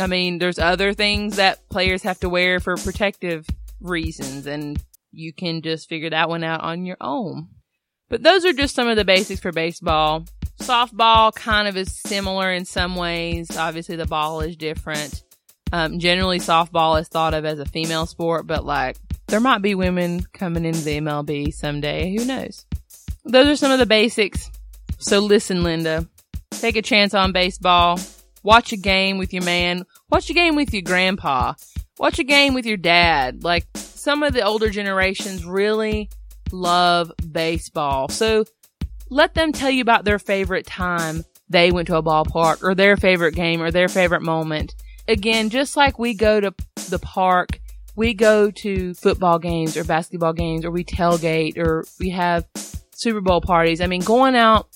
I 0.00 0.08
mean, 0.08 0.38
there's 0.38 0.58
other 0.58 0.92
things 0.92 1.36
that 1.36 1.68
players 1.68 2.02
have 2.02 2.18
to 2.20 2.28
wear 2.28 2.58
for 2.58 2.76
protective 2.76 3.46
reasons 3.80 4.44
and 4.46 4.82
you 5.12 5.32
can 5.32 5.62
just 5.62 5.88
figure 5.88 6.10
that 6.10 6.28
one 6.28 6.42
out 6.42 6.62
on 6.62 6.86
your 6.86 6.96
own. 7.00 7.50
But 8.08 8.24
those 8.24 8.44
are 8.44 8.52
just 8.52 8.74
some 8.74 8.88
of 8.88 8.96
the 8.96 9.04
basics 9.04 9.40
for 9.40 9.52
baseball. 9.52 10.24
Softball 10.60 11.32
kind 11.32 11.68
of 11.68 11.76
is 11.76 12.00
similar 12.04 12.52
in 12.52 12.64
some 12.64 12.96
ways. 12.96 13.56
Obviously, 13.56 13.94
the 13.94 14.04
ball 14.04 14.40
is 14.40 14.56
different. 14.56 15.22
Um, 15.72 16.00
generally, 16.00 16.40
softball 16.40 17.00
is 17.00 17.06
thought 17.06 17.34
of 17.34 17.44
as 17.44 17.60
a 17.60 17.64
female 17.64 18.06
sport, 18.06 18.48
but 18.48 18.64
like 18.64 18.96
there 19.28 19.40
might 19.40 19.62
be 19.62 19.76
women 19.76 20.26
coming 20.32 20.64
into 20.64 20.82
the 20.82 20.98
MLB 20.98 21.54
someday. 21.54 22.16
Who 22.16 22.24
knows? 22.24 22.66
Those 23.24 23.46
are 23.46 23.56
some 23.56 23.70
of 23.70 23.78
the 23.78 23.86
basics. 23.86 24.50
So 24.98 25.20
listen, 25.20 25.62
Linda, 25.62 26.08
take 26.60 26.76
a 26.76 26.82
chance 26.82 27.14
on 27.14 27.32
baseball. 27.32 27.98
Watch 28.42 28.72
a 28.72 28.76
game 28.76 29.18
with 29.18 29.32
your 29.32 29.42
man. 29.42 29.84
Watch 30.10 30.28
a 30.30 30.34
game 30.34 30.54
with 30.54 30.72
your 30.72 30.82
grandpa. 30.82 31.54
Watch 31.98 32.18
a 32.18 32.24
game 32.24 32.54
with 32.54 32.66
your 32.66 32.76
dad. 32.76 33.44
Like 33.44 33.66
some 33.74 34.22
of 34.22 34.32
the 34.32 34.42
older 34.42 34.70
generations 34.70 35.44
really 35.44 36.10
love 36.52 37.12
baseball. 37.32 38.08
So 38.08 38.44
let 39.10 39.34
them 39.34 39.52
tell 39.52 39.70
you 39.70 39.82
about 39.82 40.04
their 40.04 40.18
favorite 40.18 40.66
time 40.66 41.24
they 41.48 41.70
went 41.70 41.88
to 41.88 41.96
a 41.96 42.02
ballpark 42.02 42.62
or 42.62 42.74
their 42.74 42.96
favorite 42.96 43.34
game 43.34 43.62
or 43.62 43.70
their 43.70 43.88
favorite 43.88 44.22
moment. 44.22 44.74
Again, 45.06 45.50
just 45.50 45.76
like 45.76 45.98
we 45.98 46.14
go 46.14 46.40
to 46.40 46.54
the 46.88 46.98
park, 46.98 47.60
we 47.96 48.14
go 48.14 48.50
to 48.50 48.94
football 48.94 49.38
games 49.38 49.76
or 49.76 49.84
basketball 49.84 50.32
games 50.32 50.64
or 50.64 50.70
we 50.70 50.84
tailgate 50.84 51.58
or 51.58 51.84
we 52.00 52.10
have 52.10 52.46
Super 52.92 53.20
Bowl 53.20 53.40
parties. 53.40 53.80
I 53.80 53.86
mean, 53.86 54.02
going 54.02 54.34
out 54.34 54.68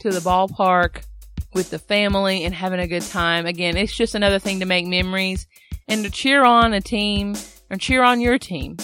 to 0.00 0.10
the 0.10 0.20
ballpark 0.20 1.04
with 1.52 1.70
the 1.70 1.78
family 1.78 2.44
and 2.44 2.54
having 2.54 2.80
a 2.80 2.86
good 2.86 3.02
time. 3.02 3.46
Again, 3.46 3.76
it's 3.76 3.94
just 3.94 4.14
another 4.14 4.38
thing 4.38 4.60
to 4.60 4.66
make 4.66 4.86
memories 4.86 5.46
and 5.88 6.04
to 6.04 6.10
cheer 6.10 6.44
on 6.44 6.72
a 6.72 6.80
team 6.80 7.34
or 7.70 7.76
cheer 7.76 8.02
on 8.02 8.20
your 8.20 8.38
team. 8.38 8.76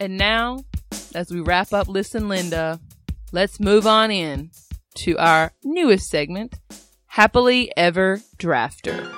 And 0.00 0.16
now 0.16 0.60
as 1.14 1.30
we 1.30 1.40
wrap 1.40 1.72
up 1.72 1.88
Listen 1.88 2.28
Linda, 2.28 2.80
let's 3.32 3.60
move 3.60 3.86
on 3.86 4.10
in 4.10 4.50
to 4.96 5.16
our 5.18 5.52
newest 5.64 6.08
segment, 6.08 6.54
Happily 7.06 7.72
Ever 7.76 8.20
Drafter. 8.38 9.14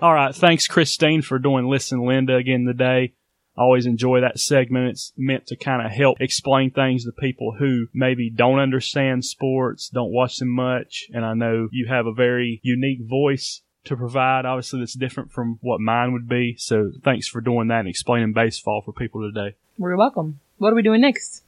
All 0.00 0.14
right. 0.14 0.34
Thanks, 0.34 0.68
Christine, 0.68 1.22
for 1.22 1.38
doing 1.38 1.66
Listen 1.66 2.06
Linda 2.06 2.36
again 2.36 2.64
today. 2.66 3.14
I 3.58 3.62
always 3.62 3.86
enjoy 3.86 4.20
that 4.20 4.38
segment. 4.38 4.90
It's 4.90 5.12
meant 5.16 5.48
to 5.48 5.56
kind 5.56 5.84
of 5.84 5.90
help 5.90 6.20
explain 6.20 6.70
things 6.70 7.04
to 7.04 7.12
people 7.12 7.56
who 7.58 7.88
maybe 7.92 8.30
don't 8.30 8.60
understand 8.60 9.24
sports, 9.24 9.88
don't 9.88 10.12
watch 10.12 10.36
them 10.36 10.50
much. 10.50 11.08
And 11.12 11.24
I 11.24 11.34
know 11.34 11.68
you 11.72 11.88
have 11.88 12.06
a 12.06 12.12
very 12.12 12.60
unique 12.62 13.00
voice 13.02 13.62
to 13.86 13.96
provide. 13.96 14.44
Obviously, 14.44 14.78
that's 14.78 14.94
different 14.94 15.32
from 15.32 15.58
what 15.60 15.80
mine 15.80 16.12
would 16.12 16.28
be. 16.28 16.54
So 16.56 16.92
thanks 17.02 17.26
for 17.26 17.40
doing 17.40 17.66
that 17.66 17.80
and 17.80 17.88
explaining 17.88 18.32
baseball 18.32 18.80
for 18.84 18.92
people 18.92 19.28
today. 19.28 19.56
You're 19.76 19.96
welcome. 19.96 20.38
What 20.58 20.72
are 20.72 20.76
we 20.76 20.82
doing 20.82 21.00
next? 21.00 21.42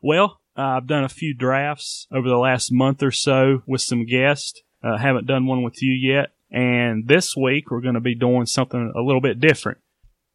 Well, 0.00 0.40
uh, 0.58 0.62
I've 0.62 0.88
done 0.88 1.04
a 1.04 1.08
few 1.08 1.32
drafts 1.32 2.08
over 2.10 2.28
the 2.28 2.38
last 2.38 2.72
month 2.72 3.04
or 3.04 3.12
so 3.12 3.62
with 3.66 3.82
some 3.82 4.04
guests. 4.04 4.62
Uh, 4.82 4.98
haven't 4.98 5.28
done 5.28 5.46
one 5.46 5.62
with 5.62 5.80
you 5.80 5.92
yet. 5.92 6.32
And 6.50 7.06
this 7.06 7.36
week 7.36 7.70
we're 7.70 7.80
going 7.80 7.94
to 7.94 8.00
be 8.00 8.16
doing 8.16 8.46
something 8.46 8.92
a 8.96 9.00
little 9.00 9.20
bit 9.20 9.38
different. 9.38 9.78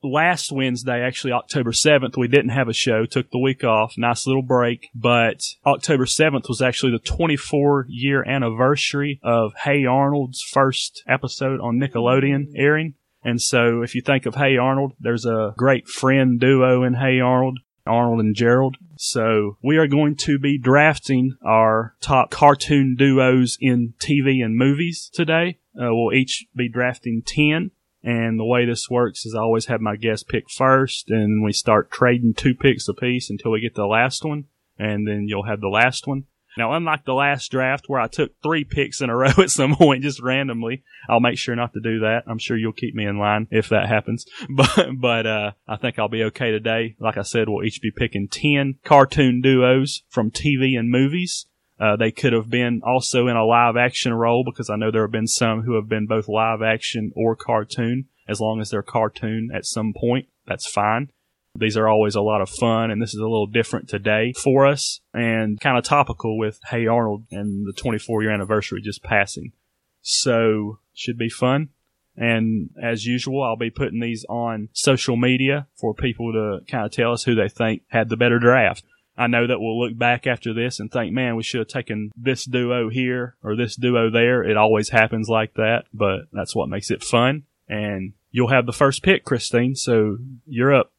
Last 0.03 0.51
Wednesday, 0.51 1.01
actually 1.01 1.33
October 1.33 1.71
7th, 1.71 2.17
we 2.17 2.27
didn't 2.27 2.49
have 2.49 2.67
a 2.67 2.73
show, 2.73 3.05
took 3.05 3.31
the 3.31 3.39
week 3.39 3.63
off, 3.63 3.95
nice 3.97 4.27
little 4.27 4.41
break, 4.41 4.89
but 4.93 5.41
October 5.65 6.05
7th 6.05 6.47
was 6.47 6.61
actually 6.61 6.91
the 6.91 6.99
24 6.99 7.85
year 7.89 8.23
anniversary 8.27 9.19
of 9.23 9.53
Hey 9.63 9.85
Arnold's 9.85 10.41
first 10.41 11.03
episode 11.07 11.59
on 11.59 11.79
Nickelodeon 11.79 12.47
airing. 12.55 12.95
And 13.23 13.41
so 13.41 13.81
if 13.81 13.95
you 13.95 14.01
think 14.01 14.25
of 14.25 14.35
Hey 14.35 14.57
Arnold, 14.57 14.93
there's 14.99 15.25
a 15.25 15.53
great 15.57 15.87
friend 15.87 16.39
duo 16.39 16.83
in 16.83 16.93
Hey 16.93 17.19
Arnold, 17.19 17.59
Arnold 17.85 18.19
and 18.19 18.35
Gerald. 18.35 18.77
So 18.97 19.57
we 19.63 19.77
are 19.77 19.87
going 19.87 20.15
to 20.17 20.39
be 20.39 20.57
drafting 20.57 21.35
our 21.45 21.95
top 22.01 22.31
cartoon 22.31 22.95
duos 22.97 23.57
in 23.59 23.93
TV 23.99 24.43
and 24.43 24.55
movies 24.55 25.09
today. 25.11 25.59
Uh, 25.75 25.93
we'll 25.93 26.13
each 26.13 26.45
be 26.55 26.69
drafting 26.69 27.21
10. 27.25 27.71
And 28.03 28.39
the 28.39 28.45
way 28.45 28.65
this 28.65 28.89
works 28.89 29.25
is 29.25 29.35
I 29.35 29.41
always 29.41 29.65
have 29.65 29.81
my 29.81 29.95
guest 29.95 30.27
pick 30.27 30.49
first, 30.49 31.09
and 31.09 31.43
we 31.43 31.51
start 31.51 31.91
trading 31.91 32.33
two 32.33 32.53
picks 32.53 32.87
apiece 32.87 33.29
until 33.29 33.51
we 33.51 33.61
get 33.61 33.75
the 33.75 33.85
last 33.85 34.23
one, 34.23 34.45
and 34.77 35.07
then 35.07 35.25
you'll 35.27 35.47
have 35.47 35.61
the 35.61 35.67
last 35.67 36.07
one. 36.07 36.25
Now, 36.57 36.73
unlike 36.73 37.05
the 37.05 37.13
last 37.13 37.51
draft 37.51 37.85
where 37.87 38.01
I 38.01 38.07
took 38.07 38.31
three 38.41 38.63
picks 38.69 39.01
in 39.01 39.09
a 39.09 39.15
row 39.15 39.31
at 39.37 39.51
some 39.51 39.75
point 39.75 40.03
just 40.03 40.21
randomly, 40.21 40.83
I'll 41.07 41.19
make 41.19 41.37
sure 41.37 41.55
not 41.55 41.73
to 41.73 41.79
do 41.79 41.99
that. 41.99 42.23
I'm 42.27 42.39
sure 42.39 42.57
you'll 42.57 42.73
keep 42.73 42.95
me 42.95 43.05
in 43.05 43.19
line 43.19 43.47
if 43.51 43.69
that 43.69 43.87
happens. 43.87 44.25
But, 44.49 44.89
but, 44.99 45.27
uh, 45.27 45.51
I 45.67 45.75
think 45.75 45.99
I'll 45.99 46.07
be 46.07 46.23
okay 46.23 46.51
today. 46.51 46.95
Like 46.99 47.17
I 47.17 47.21
said, 47.21 47.47
we'll 47.47 47.65
each 47.65 47.81
be 47.81 47.91
picking 47.91 48.27
10 48.27 48.79
cartoon 48.83 49.41
duos 49.41 50.03
from 50.09 50.31
TV 50.31 50.77
and 50.77 50.89
movies. 50.89 51.45
Uh, 51.79 51.95
they 51.95 52.11
could 52.11 52.33
have 52.33 52.49
been 52.49 52.81
also 52.83 53.27
in 53.27 53.35
a 53.35 53.45
live 53.45 53.77
action 53.77 54.13
role 54.13 54.43
because 54.43 54.69
I 54.69 54.75
know 54.75 54.89
there 54.89 55.03
have 55.03 55.11
been 55.11 55.27
some 55.27 55.61
who 55.61 55.75
have 55.75 55.87
been 55.87 56.07
both 56.07 56.27
live 56.27 56.61
action 56.61 57.11
or 57.15 57.35
cartoon. 57.35 58.05
As 58.27 58.41
long 58.41 58.59
as 58.59 58.71
they're 58.71 58.81
cartoon 58.81 59.51
at 59.53 59.65
some 59.65 59.93
point, 59.93 60.27
that's 60.45 60.67
fine. 60.67 61.11
These 61.55 61.77
are 61.77 61.87
always 61.87 62.15
a 62.15 62.21
lot 62.21 62.41
of 62.41 62.49
fun, 62.49 62.91
and 62.91 63.01
this 63.01 63.13
is 63.13 63.19
a 63.19 63.27
little 63.27 63.47
different 63.47 63.89
today 63.89 64.33
for 64.33 64.67
us 64.67 64.99
and 65.13 65.59
kind 65.59 65.77
of 65.77 65.83
topical 65.83 66.37
with 66.37 66.59
Hey 66.69 66.85
Arnold 66.85 67.25
and 67.31 67.65
the 67.65 67.73
24 67.73 68.21
year 68.21 68.31
anniversary 68.31 68.81
just 68.81 69.01
passing. 69.01 69.53
So, 70.01 70.79
should 70.93 71.17
be 71.17 71.29
fun. 71.29 71.69
And 72.15 72.71
as 72.81 73.05
usual, 73.05 73.43
I'll 73.43 73.57
be 73.57 73.69
putting 73.69 73.99
these 73.99 74.25
on 74.27 74.69
social 74.73 75.15
media 75.15 75.67
for 75.75 75.93
people 75.93 76.31
to 76.33 76.59
kind 76.69 76.85
of 76.85 76.91
tell 76.91 77.13
us 77.13 77.23
who 77.23 77.35
they 77.35 77.49
think 77.49 77.83
had 77.89 78.09
the 78.09 78.17
better 78.17 78.39
draft. 78.39 78.83
I 79.17 79.27
know 79.27 79.47
that 79.47 79.59
we'll 79.59 79.79
look 79.79 79.97
back 79.97 80.27
after 80.27 80.53
this 80.53 80.79
and 80.79 80.91
think, 80.91 81.11
man, 81.11 81.35
we 81.35 81.43
should 81.43 81.59
have 81.59 81.67
taken 81.67 82.11
this 82.15 82.45
duo 82.45 82.89
here 82.89 83.35
or 83.41 83.55
this 83.55 83.75
duo 83.75 84.11
there. 84.11 84.43
It 84.43 84.57
always 84.57 84.89
happens 84.89 85.27
like 85.27 85.55
that, 85.55 85.85
but 85.93 86.25
that's 86.31 86.55
what 86.55 86.69
makes 86.69 86.91
it 86.91 87.03
fun. 87.03 87.43
And 87.67 88.13
you'll 88.29 88.49
have 88.49 88.67
the 88.67 88.73
first 88.73 89.01
pick, 89.01 89.25
Christine. 89.25 89.75
So 89.75 90.17
you're 90.45 90.73
up. 90.73 90.91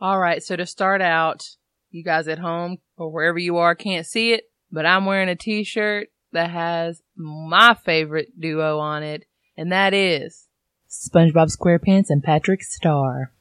All 0.00 0.18
right. 0.18 0.42
So 0.42 0.56
to 0.56 0.66
start 0.66 1.00
out, 1.00 1.48
you 1.90 2.04
guys 2.04 2.28
at 2.28 2.38
home 2.38 2.78
or 2.96 3.10
wherever 3.10 3.38
you 3.38 3.56
are 3.56 3.74
can't 3.74 4.06
see 4.06 4.32
it, 4.32 4.44
but 4.70 4.84
I'm 4.84 5.06
wearing 5.06 5.30
a 5.30 5.36
t-shirt 5.36 6.08
that 6.32 6.50
has 6.50 7.02
my 7.16 7.74
favorite 7.84 8.38
duo 8.38 8.78
on 8.78 9.02
it, 9.02 9.24
and 9.56 9.72
that 9.72 9.94
is 9.94 10.46
SpongeBob 10.90 11.50
SquarePants 11.56 12.06
and 12.10 12.22
Patrick 12.22 12.62
Star. 12.62 13.32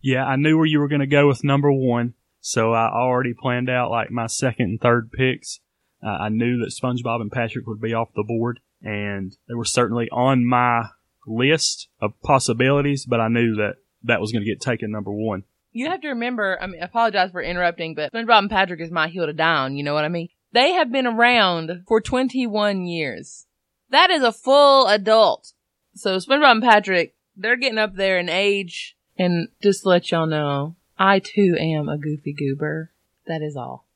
Yeah, 0.00 0.24
I 0.24 0.34
knew 0.34 0.56
where 0.56 0.66
you 0.66 0.80
were 0.80 0.88
going 0.88 1.00
to 1.00 1.06
go 1.06 1.28
with 1.28 1.44
number 1.44 1.70
one. 1.70 2.14
So 2.42 2.72
I 2.72 2.90
already 2.92 3.34
planned 3.34 3.70
out 3.70 3.90
like 3.90 4.10
my 4.10 4.26
second 4.26 4.66
and 4.66 4.80
third 4.80 5.12
picks. 5.12 5.60
Uh, 6.04 6.08
I 6.08 6.28
knew 6.28 6.58
that 6.58 6.74
SpongeBob 6.74 7.20
and 7.20 7.30
Patrick 7.30 7.68
would 7.68 7.80
be 7.80 7.94
off 7.94 8.08
the 8.16 8.24
board, 8.24 8.58
and 8.82 9.32
they 9.48 9.54
were 9.54 9.64
certainly 9.64 10.10
on 10.10 10.44
my 10.44 10.88
list 11.24 11.88
of 12.00 12.20
possibilities, 12.20 13.06
but 13.06 13.20
I 13.20 13.28
knew 13.28 13.54
that 13.54 13.76
that 14.02 14.20
was 14.20 14.32
going 14.32 14.44
to 14.44 14.50
get 14.50 14.60
taken 14.60 14.90
number 14.90 15.12
one. 15.12 15.44
You 15.70 15.88
have 15.88 16.00
to 16.00 16.08
remember, 16.08 16.58
I 16.60 16.66
mean, 16.66 16.82
apologize 16.82 17.30
for 17.30 17.40
interrupting, 17.40 17.94
but 17.94 18.12
SpongeBob 18.12 18.38
and 18.38 18.50
Patrick 18.50 18.80
is 18.80 18.90
my 18.90 19.06
heel 19.06 19.26
to 19.26 19.32
die 19.32 19.58
on, 19.58 19.76
you 19.76 19.84
know 19.84 19.94
what 19.94 20.04
I 20.04 20.08
mean? 20.08 20.28
They 20.50 20.72
have 20.72 20.90
been 20.90 21.06
around 21.06 21.84
for 21.86 22.00
21 22.00 22.86
years. 22.86 23.46
That 23.90 24.10
is 24.10 24.24
a 24.24 24.32
full 24.32 24.88
adult. 24.88 25.52
So 25.94 26.16
SpongeBob 26.16 26.50
and 26.50 26.62
Patrick, 26.62 27.14
they're 27.36 27.56
getting 27.56 27.78
up 27.78 27.94
there 27.94 28.18
in 28.18 28.28
age, 28.28 28.96
and 29.16 29.46
just 29.62 29.84
to 29.84 29.90
let 29.90 30.10
y'all 30.10 30.26
know, 30.26 30.74
I 30.98 31.20
too 31.20 31.56
am 31.58 31.88
a 31.88 31.98
goofy 31.98 32.32
goober. 32.32 32.90
That 33.26 33.42
is 33.42 33.56
all. 33.56 33.86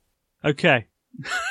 Okay. 0.45 0.87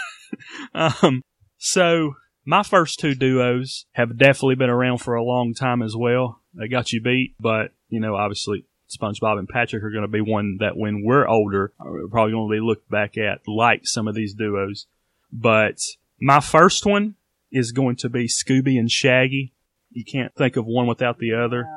um, 0.73 1.21
so 1.57 2.15
my 2.45 2.63
first 2.63 2.99
two 2.99 3.15
duos 3.15 3.85
have 3.93 4.17
definitely 4.17 4.55
been 4.55 4.69
around 4.69 4.99
for 4.99 5.15
a 5.15 5.23
long 5.23 5.53
time 5.53 5.81
as 5.81 5.95
well. 5.95 6.41
They 6.53 6.67
got 6.67 6.93
you 6.93 7.01
beat, 7.01 7.35
but 7.39 7.71
you 7.89 7.99
know, 7.99 8.15
obviously 8.15 8.65
SpongeBob 8.89 9.39
and 9.39 9.49
Patrick 9.49 9.83
are 9.83 9.91
going 9.91 10.03
to 10.03 10.07
be 10.07 10.21
one 10.21 10.57
that 10.59 10.77
when 10.77 11.03
we're 11.03 11.27
older, 11.27 11.73
we're 11.79 12.07
probably 12.07 12.33
going 12.33 12.49
to 12.49 12.55
be 12.55 12.65
looked 12.65 12.89
back 12.89 13.17
at 13.17 13.41
like 13.47 13.81
some 13.83 14.07
of 14.07 14.15
these 14.15 14.33
duos. 14.33 14.87
But 15.31 15.79
my 16.19 16.39
first 16.39 16.85
one 16.85 17.15
is 17.51 17.71
going 17.71 17.97
to 17.97 18.09
be 18.09 18.27
Scooby 18.27 18.79
and 18.79 18.89
Shaggy. 18.89 19.53
You 19.91 20.05
can't 20.05 20.33
think 20.35 20.55
of 20.55 20.65
one 20.65 20.87
without 20.87 21.19
the 21.19 21.33
other. 21.33 21.67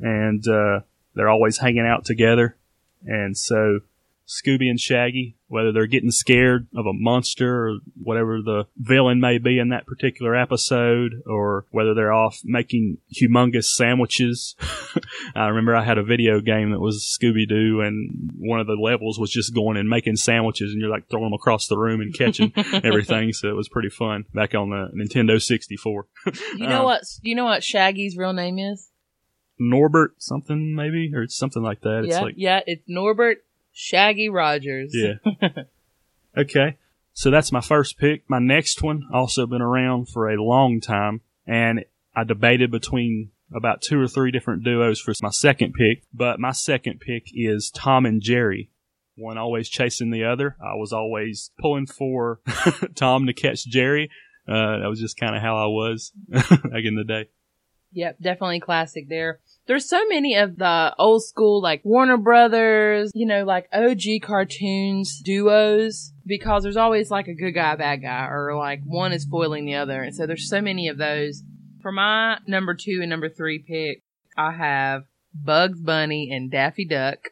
And, 0.00 0.46
uh, 0.48 0.80
they're 1.14 1.30
always 1.30 1.58
hanging 1.58 1.86
out 1.86 2.04
together. 2.04 2.56
And 3.04 3.36
so 3.36 3.80
Scooby 4.26 4.68
and 4.68 4.80
Shaggy, 4.80 5.36
whether 5.46 5.70
they're 5.70 5.86
getting 5.86 6.10
scared 6.10 6.66
of 6.74 6.84
a 6.84 6.92
monster 6.92 7.68
or 7.68 7.76
whatever 8.02 8.40
the 8.42 8.64
villain 8.76 9.20
may 9.20 9.38
be 9.38 9.56
in 9.60 9.68
that 9.68 9.86
particular 9.86 10.34
episode, 10.34 11.22
or 11.26 11.64
whether 11.70 11.94
they're 11.94 12.12
off 12.12 12.40
making 12.42 12.98
humongous 13.14 13.66
sandwiches. 13.66 14.56
I 15.36 15.46
remember 15.46 15.76
I 15.76 15.84
had 15.84 15.98
a 15.98 16.02
video 16.02 16.40
game 16.40 16.72
that 16.72 16.80
was 16.80 17.04
Scooby 17.22 17.48
Doo, 17.48 17.80
and 17.82 18.32
one 18.36 18.58
of 18.58 18.66
the 18.66 18.72
levels 18.74 19.16
was 19.16 19.30
just 19.30 19.54
going 19.54 19.76
and 19.76 19.88
making 19.88 20.16
sandwiches, 20.16 20.72
and 20.72 20.80
you're 20.80 20.90
like 20.90 21.08
throwing 21.08 21.26
them 21.26 21.32
across 21.34 21.68
the 21.68 21.78
room 21.78 22.00
and 22.00 22.12
catching 22.12 22.52
everything. 22.82 23.32
So 23.32 23.48
it 23.48 23.54
was 23.56 23.68
pretty 23.68 23.90
fun 23.90 24.24
back 24.34 24.56
on 24.56 24.70
the 24.70 24.88
Nintendo 24.92 25.40
64. 25.40 26.06
You 26.56 26.66
know 26.66 26.78
Um, 26.80 26.84
what? 26.86 27.02
You 27.22 27.36
know 27.36 27.44
what 27.44 27.62
Shaggy's 27.62 28.16
real 28.16 28.32
name 28.32 28.58
is? 28.58 28.90
Norbert 29.58 30.14
something 30.18 30.74
maybe, 30.74 31.12
or 31.14 31.28
something 31.28 31.62
like 31.62 31.80
that. 31.82 32.04
It's 32.04 32.08
yeah, 32.08 32.20
like 32.20 32.34
yeah, 32.36 32.60
it's 32.66 32.82
Norbert 32.86 33.38
Shaggy 33.72 34.28
Rogers. 34.28 34.92
Yeah. 34.94 35.48
okay. 36.36 36.76
So 37.12 37.30
that's 37.30 37.52
my 37.52 37.62
first 37.62 37.98
pick. 37.98 38.28
My 38.28 38.38
next 38.38 38.82
one 38.82 39.08
also 39.12 39.46
been 39.46 39.62
around 39.62 40.08
for 40.10 40.28
a 40.30 40.42
long 40.42 40.80
time 40.80 41.22
and 41.46 41.84
I 42.14 42.24
debated 42.24 42.70
between 42.70 43.30
about 43.54 43.80
two 43.80 44.00
or 44.00 44.08
three 44.08 44.30
different 44.30 44.64
duos 44.64 44.98
for 44.98 45.12
my 45.22 45.30
second 45.30 45.74
pick, 45.74 46.02
but 46.12 46.40
my 46.40 46.52
second 46.52 47.00
pick 47.00 47.26
is 47.32 47.70
Tom 47.70 48.06
and 48.06 48.20
Jerry. 48.20 48.70
One 49.14 49.38
always 49.38 49.68
chasing 49.68 50.10
the 50.10 50.24
other. 50.24 50.56
I 50.60 50.74
was 50.74 50.92
always 50.92 51.50
pulling 51.60 51.86
for 51.86 52.40
Tom 52.94 53.26
to 53.26 53.32
catch 53.32 53.64
Jerry. 53.66 54.10
Uh, 54.48 54.80
that 54.80 54.88
was 54.88 55.00
just 55.00 55.16
kind 55.16 55.34
of 55.34 55.42
how 55.42 55.56
I 55.56 55.66
was 55.66 56.12
back 56.28 56.84
in 56.84 56.96
the 56.96 57.04
day. 57.04 57.28
Yep, 57.96 58.18
definitely 58.20 58.60
classic 58.60 59.08
there. 59.08 59.40
There's 59.66 59.88
so 59.88 60.04
many 60.06 60.36
of 60.36 60.58
the 60.58 60.94
old 60.98 61.24
school, 61.24 61.62
like 61.62 61.82
Warner 61.82 62.18
Brothers, 62.18 63.10
you 63.14 63.24
know, 63.24 63.42
like 63.42 63.70
OG 63.72 64.20
cartoons, 64.20 65.18
duos, 65.24 66.12
because 66.26 66.62
there's 66.62 66.76
always 66.76 67.10
like 67.10 67.26
a 67.26 67.34
good 67.34 67.52
guy, 67.52 67.74
bad 67.74 68.02
guy, 68.02 68.26
or 68.26 68.54
like 68.54 68.82
one 68.84 69.14
is 69.14 69.24
foiling 69.24 69.64
the 69.64 69.76
other. 69.76 70.02
And 70.02 70.14
so 70.14 70.26
there's 70.26 70.46
so 70.46 70.60
many 70.60 70.88
of 70.88 70.98
those. 70.98 71.42
For 71.80 71.90
my 71.90 72.38
number 72.46 72.74
two 72.74 72.98
and 73.00 73.08
number 73.08 73.30
three 73.30 73.60
pick, 73.60 74.02
I 74.36 74.52
have 74.52 75.04
Bugs 75.34 75.80
Bunny 75.80 76.30
and 76.30 76.50
Daffy 76.50 76.84
Duck. 76.84 77.30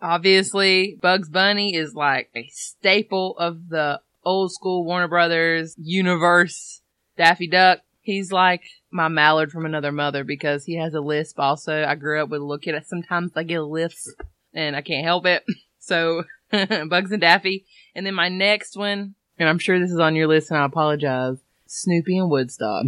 Obviously, 0.00 0.96
Bugs 1.02 1.28
Bunny 1.28 1.74
is 1.74 1.92
like 1.92 2.30
a 2.36 2.48
staple 2.52 3.36
of 3.36 3.68
the 3.68 4.00
old 4.24 4.52
school 4.52 4.84
Warner 4.84 5.08
Brothers 5.08 5.74
universe. 5.76 6.82
Daffy 7.16 7.48
Duck, 7.48 7.80
he's 8.04 8.30
like 8.30 8.62
my 8.92 9.08
mallard 9.08 9.50
from 9.50 9.66
another 9.66 9.90
mother 9.90 10.22
because 10.22 10.64
he 10.64 10.76
has 10.76 10.94
a 10.94 11.00
lisp 11.00 11.40
also. 11.40 11.84
I 11.84 11.96
grew 11.96 12.22
up 12.22 12.28
with 12.28 12.40
a 12.40 12.44
little 12.44 12.58
kid. 12.58 12.80
Sometimes 12.86 13.32
I 13.34 13.42
get 13.42 13.60
a 13.60 13.64
lisp 13.64 14.20
and 14.52 14.76
I 14.76 14.80
can't 14.82 15.04
help 15.04 15.26
it. 15.26 15.44
So 15.86 16.24
Bugs 16.50 17.12
and 17.12 17.20
Daffy. 17.20 17.66
And 17.94 18.06
then 18.06 18.14
my 18.14 18.30
next 18.30 18.74
one, 18.74 19.16
and 19.38 19.46
I'm 19.46 19.58
sure 19.58 19.78
this 19.78 19.90
is 19.90 19.98
on 19.98 20.16
your 20.16 20.26
list 20.28 20.50
and 20.50 20.58
I 20.58 20.64
apologize. 20.64 21.36
Snoopy 21.66 22.16
and 22.16 22.30
Woodstock. 22.30 22.86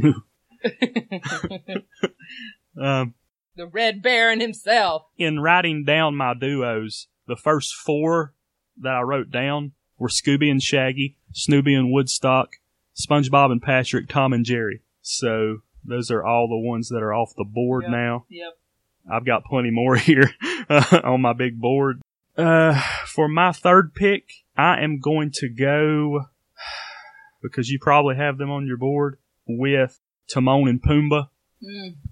Um, 2.81 3.15
the 3.57 3.67
Red 3.67 4.03
Baron 4.03 4.41
himself. 4.41 5.05
in 5.17 5.41
writing 5.41 5.85
down 5.85 6.17
my 6.17 6.35
duos, 6.35 7.09
the 7.27 7.37
first 7.37 7.75
four 7.75 8.35
that 8.79 8.95
I 8.95 9.01
wrote 9.01 9.31
down 9.31 9.73
were 9.99 10.09
Scooby 10.09 10.51
and 10.51 10.63
Shaggy, 10.63 11.17
Snoopy 11.33 11.75
and 11.75 11.91
Woodstock, 11.93 12.57
SpongeBob 12.95 13.53
and 13.53 13.63
Patrick, 13.63 14.09
Tom 14.09 14.33
and 14.33 14.45
Jerry. 14.45 14.83
So 15.09 15.59
those 15.85 16.11
are 16.11 16.25
all 16.25 16.49
the 16.49 16.59
ones 16.59 16.89
that 16.89 17.01
are 17.01 17.15
off 17.15 17.33
the 17.37 17.45
board 17.45 17.85
Yep. 17.85 17.91
now. 17.93 18.27
Yep. 18.29 18.59
I've 19.11 19.25
got 19.25 19.45
plenty 19.45 19.71
more 19.71 19.95
here 20.11 20.31
uh, 20.69 21.01
on 21.05 21.23
my 21.23 21.33
big 21.33 21.61
board. 21.61 22.03
Uh, 22.37 22.81
for 23.07 23.29
my 23.29 23.53
third 23.53 23.95
pick, 23.95 24.25
I 24.57 24.83
am 24.83 24.99
going 24.99 25.31
to 25.37 25.49
go 25.49 26.27
because 27.43 27.69
you 27.71 27.79
probably 27.81 28.17
have 28.17 28.37
them 28.37 28.51
on 28.51 28.67
your 28.67 28.77
board 28.77 29.19
with 29.47 30.01
Timon 30.29 30.67
and 30.69 30.83
Pumbaa. 30.83 31.29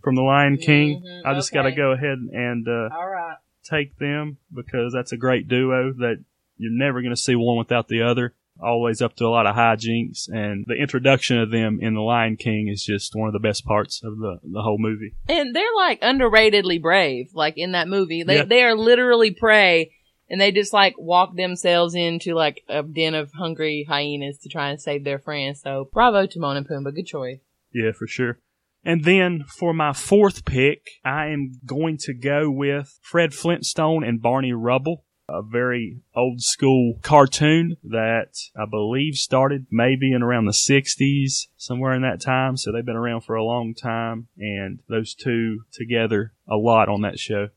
from 0.03 0.15
The 0.15 0.23
Lion 0.23 0.57
King. 0.57 1.03
Mhm, 1.05 1.27
I 1.27 1.35
just 1.35 1.53
got 1.53 1.63
to 1.63 1.73
go 1.73 1.91
ahead 1.93 2.19
and 2.33 2.67
uh, 2.69 2.89
right. 2.91 3.37
take 3.65 3.99
them 3.99 4.39
because 4.55 4.93
that's 4.93 5.13
a 5.13 5.17
great 5.17 5.49
duo 5.49 5.93
that 5.95 6.23
you're 6.57 6.73
never 6.73 7.03
going 7.03 7.15
to 7.15 7.21
see 7.21 7.35
one 7.35 7.59
without 7.59 7.89
the 7.89 8.03
other. 8.03 8.35
Always 8.63 9.03
up 9.03 9.17
to 9.17 9.27
a 9.27 9.29
lot 9.29 9.47
of 9.47 9.57
hijinks, 9.57 10.29
and 10.29 10.65
the 10.67 10.75
introduction 10.75 11.39
of 11.39 11.51
them 11.51 11.79
in 11.83 11.95
The 11.95 12.01
Lion 12.01 12.37
King 12.37 12.69
is 12.69 12.85
just 12.85 13.15
one 13.15 13.29
of 13.29 13.33
the 13.33 13.41
best 13.41 13.65
parts 13.65 14.03
of 14.05 14.19
the 14.19 14.39
the 14.45 14.63
whole 14.63 14.79
movie. 14.79 15.15
And 15.29 15.55
they're 15.55 15.75
like 15.77 16.01
underratedly 16.01 16.81
brave, 16.81 17.31
like 17.35 17.55
in 17.57 17.73
that 17.73 17.89
movie. 17.89 18.23
They 18.23 18.37
Yeah. 18.37 18.45
they 18.45 18.63
are 18.63 18.77
literally 18.77 19.33
prey 19.33 19.93
and 20.31 20.41
they 20.41 20.53
just 20.53 20.73
like 20.73 20.95
walk 20.97 21.37
themselves 21.37 21.95
into 21.95 22.35
like 22.35 22.63
a 22.69 22.83
den 22.83 23.15
of 23.15 23.33
hungry 23.33 23.87
hyenas 23.89 24.39
to 24.39 24.49
try 24.49 24.71
and 24.71 24.81
save 24.81 25.05
their 25.05 25.19
friends. 25.19 25.61
So 25.61 25.91
bravo 25.93 26.27
Timon 26.27 26.57
and 26.57 26.67
Pumbaa, 26.69 26.95
good 26.95 27.07
choice. 27.07 27.41
Yeah, 27.73 27.91
for 27.93 28.07
sure. 28.07 28.39
And 28.85 29.05
then 29.05 29.45
for 29.49 29.73
my 29.75 29.93
fourth 29.93 30.45
pick, 30.45 30.83
I 31.05 31.27
am 31.29 31.59
going 31.67 31.97
to 32.03 32.15
go 32.15 32.51
with 32.51 32.99
Fred 33.03 33.35
Flintstone 33.35 34.05
and 34.05 34.23
Barney 34.23 34.53
Rubble, 34.53 35.05
a 35.29 35.43
very 35.43 36.01
old 36.15 36.41
school 36.43 36.99
cartoon 37.03 37.77
that 37.83 38.37
I 38.57 38.67
believe 38.69 39.15
started 39.15 39.67
maybe 39.71 40.13
in 40.13 40.23
around 40.23 40.45
the 40.45 40.53
60s, 40.53 41.47
somewhere 41.57 41.95
in 41.95 42.03
that 42.03 42.21
time. 42.21 42.57
So 42.57 42.71
they've 42.73 42.85
been 42.85 42.97
around 42.97 43.23
for 43.23 43.35
a 43.35 43.45
long 43.45 43.75
time. 43.75 44.29
And 44.39 44.81
those 44.89 45.15
two 45.15 45.61
together 45.73 46.33
a 46.49 46.57
lot 46.57 46.89
on 46.89 47.03
that 47.03 47.19
show. 47.19 47.49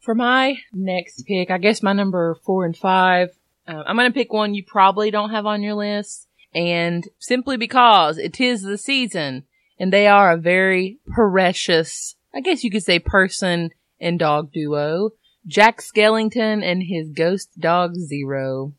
For 0.00 0.14
my 0.14 0.58
next 0.72 1.24
pick, 1.26 1.50
I 1.50 1.58
guess 1.58 1.82
my 1.82 1.92
number 1.92 2.36
four 2.44 2.64
and 2.64 2.76
five, 2.76 3.30
uh, 3.66 3.82
I'm 3.86 3.96
going 3.96 4.10
to 4.10 4.14
pick 4.14 4.32
one 4.32 4.54
you 4.54 4.64
probably 4.64 5.10
don't 5.10 5.30
have 5.30 5.46
on 5.46 5.62
your 5.62 5.74
list. 5.74 6.28
And 6.54 7.04
simply 7.18 7.56
because 7.56 8.18
it 8.18 8.40
is 8.40 8.62
the 8.62 8.78
season 8.78 9.44
and 9.78 9.92
they 9.92 10.06
are 10.06 10.32
a 10.32 10.38
very 10.38 10.98
precious, 11.12 12.14
I 12.34 12.40
guess 12.40 12.64
you 12.64 12.70
could 12.70 12.84
say 12.84 13.00
person 13.00 13.70
and 14.00 14.18
dog 14.18 14.52
duo. 14.52 15.10
Jack 15.48 15.80
Skellington 15.80 16.62
and 16.62 16.82
his 16.82 17.10
ghost 17.10 17.50
dog 17.58 17.94
Zero. 17.96 18.74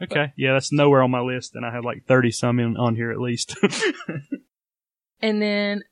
Okay. 0.00 0.32
Yeah, 0.36 0.52
that's 0.52 0.72
nowhere 0.72 1.02
on 1.02 1.10
my 1.10 1.20
list. 1.20 1.54
And 1.54 1.66
I 1.66 1.72
have 1.72 1.84
like 1.84 2.06
30 2.06 2.30
some 2.30 2.60
in, 2.60 2.76
on 2.76 2.94
here 2.94 3.10
at 3.10 3.20
least. 3.20 3.56
And 5.22 5.40
then 5.40 5.82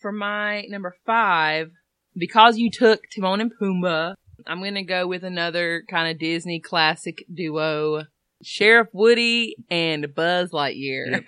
for 0.00 0.12
my 0.12 0.62
number 0.68 0.94
five, 1.04 1.70
because 2.16 2.58
you 2.58 2.70
took 2.70 3.02
Timon 3.14 3.40
and 3.40 3.52
Pumbaa, 3.60 4.14
I'm 4.46 4.62
gonna 4.62 4.84
go 4.84 5.06
with 5.06 5.24
another 5.24 5.84
kind 5.88 6.10
of 6.10 6.18
Disney 6.18 6.60
classic 6.60 7.24
duo, 7.32 8.04
Sheriff 8.42 8.88
Woody 8.92 9.56
and 9.70 10.14
Buzz 10.14 10.50
Lightyear. 10.50 11.24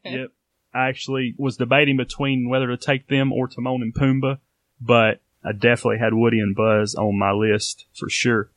Yep. 0.04 0.30
I 0.74 0.88
actually 0.88 1.34
was 1.38 1.56
debating 1.56 1.96
between 1.96 2.48
whether 2.48 2.68
to 2.68 2.76
take 2.76 3.08
them 3.08 3.32
or 3.32 3.48
Timon 3.48 3.82
and 3.82 3.94
Pumbaa, 3.94 4.38
but 4.80 5.20
I 5.44 5.52
definitely 5.52 5.98
had 5.98 6.14
Woody 6.14 6.40
and 6.40 6.54
Buzz 6.54 6.94
on 6.94 7.18
my 7.18 7.32
list 7.32 7.86
for 7.94 8.08
sure. 8.08 8.50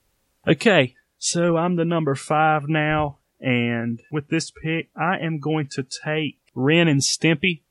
Okay, 0.48 0.96
so 1.18 1.58
I'm 1.58 1.76
the 1.76 1.86
number 1.86 2.16
five 2.16 2.68
now, 2.68 3.20
and 3.40 4.00
with 4.12 4.30
this 4.30 4.52
pick, 4.52 4.90
I 4.96 5.18
am 5.18 5.40
going 5.40 5.68
to 5.74 5.84
take 5.84 6.40
Ren 6.56 6.88
and 6.88 7.02
Stimpy. 7.02 7.62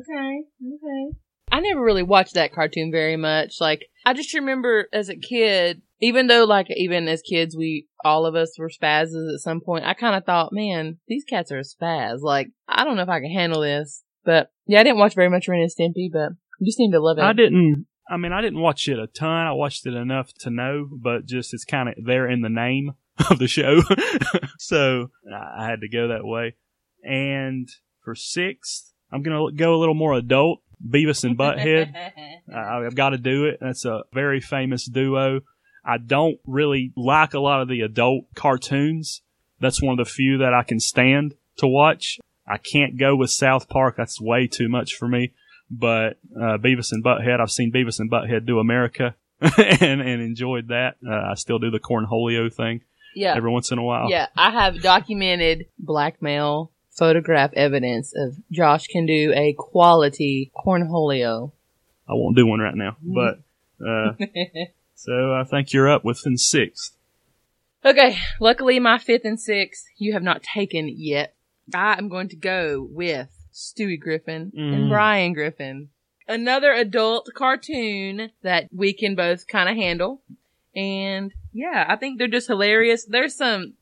Okay, 0.00 0.42
okay. 0.66 1.16
I 1.52 1.60
never 1.60 1.80
really 1.80 2.02
watched 2.02 2.34
that 2.34 2.52
cartoon 2.52 2.90
very 2.90 3.16
much. 3.16 3.60
Like, 3.60 3.86
I 4.04 4.14
just 4.14 4.34
remember 4.34 4.88
as 4.92 5.08
a 5.08 5.16
kid, 5.16 5.82
even 6.00 6.26
though, 6.26 6.44
like, 6.44 6.66
even 6.70 7.06
as 7.06 7.22
kids, 7.22 7.56
we, 7.56 7.86
all 8.04 8.26
of 8.26 8.34
us 8.34 8.58
were 8.58 8.68
spazzes 8.68 9.32
at 9.32 9.40
some 9.40 9.60
point, 9.60 9.84
I 9.84 9.94
kind 9.94 10.16
of 10.16 10.24
thought, 10.24 10.52
man, 10.52 10.98
these 11.06 11.24
cats 11.24 11.52
are 11.52 11.58
a 11.58 11.62
spaz. 11.62 12.20
Like, 12.20 12.50
I 12.68 12.84
don't 12.84 12.96
know 12.96 13.02
if 13.02 13.08
I 13.08 13.20
can 13.20 13.30
handle 13.30 13.60
this. 13.60 14.02
But, 14.24 14.50
yeah, 14.66 14.80
I 14.80 14.82
didn't 14.82 14.98
watch 14.98 15.14
very 15.14 15.30
much 15.30 15.46
Ren 15.46 15.60
and 15.60 15.70
Stimpy, 15.70 16.10
but 16.12 16.32
just 16.64 16.78
seem 16.78 16.90
to 16.90 17.00
love 17.00 17.18
it. 17.18 17.22
I 17.22 17.32
didn't. 17.32 17.86
I 18.08 18.16
mean, 18.16 18.32
I 18.32 18.40
didn't 18.40 18.60
watch 18.60 18.88
it 18.88 18.98
a 18.98 19.06
ton. 19.06 19.46
I 19.46 19.52
watched 19.52 19.86
it 19.86 19.94
enough 19.94 20.32
to 20.40 20.50
know, 20.50 20.88
but 20.90 21.26
just 21.26 21.52
it's 21.52 21.64
kind 21.64 21.88
of 21.88 21.94
there 22.04 22.28
in 22.28 22.40
the 22.42 22.48
name 22.48 22.92
of 23.30 23.38
the 23.38 23.48
show, 23.48 23.80
so 24.58 25.10
I 25.32 25.66
had 25.66 25.80
to 25.80 25.88
go 25.88 26.08
that 26.08 26.24
way. 26.24 26.54
And 27.02 27.68
for 28.04 28.14
sixth, 28.14 28.92
I'm 29.12 29.22
gonna 29.22 29.52
go 29.52 29.74
a 29.74 29.78
little 29.78 29.94
more 29.94 30.14
adult. 30.14 30.60
Beavis 30.86 31.24
and 31.24 31.38
Butthead. 31.38 31.94
I- 32.54 32.84
I've 32.84 32.94
got 32.94 33.10
to 33.10 33.18
do 33.18 33.46
it. 33.46 33.58
That's 33.60 33.84
a 33.86 34.02
very 34.12 34.40
famous 34.40 34.84
duo. 34.86 35.40
I 35.84 35.96
don't 35.98 36.38
really 36.46 36.92
like 36.96 37.32
a 37.32 37.40
lot 37.40 37.62
of 37.62 37.68
the 37.68 37.80
adult 37.80 38.24
cartoons. 38.34 39.22
That's 39.58 39.80
one 39.82 39.98
of 39.98 40.04
the 40.04 40.10
few 40.12 40.36
that 40.38 40.52
I 40.52 40.64
can 40.64 40.78
stand 40.80 41.34
to 41.58 41.66
watch. 41.66 42.18
I 42.46 42.58
can't 42.58 42.98
go 42.98 43.16
with 43.16 43.30
South 43.30 43.68
Park. 43.70 43.94
That's 43.96 44.20
way 44.20 44.46
too 44.48 44.68
much 44.68 44.94
for 44.94 45.08
me. 45.08 45.32
But 45.70 46.18
uh, 46.36 46.58
Beavis 46.58 46.92
and 46.92 47.04
Butthead, 47.04 47.40
I've 47.40 47.50
seen 47.50 47.72
Beavis 47.72 47.98
and 47.98 48.10
Butthead 48.10 48.46
do 48.46 48.58
America 48.58 49.16
and, 49.40 50.00
and 50.00 50.22
enjoyed 50.22 50.68
that. 50.68 50.96
Uh, 51.06 51.30
I 51.30 51.34
still 51.34 51.58
do 51.58 51.70
the 51.70 51.80
Cornholio 51.80 52.52
thing 52.52 52.82
yeah. 53.16 53.34
every 53.36 53.50
once 53.50 53.72
in 53.72 53.78
a 53.78 53.82
while. 53.82 54.08
Yeah, 54.10 54.28
I 54.36 54.50
have 54.50 54.80
documented 54.82 55.66
blackmail 55.78 56.70
photograph 56.90 57.52
evidence 57.54 58.12
of 58.16 58.36
Josh 58.50 58.86
can 58.86 59.06
do 59.06 59.32
a 59.34 59.54
quality 59.56 60.52
cornholio. 60.54 61.52
I 62.08 62.12
won't 62.14 62.36
do 62.36 62.46
one 62.46 62.60
right 62.60 62.74
now. 62.74 62.96
But 63.02 63.40
uh, 63.84 64.12
so 64.94 65.34
I 65.34 65.44
think 65.44 65.72
you're 65.72 65.88
up 65.88 66.04
within 66.04 66.36
sixth. 66.36 66.96
Okay, 67.84 68.18
luckily 68.40 68.80
my 68.80 68.98
fifth 68.98 69.24
and 69.24 69.40
sixth 69.40 69.86
you 69.96 70.12
have 70.12 70.22
not 70.22 70.42
taken 70.42 70.88
yet. 70.88 71.34
I 71.74 71.98
am 71.98 72.08
going 72.08 72.28
to 72.28 72.36
go 72.36 72.86
with 72.88 73.28
Stewie 73.56 73.98
Griffin 73.98 74.52
and 74.54 74.84
Mm. 74.84 74.88
Brian 74.90 75.32
Griffin. 75.32 75.88
Another 76.28 76.72
adult 76.72 77.30
cartoon 77.34 78.30
that 78.42 78.68
we 78.70 78.92
can 78.92 79.14
both 79.14 79.46
kind 79.46 79.68
of 79.68 79.76
handle. 79.76 80.20
And 80.74 81.32
yeah, 81.52 81.86
I 81.88 81.96
think 81.96 82.18
they're 82.18 82.28
just 82.28 82.48
hilarious. 82.48 83.04
There's 83.06 83.34
some, 83.34 83.74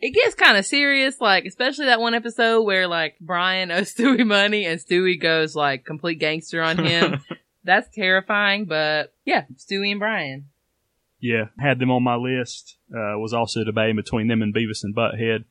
it 0.00 0.14
gets 0.14 0.34
kind 0.34 0.56
of 0.56 0.64
serious, 0.64 1.20
like, 1.20 1.44
especially 1.44 1.86
that 1.86 2.00
one 2.00 2.14
episode 2.14 2.62
where 2.62 2.86
like 2.86 3.16
Brian 3.20 3.70
owes 3.72 3.94
Stewie 3.94 4.26
money 4.26 4.64
and 4.64 4.80
Stewie 4.80 5.20
goes 5.20 5.54
like 5.54 5.84
complete 5.84 6.18
gangster 6.20 6.62
on 6.62 6.78
him. 6.78 7.20
That's 7.64 7.88
terrifying, 7.94 8.64
but 8.64 9.12
yeah, 9.26 9.44
Stewie 9.56 9.90
and 9.90 10.00
Brian. 10.00 10.46
Yeah, 11.20 11.46
had 11.58 11.80
them 11.80 11.90
on 11.90 12.02
my 12.04 12.14
list. 12.14 12.76
Uh, 12.90 13.18
was 13.18 13.34
also 13.34 13.64
debating 13.64 13.96
between 13.96 14.28
them 14.28 14.40
and 14.40 14.54
Beavis 14.54 14.84
and 14.84 14.94
Butthead. 14.96 15.44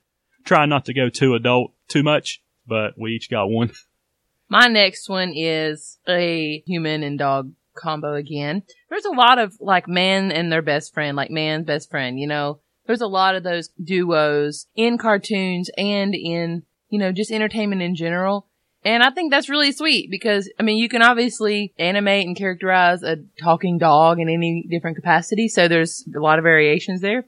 Trying 0.45 0.69
not 0.69 0.85
to 0.85 0.93
go 0.93 1.09
too 1.09 1.35
adult 1.35 1.73
too 1.89 2.01
much, 2.03 2.41
but 2.67 2.97
we 2.97 3.11
each 3.11 3.29
got 3.29 3.47
one. 3.47 3.71
My 4.49 4.67
next 4.67 5.09
one 5.09 5.33
is 5.35 5.97
a 6.07 6.63
human 6.65 7.03
and 7.03 7.19
dog 7.19 7.51
combo 7.75 8.13
again. 8.13 8.63
There's 8.89 9.05
a 9.05 9.11
lot 9.11 9.39
of 9.39 9.55
like 9.59 9.87
man 9.87 10.31
and 10.31 10.51
their 10.51 10.61
best 10.61 10.93
friend, 10.93 11.15
like 11.15 11.29
man's 11.29 11.65
best 11.65 11.89
friend, 11.89 12.19
you 12.19 12.27
know. 12.27 12.59
There's 12.85 13.01
a 13.01 13.07
lot 13.07 13.35
of 13.35 13.43
those 13.43 13.69
duos 13.83 14.67
in 14.75 14.97
cartoons 14.97 15.69
and 15.77 16.15
in, 16.15 16.63
you 16.89 16.99
know, 16.99 17.11
just 17.11 17.31
entertainment 17.31 17.81
in 17.81 17.95
general. 17.95 18.47
And 18.85 19.03
I 19.03 19.09
think 19.09 19.31
that's 19.31 19.49
really 19.49 19.73
sweet 19.73 20.09
because, 20.09 20.49
I 20.57 20.63
mean, 20.63 20.77
you 20.77 20.87
can 20.87 21.01
obviously 21.01 21.73
animate 21.77 22.25
and 22.25 22.37
characterize 22.37 23.03
a 23.03 23.17
talking 23.41 23.77
dog 23.77 24.19
in 24.19 24.29
any 24.29 24.65
different 24.69 24.95
capacity. 24.95 25.49
So 25.49 25.67
there's 25.67 26.07
a 26.15 26.19
lot 26.19 26.39
of 26.39 26.43
variations 26.43 27.01
there. 27.01 27.25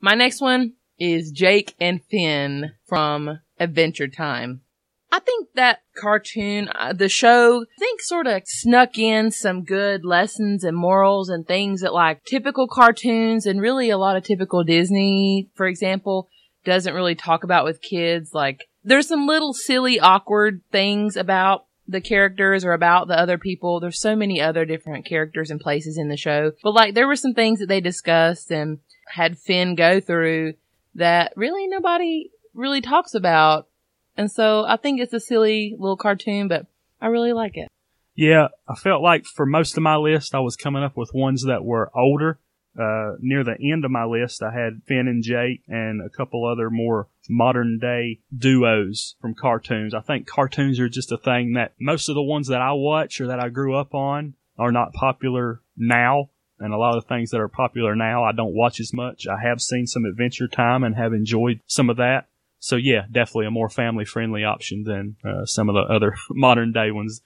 My 0.00 0.14
next 0.14 0.40
one 0.40 0.72
is 0.98 1.30
Jake 1.30 1.74
and 1.78 2.02
Finn 2.10 2.72
from 2.86 3.40
Adventure 3.58 4.08
Time. 4.08 4.62
I 5.14 5.20
think 5.20 5.50
that 5.54 5.82
cartoon, 5.96 6.68
uh, 6.74 6.92
the 6.92 7.08
show, 7.08 7.62
I 7.62 7.78
think 7.78 8.00
sort 8.00 8.26
of 8.26 8.42
snuck 8.46 8.98
in 8.98 9.30
some 9.30 9.62
good 9.62 10.04
lessons 10.04 10.64
and 10.64 10.76
morals 10.76 11.28
and 11.28 11.46
things 11.46 11.82
that 11.82 11.94
like 11.94 12.24
typical 12.24 12.66
cartoons 12.66 13.46
and 13.46 13.60
really 13.60 13.90
a 13.90 13.96
lot 13.96 14.16
of 14.16 14.24
typical 14.24 14.64
Disney, 14.64 15.50
for 15.54 15.68
example, 15.68 16.28
doesn't 16.64 16.94
really 16.94 17.14
talk 17.14 17.44
about 17.44 17.64
with 17.64 17.80
kids. 17.80 18.34
Like 18.34 18.66
there's 18.82 19.06
some 19.06 19.28
little 19.28 19.54
silly, 19.54 20.00
awkward 20.00 20.62
things 20.72 21.16
about 21.16 21.66
the 21.86 22.00
characters 22.00 22.64
or 22.64 22.72
about 22.72 23.06
the 23.06 23.16
other 23.16 23.38
people. 23.38 23.78
There's 23.78 24.00
so 24.00 24.16
many 24.16 24.40
other 24.40 24.64
different 24.64 25.06
characters 25.06 25.48
and 25.48 25.60
places 25.60 25.96
in 25.96 26.08
the 26.08 26.16
show. 26.16 26.50
But 26.60 26.74
like 26.74 26.94
there 26.94 27.06
were 27.06 27.14
some 27.14 27.34
things 27.34 27.60
that 27.60 27.68
they 27.68 27.80
discussed 27.80 28.50
and 28.50 28.80
had 29.06 29.38
Finn 29.38 29.76
go 29.76 30.00
through 30.00 30.54
that 30.96 31.34
really 31.36 31.68
nobody 31.68 32.32
really 32.52 32.80
talks 32.80 33.14
about. 33.14 33.68
And 34.16 34.30
so 34.30 34.64
I 34.64 34.76
think 34.76 35.00
it's 35.00 35.12
a 35.12 35.20
silly 35.20 35.76
little 35.78 35.96
cartoon, 35.96 36.48
but 36.48 36.66
I 37.00 37.06
really 37.08 37.32
like 37.32 37.56
it. 37.56 37.68
Yeah, 38.14 38.48
I 38.68 38.76
felt 38.76 39.02
like 39.02 39.24
for 39.24 39.44
most 39.44 39.76
of 39.76 39.82
my 39.82 39.96
list, 39.96 40.34
I 40.34 40.40
was 40.40 40.56
coming 40.56 40.84
up 40.84 40.96
with 40.96 41.10
ones 41.12 41.44
that 41.44 41.64
were 41.64 41.90
older. 41.96 42.38
Uh, 42.78 43.14
near 43.20 43.44
the 43.44 43.56
end 43.60 43.84
of 43.84 43.90
my 43.90 44.04
list, 44.04 44.42
I 44.42 44.52
had 44.52 44.82
Finn 44.86 45.06
and 45.06 45.22
Jake 45.22 45.62
and 45.68 46.00
a 46.00 46.08
couple 46.08 46.44
other 46.44 46.70
more 46.70 47.08
modern 47.28 47.78
day 47.78 48.20
duos 48.36 49.14
from 49.20 49.34
cartoons. 49.34 49.94
I 49.94 50.00
think 50.00 50.26
cartoons 50.26 50.80
are 50.80 50.88
just 50.88 51.12
a 51.12 51.16
thing 51.16 51.52
that 51.52 51.74
most 51.80 52.08
of 52.08 52.16
the 52.16 52.22
ones 52.22 52.48
that 52.48 52.60
I 52.60 52.72
watch 52.72 53.20
or 53.20 53.28
that 53.28 53.38
I 53.38 53.48
grew 53.48 53.76
up 53.76 53.94
on 53.94 54.34
are 54.58 54.72
not 54.72 54.92
popular 54.92 55.60
now. 55.76 56.30
And 56.58 56.72
a 56.72 56.78
lot 56.78 56.96
of 56.96 57.06
things 57.06 57.30
that 57.30 57.40
are 57.40 57.48
popular 57.48 57.94
now, 57.94 58.24
I 58.24 58.32
don't 58.32 58.54
watch 58.54 58.80
as 58.80 58.92
much. 58.92 59.26
I 59.26 59.40
have 59.42 59.60
seen 59.60 59.86
some 59.86 60.04
Adventure 60.04 60.48
Time 60.48 60.84
and 60.84 60.94
have 60.94 61.12
enjoyed 61.12 61.60
some 61.66 61.90
of 61.90 61.96
that. 61.96 62.26
So 62.64 62.76
yeah, 62.76 63.02
definitely 63.10 63.44
a 63.44 63.50
more 63.50 63.68
family 63.68 64.06
friendly 64.06 64.42
option 64.42 64.84
than 64.84 65.16
uh, 65.22 65.44
some 65.44 65.68
of 65.68 65.74
the 65.74 65.82
other 65.82 66.14
modern 66.30 66.72
day 66.72 66.90
ones. 66.92 67.20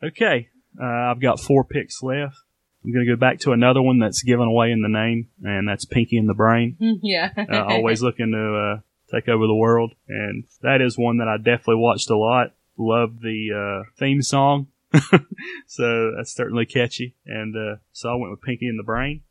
Okay, 0.00 0.50
uh, 0.80 1.10
I've 1.10 1.20
got 1.20 1.40
four 1.40 1.64
picks 1.64 2.00
left. 2.00 2.36
I'm 2.84 2.92
going 2.92 3.04
to 3.04 3.12
go 3.12 3.18
back 3.18 3.40
to 3.40 3.50
another 3.50 3.82
one 3.82 3.98
that's 3.98 4.22
given 4.22 4.46
away 4.46 4.70
in 4.70 4.82
the 4.82 4.88
name, 4.88 5.30
and 5.42 5.66
that's 5.66 5.84
Pinky 5.84 6.16
and 6.16 6.28
the 6.28 6.34
Brain. 6.34 6.76
yeah. 7.02 7.30
Uh, 7.36 7.64
always 7.64 8.02
looking 8.02 8.30
to 8.30 8.56
uh, 8.56 8.80
take 9.12 9.28
over 9.28 9.48
the 9.48 9.54
world, 9.54 9.94
and 10.06 10.44
that 10.62 10.80
is 10.80 10.96
one 10.96 11.18
that 11.18 11.26
I 11.26 11.38
definitely 11.38 11.82
watched 11.82 12.10
a 12.10 12.16
lot. 12.16 12.52
Love 12.78 13.18
the 13.20 13.48
uh, 13.50 13.90
theme 13.98 14.22
song, 14.22 14.68
so 15.66 16.12
that's 16.16 16.32
certainly 16.32 16.66
catchy. 16.66 17.16
And 17.26 17.56
uh, 17.56 17.76
so 17.90 18.10
I 18.10 18.14
went 18.14 18.30
with 18.30 18.42
Pinky 18.42 18.68
and 18.68 18.78
the 18.78 18.84
Brain. 18.84 19.22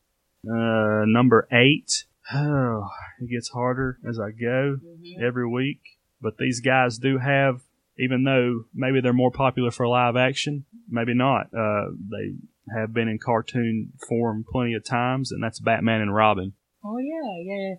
Uh, 0.45 1.05
number 1.05 1.47
eight. 1.53 2.03
Oh, 2.31 2.87
it 3.21 3.29
gets 3.29 3.49
harder 3.49 3.97
as 4.07 4.19
I 4.19 4.31
go 4.31 4.77
Mhm. 4.83 5.21
every 5.21 5.47
week. 5.47 5.81
But 6.21 6.37
these 6.37 6.61
guys 6.61 6.97
do 6.97 7.17
have, 7.17 7.61
even 7.97 8.23
though 8.23 8.65
maybe 8.73 9.01
they're 9.01 9.11
more 9.13 9.31
popular 9.31 9.71
for 9.71 9.87
live 9.87 10.15
action, 10.15 10.65
maybe 10.89 11.13
not. 11.13 11.47
Uh, 11.53 11.91
they 12.09 12.35
have 12.77 12.93
been 12.93 13.09
in 13.09 13.19
cartoon 13.19 13.91
form 14.07 14.45
plenty 14.49 14.73
of 14.73 14.85
times, 14.85 15.31
and 15.33 15.43
that's 15.43 15.59
Batman 15.59 15.99
and 16.01 16.15
Robin. 16.15 16.53
Oh 16.83 16.97
yeah, 16.97 17.43
yeah. 17.43 17.75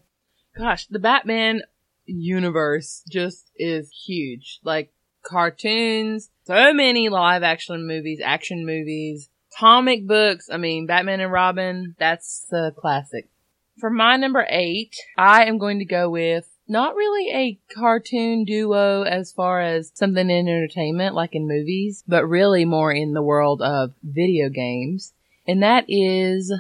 Gosh, 0.57 0.87
the 0.89 0.99
Batman 0.99 1.63
universe 2.05 3.03
just 3.11 3.51
is 3.57 3.91
huge. 4.07 4.61
Like 4.63 4.93
cartoons, 5.23 6.31
so 6.45 6.73
many 6.73 7.09
live 7.09 7.43
action 7.43 7.87
movies, 7.87 8.21
action 8.23 8.67
movies, 8.67 9.31
comic 9.59 10.07
books. 10.07 10.49
I 10.53 10.59
mean, 10.59 10.87
Batman 10.87 11.21
and 11.21 11.33
Robin, 11.33 11.95
that's 11.99 12.47
the 12.51 12.73
classic. 12.77 13.29
For 13.79 13.91
my 13.91 14.17
number 14.17 14.47
eight, 14.49 14.97
I 15.19 15.45
am 15.45 15.59
going 15.59 15.81
to 15.81 15.85
go 15.85 16.09
with 16.09 16.49
not 16.67 16.95
really 16.95 17.31
a 17.31 17.59
cartoon 17.75 18.45
duo 18.45 19.03
as 19.03 19.33
far 19.33 19.61
as 19.61 19.91
something 19.95 20.31
in 20.31 20.49
entertainment 20.49 21.15
like 21.15 21.35
in 21.35 21.47
movies, 21.47 22.03
but 22.07 22.27
really 22.27 22.65
more 22.65 22.93
in 22.93 23.13
the 23.13 23.23
world 23.23 23.61
of 23.61 23.93
video 24.03 24.49
games. 24.49 25.13
And 25.47 25.63
that 25.63 25.85
is 25.89 26.53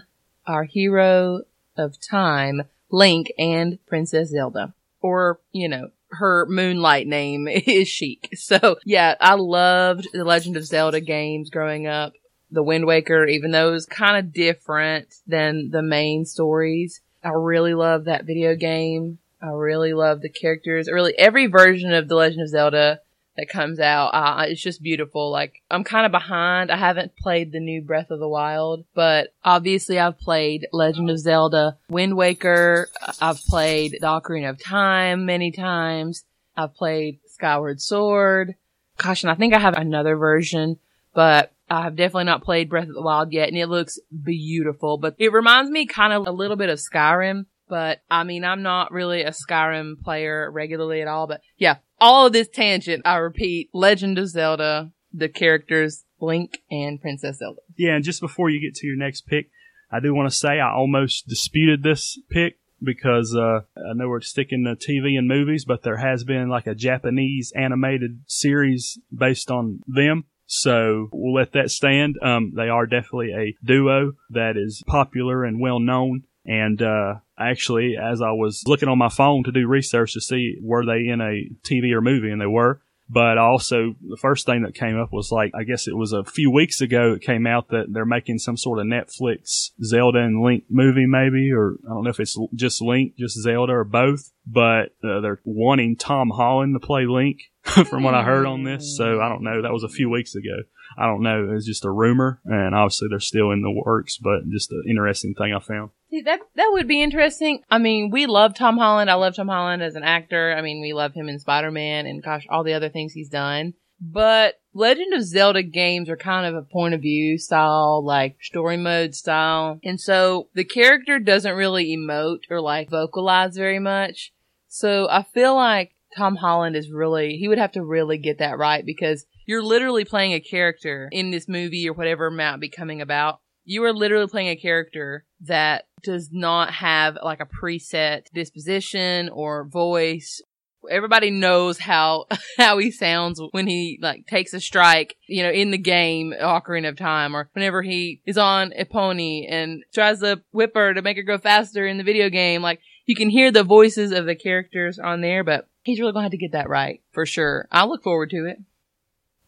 our 0.46 0.64
hero 0.64 1.42
of 1.76 2.00
time, 2.00 2.62
Link 2.90 3.32
and 3.38 3.78
Princess 3.86 4.30
Zelda. 4.30 4.74
Or, 5.00 5.40
you 5.52 5.68
know, 5.68 5.90
her 6.10 6.46
moonlight 6.48 7.06
name 7.06 7.48
is 7.48 7.88
Sheik. 7.88 8.30
So 8.34 8.76
yeah, 8.84 9.14
I 9.20 9.34
loved 9.34 10.08
the 10.12 10.24
Legend 10.24 10.56
of 10.56 10.66
Zelda 10.66 11.00
games 11.00 11.50
growing 11.50 11.86
up. 11.86 12.12
The 12.50 12.62
Wind 12.62 12.86
Waker, 12.86 13.26
even 13.26 13.50
though 13.50 13.70
it 13.70 13.72
was 13.72 13.86
kind 13.86 14.16
of 14.16 14.32
different 14.32 15.12
than 15.26 15.70
the 15.70 15.82
main 15.82 16.24
stories. 16.24 17.00
I 17.24 17.30
really 17.30 17.74
love 17.74 18.04
that 18.04 18.26
video 18.26 18.54
game. 18.54 19.18
I 19.40 19.48
really 19.48 19.94
love 19.94 20.20
the 20.20 20.28
characters. 20.28 20.90
Really, 20.90 21.16
every 21.18 21.46
version 21.46 21.92
of 21.92 22.08
The 22.08 22.14
Legend 22.14 22.42
of 22.42 22.48
Zelda 22.48 23.00
that 23.36 23.48
comes 23.48 23.80
out, 23.80 24.08
uh, 24.08 24.44
it's 24.46 24.62
just 24.62 24.82
beautiful. 24.82 25.30
Like, 25.30 25.62
I'm 25.70 25.84
kind 25.84 26.06
of 26.06 26.12
behind. 26.12 26.70
I 26.70 26.76
haven't 26.76 27.16
played 27.16 27.50
the 27.50 27.60
new 27.60 27.82
Breath 27.82 28.10
of 28.10 28.20
the 28.20 28.28
Wild, 28.28 28.84
but 28.94 29.32
obviously 29.42 29.98
I've 29.98 30.18
played 30.18 30.68
Legend 30.72 31.10
of 31.10 31.18
Zelda, 31.18 31.78
Wind 31.88 32.16
Waker. 32.16 32.90
I've 33.20 33.40
played 33.44 33.92
The 33.92 34.06
Ocarina 34.06 34.50
of 34.50 34.62
Time 34.62 35.26
many 35.26 35.50
times. 35.50 36.24
I've 36.56 36.74
played 36.74 37.18
Skyward 37.26 37.80
Sword. 37.80 38.54
Gosh, 38.98 39.24
and 39.24 39.30
I 39.30 39.34
think 39.34 39.54
I 39.54 39.58
have 39.58 39.76
another 39.76 40.16
version, 40.16 40.78
but 41.14 41.52
I 41.74 41.82
have 41.82 41.96
definitely 41.96 42.24
not 42.24 42.44
played 42.44 42.70
Breath 42.70 42.88
of 42.88 42.94
the 42.94 43.02
Wild 43.02 43.32
yet, 43.32 43.48
and 43.48 43.58
it 43.58 43.66
looks 43.66 43.98
beautiful. 44.22 44.98
But 44.98 45.16
it 45.18 45.32
reminds 45.32 45.70
me 45.70 45.86
kind 45.86 46.12
of 46.12 46.26
a 46.26 46.32
little 46.32 46.56
bit 46.56 46.68
of 46.68 46.78
Skyrim. 46.78 47.46
But 47.68 48.02
I 48.10 48.24
mean, 48.24 48.44
I'm 48.44 48.62
not 48.62 48.92
really 48.92 49.22
a 49.22 49.30
Skyrim 49.30 50.02
player 50.02 50.50
regularly 50.50 51.02
at 51.02 51.08
all. 51.08 51.26
But 51.26 51.40
yeah, 51.56 51.76
all 52.00 52.26
of 52.26 52.32
this 52.32 52.48
tangent, 52.48 53.02
I 53.04 53.16
repeat, 53.16 53.70
Legend 53.72 54.18
of 54.18 54.28
Zelda, 54.28 54.92
the 55.12 55.28
characters 55.28 56.04
Link 56.20 56.62
and 56.70 57.00
Princess 57.00 57.38
Zelda. 57.38 57.60
Yeah, 57.76 57.96
and 57.96 58.04
just 58.04 58.20
before 58.20 58.50
you 58.50 58.60
get 58.60 58.74
to 58.76 58.86
your 58.86 58.96
next 58.96 59.22
pick, 59.26 59.50
I 59.90 60.00
do 60.00 60.14
want 60.14 60.30
to 60.30 60.36
say 60.36 60.60
I 60.60 60.72
almost 60.72 61.26
disputed 61.26 61.82
this 61.82 62.18
pick 62.30 62.58
because 62.82 63.34
uh, 63.34 63.60
I 63.76 63.94
know 63.94 64.08
we're 64.08 64.20
sticking 64.20 64.64
to 64.64 64.76
TV 64.76 65.16
and 65.18 65.26
movies, 65.26 65.64
but 65.64 65.82
there 65.82 65.96
has 65.96 66.24
been 66.24 66.48
like 66.48 66.66
a 66.66 66.74
Japanese 66.74 67.52
animated 67.56 68.20
series 68.26 68.98
based 69.16 69.50
on 69.50 69.80
them. 69.86 70.24
So 70.46 71.08
we'll 71.12 71.34
let 71.34 71.52
that 71.52 71.70
stand. 71.70 72.16
Um, 72.22 72.52
they 72.54 72.68
are 72.68 72.86
definitely 72.86 73.32
a 73.32 73.56
duo 73.64 74.12
that 74.30 74.56
is 74.56 74.82
popular 74.86 75.44
and 75.44 75.60
well 75.60 75.80
known. 75.80 76.24
And 76.46 76.80
uh, 76.82 77.14
actually, 77.38 77.96
as 77.96 78.20
I 78.20 78.32
was 78.32 78.64
looking 78.66 78.88
on 78.88 78.98
my 78.98 79.08
phone 79.08 79.44
to 79.44 79.52
do 79.52 79.66
research 79.66 80.12
to 80.12 80.20
see 80.20 80.56
were 80.60 80.84
they 80.84 81.08
in 81.08 81.20
a 81.20 81.48
TV 81.62 81.92
or 81.92 82.02
movie, 82.02 82.30
and 82.30 82.40
they 82.40 82.46
were. 82.46 82.82
But 83.08 83.36
also, 83.36 83.94
the 84.00 84.16
first 84.16 84.46
thing 84.46 84.62
that 84.62 84.74
came 84.74 84.98
up 84.98 85.12
was 85.12 85.30
like, 85.30 85.52
I 85.54 85.64
guess 85.64 85.86
it 85.86 85.96
was 85.96 86.12
a 86.12 86.24
few 86.24 86.50
weeks 86.50 86.80
ago 86.80 87.12
it 87.12 87.22
came 87.22 87.46
out 87.46 87.68
that 87.68 87.86
they're 87.92 88.06
making 88.06 88.38
some 88.38 88.56
sort 88.56 88.78
of 88.78 88.86
Netflix 88.86 89.70
Zelda 89.82 90.20
and 90.20 90.42
Link 90.42 90.64
movie, 90.70 91.06
maybe, 91.06 91.52
or 91.52 91.76
I 91.84 91.92
don't 91.92 92.04
know 92.04 92.10
if 92.10 92.20
it's 92.20 92.38
just 92.54 92.80
Link, 92.80 93.16
just 93.18 93.40
Zelda, 93.40 93.72
or 93.72 93.84
both. 93.84 94.32
But 94.46 94.94
uh, 95.02 95.20
they're 95.20 95.40
wanting 95.44 95.96
Tom 95.96 96.30
Holland 96.30 96.74
to 96.74 96.86
play 96.86 97.06
Link, 97.06 97.40
from 97.64 98.02
what 98.02 98.14
I 98.14 98.22
heard 98.22 98.46
on 98.46 98.64
this. 98.64 98.96
So 98.96 99.20
I 99.20 99.28
don't 99.28 99.42
know. 99.42 99.62
That 99.62 99.72
was 99.72 99.84
a 99.84 99.88
few 99.88 100.10
weeks 100.10 100.34
ago. 100.34 100.64
I 100.98 101.06
don't 101.06 101.22
know. 101.22 101.44
It 101.44 101.54
was 101.54 101.66
just 101.66 101.84
a 101.84 101.90
rumor, 101.90 102.40
and 102.44 102.74
obviously 102.74 103.08
they're 103.10 103.20
still 103.20 103.50
in 103.50 103.62
the 103.62 103.70
works, 103.70 104.18
but 104.18 104.48
just 104.50 104.70
an 104.70 104.84
interesting 104.88 105.34
thing 105.34 105.52
I 105.52 105.60
found. 105.60 105.90
See, 106.14 106.22
that 106.22 106.42
that 106.54 106.70
would 106.70 106.86
be 106.86 107.02
interesting. 107.02 107.64
I 107.68 107.78
mean, 107.78 108.10
we 108.12 108.26
love 108.26 108.54
Tom 108.54 108.78
Holland. 108.78 109.10
I 109.10 109.14
love 109.14 109.34
Tom 109.34 109.48
Holland 109.48 109.82
as 109.82 109.96
an 109.96 110.04
actor. 110.04 110.54
I 110.56 110.62
mean, 110.62 110.80
we 110.80 110.92
love 110.92 111.12
him 111.12 111.28
in 111.28 111.40
Spider 111.40 111.72
Man 111.72 112.06
and 112.06 112.22
gosh, 112.22 112.46
all 112.48 112.62
the 112.62 112.74
other 112.74 112.88
things 112.88 113.12
he's 113.12 113.28
done. 113.28 113.74
But 114.00 114.54
Legend 114.72 115.12
of 115.12 115.24
Zelda 115.24 115.64
games 115.64 116.08
are 116.08 116.16
kind 116.16 116.46
of 116.46 116.54
a 116.54 116.62
point 116.62 116.94
of 116.94 117.00
view 117.00 117.36
style, 117.36 118.00
like 118.04 118.36
story 118.40 118.76
mode 118.76 119.16
style. 119.16 119.80
And 119.82 120.00
so 120.00 120.50
the 120.54 120.62
character 120.62 121.18
doesn't 121.18 121.56
really 121.56 121.96
emote 121.96 122.42
or 122.48 122.60
like 122.60 122.90
vocalize 122.90 123.56
very 123.56 123.80
much. 123.80 124.32
So 124.68 125.08
I 125.10 125.24
feel 125.24 125.56
like 125.56 125.96
Tom 126.16 126.36
Holland 126.36 126.76
is 126.76 126.92
really, 126.92 127.38
he 127.38 127.48
would 127.48 127.58
have 127.58 127.72
to 127.72 127.84
really 127.84 128.18
get 128.18 128.38
that 128.38 128.56
right 128.56 128.86
because 128.86 129.26
you're 129.46 129.64
literally 129.64 130.04
playing 130.04 130.32
a 130.32 130.38
character 130.38 131.08
in 131.10 131.32
this 131.32 131.48
movie 131.48 131.88
or 131.88 131.92
whatever 131.92 132.30
might 132.30 132.60
be 132.60 132.68
coming 132.68 133.00
about. 133.00 133.40
You 133.64 133.84
are 133.84 133.92
literally 133.92 134.28
playing 134.28 134.48
a 134.48 134.56
character 134.56 135.24
that 135.42 135.84
does 136.02 136.30
not 136.32 136.72
have 136.72 137.16
like 137.22 137.40
a 137.40 137.46
preset 137.46 138.26
disposition 138.32 139.28
or 139.30 139.66
voice. 139.66 140.42
Everybody 140.90 141.30
knows 141.30 141.78
how, 141.78 142.26
how 142.58 142.78
he 142.78 142.90
sounds 142.90 143.40
when 143.52 143.66
he 143.66 143.98
like 144.02 144.26
takes 144.26 144.52
a 144.52 144.60
strike, 144.60 145.16
you 145.26 145.42
know, 145.42 145.50
in 145.50 145.70
the 145.70 145.78
game 145.78 146.34
Ocarina 146.38 146.90
of 146.90 146.98
Time 146.98 147.34
or 147.34 147.48
whenever 147.54 147.82
he 147.82 148.20
is 148.26 148.36
on 148.36 148.72
a 148.76 148.84
pony 148.84 149.46
and 149.48 149.82
tries 149.94 150.20
to 150.20 150.42
whip 150.52 150.72
her 150.74 150.92
to 150.92 151.02
make 151.02 151.16
her 151.16 151.22
go 151.22 151.38
faster 151.38 151.86
in 151.86 151.96
the 151.96 152.04
video 152.04 152.28
game. 152.28 152.60
Like 152.60 152.80
you 153.06 153.16
can 153.16 153.30
hear 153.30 153.50
the 153.50 153.64
voices 153.64 154.12
of 154.12 154.26
the 154.26 154.34
characters 154.34 154.98
on 154.98 155.22
there, 155.22 155.42
but 155.42 155.68
he's 155.84 156.00
really 156.00 156.12
going 156.12 156.22
to 156.22 156.26
have 156.26 156.32
to 156.32 156.38
get 156.38 156.52
that 156.52 156.68
right 156.68 157.02
for 157.12 157.24
sure. 157.24 157.66
I 157.72 157.86
look 157.86 158.02
forward 158.02 158.30
to 158.30 158.46
it. 158.46 158.58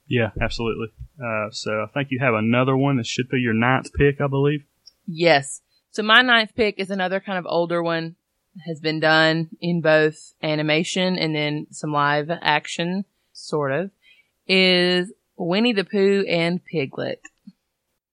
Yeah, 0.09 0.31
absolutely. 0.41 0.89
Uh, 1.19 1.51
so 1.51 1.83
I 1.83 1.87
think 1.93 2.09
you 2.11 2.21
have 2.21 2.35
another 2.35 2.77
one 2.77 2.97
that 2.97 3.07
should 3.07 3.29
be 3.29 3.39
your 3.39 3.55
ninth 3.55 3.93
pick, 3.93 4.21
I 4.21 4.27
believe. 4.27 4.65
Yes. 5.07 5.63
So 5.91 6.03
my 6.03 6.23
ninth 6.23 6.55
pick 6.55 6.79
is 6.79 6.91
another 6.91 7.21
kind 7.21 7.39
of 7.39 7.47
older 7.49 7.83
one. 7.83 8.17
Has 8.67 8.81
been 8.81 9.01
done 9.01 9.51
in 9.61 9.83
both 9.83 10.33
animation 10.43 11.19
and 11.19 11.35
then 11.35 11.67
some 11.73 11.93
live 11.93 12.31
action, 12.31 13.05
sort 13.33 13.71
of. 13.73 13.91
Is 14.47 15.13
Winnie 15.37 15.73
the 15.73 15.85
Pooh 15.85 16.25
and 16.29 16.65
Piglet. 16.65 17.21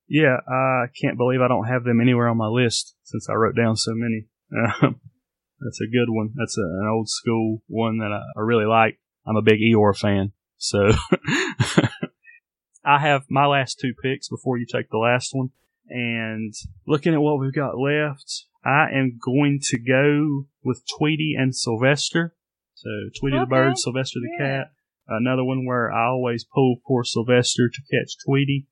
Yeah, 0.07 0.37
I 0.47 0.85
can't 1.01 1.17
believe 1.17 1.41
I 1.41 1.47
don't 1.47 1.67
have 1.67 1.83
them 1.83 2.01
anywhere 2.01 2.27
on 2.27 2.37
my 2.37 2.47
list 2.47 2.95
since 3.03 3.29
I 3.29 3.33
wrote 3.33 3.55
down 3.55 3.77
so 3.77 3.93
many. 3.95 4.25
Um, 4.51 4.99
that's 5.59 5.81
a 5.81 5.87
good 5.87 6.09
one. 6.09 6.31
That's 6.35 6.57
a, 6.57 6.61
an 6.61 6.87
old 6.91 7.09
school 7.09 7.61
one 7.67 7.99
that 7.99 8.11
I, 8.11 8.21
I 8.37 8.41
really 8.41 8.65
like. 8.65 8.99
I'm 9.25 9.37
a 9.37 9.41
big 9.41 9.59
Eeyore 9.59 9.97
fan, 9.97 10.33
so 10.63 10.91
I 12.85 12.99
have 12.99 13.23
my 13.29 13.45
last 13.45 13.79
two 13.81 13.93
picks 14.01 14.29
before 14.29 14.57
you 14.57 14.65
take 14.65 14.89
the 14.89 14.97
last 14.97 15.29
one. 15.33 15.49
And 15.89 16.53
looking 16.87 17.13
at 17.13 17.21
what 17.21 17.39
we've 17.39 17.53
got 17.53 17.77
left, 17.77 18.45
I 18.65 18.87
am 18.93 19.19
going 19.23 19.59
to 19.63 19.77
go 19.77 20.45
with 20.63 20.83
Tweety 20.97 21.35
and 21.37 21.53
Sylvester. 21.53 22.33
So 22.75 22.89
Tweety 23.19 23.39
the 23.39 23.45
bird, 23.45 23.77
Sylvester 23.77 24.19
the 24.21 24.29
Yeah. 24.39 24.45
cat. 24.59 24.71
Another 25.07 25.43
one 25.43 25.65
where 25.65 25.91
I 25.91 26.07
always 26.07 26.45
pull 26.45 26.77
for 26.87 27.03
Sylvester 27.03 27.69
to 27.69 27.81
catch 27.91 28.15
Tweety. 28.25 28.67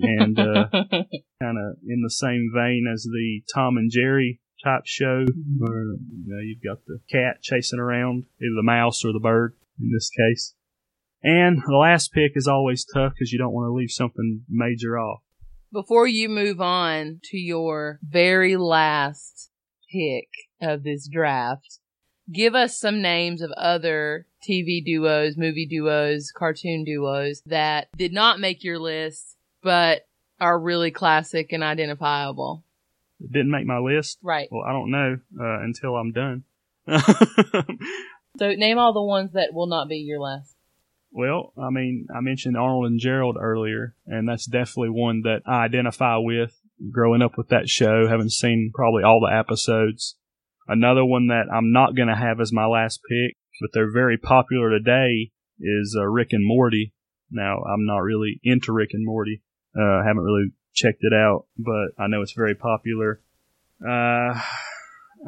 And 0.00 0.38
uh, 0.38 0.68
kind 0.72 1.58
of 1.58 1.76
in 1.86 2.00
the 2.02 2.10
same 2.10 2.50
vein 2.54 2.86
as 2.90 3.02
the 3.04 3.42
Tom 3.54 3.76
and 3.76 3.90
Jerry 3.90 4.40
type 4.64 4.82
show, 4.86 5.26
where 5.58 5.84
you 5.84 6.24
know 6.26 6.40
you've 6.40 6.62
got 6.64 6.84
the 6.86 6.98
cat 7.12 7.42
chasing 7.42 7.78
around 7.78 8.24
either 8.40 8.54
the 8.56 8.62
mouse 8.64 9.04
or 9.04 9.12
the 9.12 9.20
bird 9.20 9.54
in 9.78 9.90
this 9.92 10.10
case. 10.10 10.54
And 11.22 11.62
the 11.66 11.76
last 11.76 12.12
pick 12.12 12.32
is 12.34 12.46
always 12.46 12.84
tough 12.84 13.12
because 13.14 13.32
you 13.32 13.38
don't 13.38 13.52
want 13.52 13.68
to 13.68 13.74
leave 13.74 13.90
something 13.90 14.42
major 14.48 14.98
off. 14.98 15.20
Before 15.72 16.06
you 16.06 16.28
move 16.28 16.60
on 16.60 17.20
to 17.24 17.36
your 17.36 18.00
very 18.02 18.56
last 18.56 19.50
pick 19.92 20.28
of 20.60 20.82
this 20.82 21.06
draft, 21.06 21.78
give 22.32 22.54
us 22.54 22.78
some 22.78 23.02
names 23.02 23.42
of 23.42 23.50
other 23.52 24.26
TV 24.48 24.84
duos, 24.84 25.36
movie 25.36 25.66
duos, 25.66 26.32
cartoon 26.34 26.84
duos 26.84 27.42
that 27.46 27.88
did 27.96 28.12
not 28.12 28.40
make 28.40 28.64
your 28.64 28.78
list, 28.78 29.36
but 29.62 30.06
are 30.40 30.58
really 30.58 30.90
classic 30.90 31.52
and 31.52 31.62
identifiable. 31.62 32.64
It 33.20 33.30
didn't 33.30 33.50
make 33.50 33.66
my 33.66 33.78
list. 33.78 34.18
Right. 34.22 34.48
Well, 34.50 34.64
I 34.66 34.72
don't 34.72 34.90
know 34.90 35.18
uh, 35.38 35.62
until 35.62 35.96
I'm 35.96 36.12
done. 36.12 36.44
So 38.38 38.52
name 38.52 38.78
all 38.78 38.92
the 38.92 39.02
ones 39.02 39.32
that 39.32 39.52
will 39.52 39.66
not 39.66 39.88
be 39.88 39.96
your 39.96 40.20
last. 40.20 40.54
Well, 41.12 41.52
I 41.60 41.70
mean, 41.70 42.06
I 42.14 42.20
mentioned 42.20 42.56
Arnold 42.56 42.86
and 42.86 43.00
Gerald 43.00 43.36
earlier, 43.40 43.94
and 44.06 44.28
that's 44.28 44.46
definitely 44.46 44.90
one 44.90 45.22
that 45.22 45.42
I 45.46 45.64
identify 45.64 46.16
with. 46.16 46.56
Growing 46.90 47.20
up 47.20 47.36
with 47.36 47.48
that 47.48 47.68
show, 47.68 48.08
having 48.08 48.30
seen 48.30 48.70
probably 48.74 49.02
all 49.02 49.20
the 49.20 49.36
episodes. 49.36 50.16
Another 50.66 51.04
one 51.04 51.26
that 51.26 51.46
I'm 51.52 51.72
not 51.72 51.94
going 51.94 52.08
to 52.08 52.16
have 52.16 52.40
as 52.40 52.52
my 52.52 52.64
last 52.64 53.00
pick, 53.06 53.36
but 53.60 53.70
they're 53.74 53.92
very 53.92 54.16
popular 54.16 54.70
today, 54.70 55.30
is 55.58 55.96
uh, 55.98 56.06
Rick 56.06 56.28
and 56.30 56.46
Morty. 56.46 56.94
Now, 57.30 57.58
I'm 57.58 57.84
not 57.84 57.98
really 57.98 58.40
into 58.42 58.72
Rick 58.72 58.90
and 58.92 59.04
Morty. 59.04 59.42
Uh, 59.76 60.02
haven't 60.02 60.22
really 60.22 60.52
checked 60.72 61.02
it 61.02 61.12
out, 61.12 61.46
but 61.58 61.90
I 61.98 62.06
know 62.06 62.22
it's 62.22 62.32
very 62.32 62.54
popular. 62.54 63.20
Uh, 63.86 64.40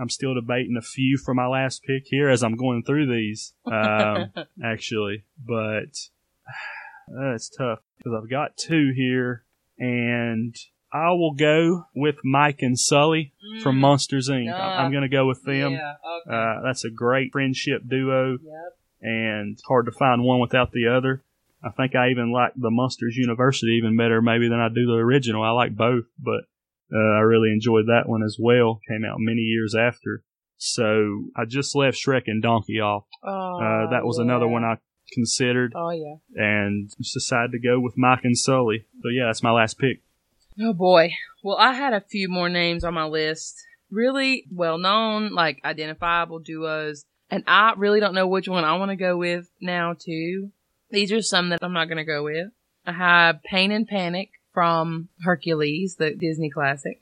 I'm 0.01 0.09
still 0.09 0.35
debating 0.35 0.77
a 0.79 0.83
few 0.83 1.19
for 1.19 1.35
my 1.35 1.47
last 1.47 1.83
pick 1.85 2.05
here 2.07 2.29
as 2.29 2.43
I'm 2.43 2.57
going 2.57 2.83
through 2.83 3.13
these, 3.13 3.53
um, 3.67 4.33
actually, 4.65 5.25
but 5.45 6.09
uh, 7.15 7.35
it's 7.35 7.49
tough 7.49 7.81
because 7.99 8.19
I've 8.21 8.31
got 8.31 8.57
two 8.57 8.93
here, 8.97 9.45
and 9.79 10.57
I 10.93 11.11
will 11.11 11.35
go 11.35 11.87
with 11.95 12.17
Mike 12.25 12.61
and 12.61 12.79
Sully 12.79 13.33
from 13.63 13.79
Monsters 13.79 14.29
Inc. 14.29 14.53
I- 14.53 14.83
I'm 14.83 14.91
going 14.91 15.03
to 15.03 15.09
go 15.09 15.27
with 15.27 15.43
them. 15.45 15.73
Mm. 15.73 15.79
Yeah. 15.79 15.95
Okay. 16.27 16.37
Uh, 16.37 16.63
that's 16.63 16.85
a 16.85 16.91
great 16.91 17.33
friendship 17.33 17.83
duo, 17.87 18.39
yep. 18.43 18.79
and 19.01 19.53
it's 19.53 19.65
hard 19.65 19.87
to 19.87 19.93
find 19.93 20.23
one 20.23 20.41
without 20.41 20.73
the 20.73 20.89
other. 20.89 21.23
I 21.65 21.71
think 21.71 21.95
I 21.95 22.11
even 22.11 22.33
like 22.33 22.53
the 22.57 22.71
Monsters 22.71 23.17
University 23.17 23.79
even 23.79 23.97
better 23.97 24.21
maybe 24.21 24.49
than 24.49 24.59
I 24.59 24.69
do 24.69 24.87
the 24.87 24.95
original. 24.95 25.43
I 25.45 25.51
like 25.51 25.77
both, 25.77 26.05
but 26.19 26.45
uh, 26.95 26.99
I 26.99 27.21
really 27.21 27.51
enjoyed 27.53 27.87
that 27.87 28.05
one 28.09 28.23
as 28.23 28.37
well. 28.41 28.81
Came 28.89 29.05
out 29.05 29.17
many 29.19 29.41
years 29.43 29.75
after. 29.75 30.23
So 30.59 31.31
I 31.37 31.45
just 31.47 31.75
left 31.75 31.97
Shrek 31.97 32.23
and 32.27 32.43
Donkey 32.43 32.79
off. 32.81 33.05
Oh, 33.25 33.59
Uh, 33.61 33.91
that 33.91 34.05
was 34.05 34.19
another 34.19 34.47
one 34.47 34.65
I 34.65 34.77
considered 35.13 35.73
Oh 35.75 35.91
yeah. 35.91 36.15
and 36.37 36.91
just 36.99 37.15
decided 37.15 37.53
to 37.53 37.59
go 37.59 37.79
with 37.81 37.95
Mike 37.99 38.21
and 38.25 38.37
Sully. 38.39 38.87
So 39.03 39.09
yeah, 39.09 39.27
that's 39.27 39.43
my 39.43 39.51
last 39.51 39.79
pick. 39.79 40.01
Oh 40.61 40.73
boy. 40.73 41.11
Well, 41.43 41.57
I 41.59 41.73
had 41.73 41.93
a 41.93 42.01
few 42.01 42.29
more 42.29 42.49
names 42.49 42.85
on 42.85 42.95
my 42.95 43.07
list. 43.07 43.57
Really 43.91 44.45
well 44.51 44.79
known, 44.79 45.33
like 45.35 45.61
identifiable 45.65 46.39
duos. 46.39 47.05
And 47.31 47.43
I 47.47 47.73
really 47.77 48.01
don't 48.01 48.15
know 48.15 48.27
which 48.29 48.49
one 48.49 48.65
I 48.65 48.77
want 48.77 48.91
to 48.91 48.97
go 48.97 49.17
with 49.17 49.49
now 49.61 49.95
too. 49.99 50.51
These 50.91 51.11
are 51.13 51.23
some 51.23 51.49
that 51.49 51.61
I'm 51.63 51.73
not 51.73 51.87
going 51.89 51.97
to 51.99 52.05
go 52.05 52.23
with. 52.23 52.49
I 52.87 52.93
have 52.93 53.43
Pain 53.43 53.73
and 53.73 53.87
Panic 53.87 54.31
from 54.53 55.09
Hercules, 55.23 55.97
the 55.97 56.15
Disney 56.15 56.51
classic. 56.51 57.01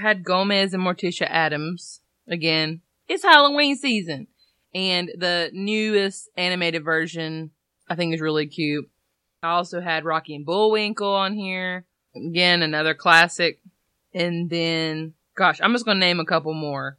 Had 0.00 0.24
Gomez 0.24 0.74
and 0.74 0.82
Morticia 0.82 1.26
Addams. 1.28 2.00
Again, 2.28 2.80
it's 3.08 3.22
Halloween 3.22 3.76
season. 3.76 4.26
And 4.74 5.10
the 5.16 5.50
newest 5.52 6.28
animated 6.36 6.84
version 6.84 7.50
I 7.88 7.94
think 7.94 8.14
is 8.14 8.20
really 8.20 8.46
cute. 8.46 8.88
I 9.42 9.50
also 9.50 9.80
had 9.80 10.04
Rocky 10.04 10.34
and 10.34 10.46
Bullwinkle 10.46 11.12
on 11.12 11.34
here. 11.34 11.84
Again, 12.16 12.62
another 12.62 12.94
classic. 12.94 13.60
And 14.12 14.48
then, 14.48 15.14
gosh, 15.36 15.60
I'm 15.60 15.72
just 15.72 15.84
going 15.84 15.96
to 15.96 16.06
name 16.06 16.20
a 16.20 16.24
couple 16.24 16.54
more. 16.54 16.96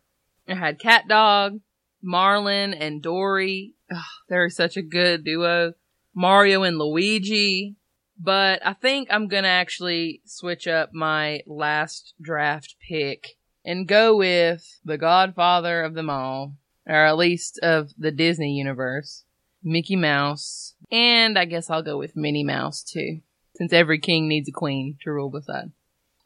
I 0.47 0.53
had 0.53 0.79
Cat 0.79 1.07
Dog, 1.07 1.59
Marlin, 2.01 2.73
and 2.73 3.01
Dory. 3.01 3.73
Ugh, 3.91 4.03
they're 4.29 4.49
such 4.49 4.77
a 4.77 4.81
good 4.81 5.23
duo. 5.23 5.73
Mario 6.13 6.63
and 6.63 6.77
Luigi. 6.77 7.75
But 8.17 8.65
I 8.65 8.73
think 8.73 9.09
I'm 9.11 9.27
going 9.27 9.43
to 9.43 9.49
actually 9.49 10.21
switch 10.25 10.67
up 10.67 10.93
my 10.93 11.41
last 11.45 12.13
draft 12.21 12.75
pick 12.87 13.37
and 13.63 13.87
go 13.87 14.15
with 14.15 14.79
the 14.85 14.97
godfather 14.97 15.83
of 15.83 15.95
them 15.95 16.09
all, 16.09 16.55
or 16.87 16.95
at 16.95 17.17
least 17.17 17.59
of 17.61 17.91
the 17.97 18.11
Disney 18.11 18.53
universe, 18.53 19.25
Mickey 19.63 19.95
Mouse. 19.95 20.75
And 20.91 21.37
I 21.37 21.45
guess 21.45 21.69
I'll 21.69 21.83
go 21.83 21.97
with 21.97 22.15
Minnie 22.15 22.43
Mouse 22.43 22.83
too 22.83 23.21
since 23.55 23.73
every 23.73 23.99
king 23.99 24.27
needs 24.27 24.49
a 24.49 24.51
queen 24.51 24.97
to 25.01 25.11
rule 25.11 25.29
beside. 25.29 25.71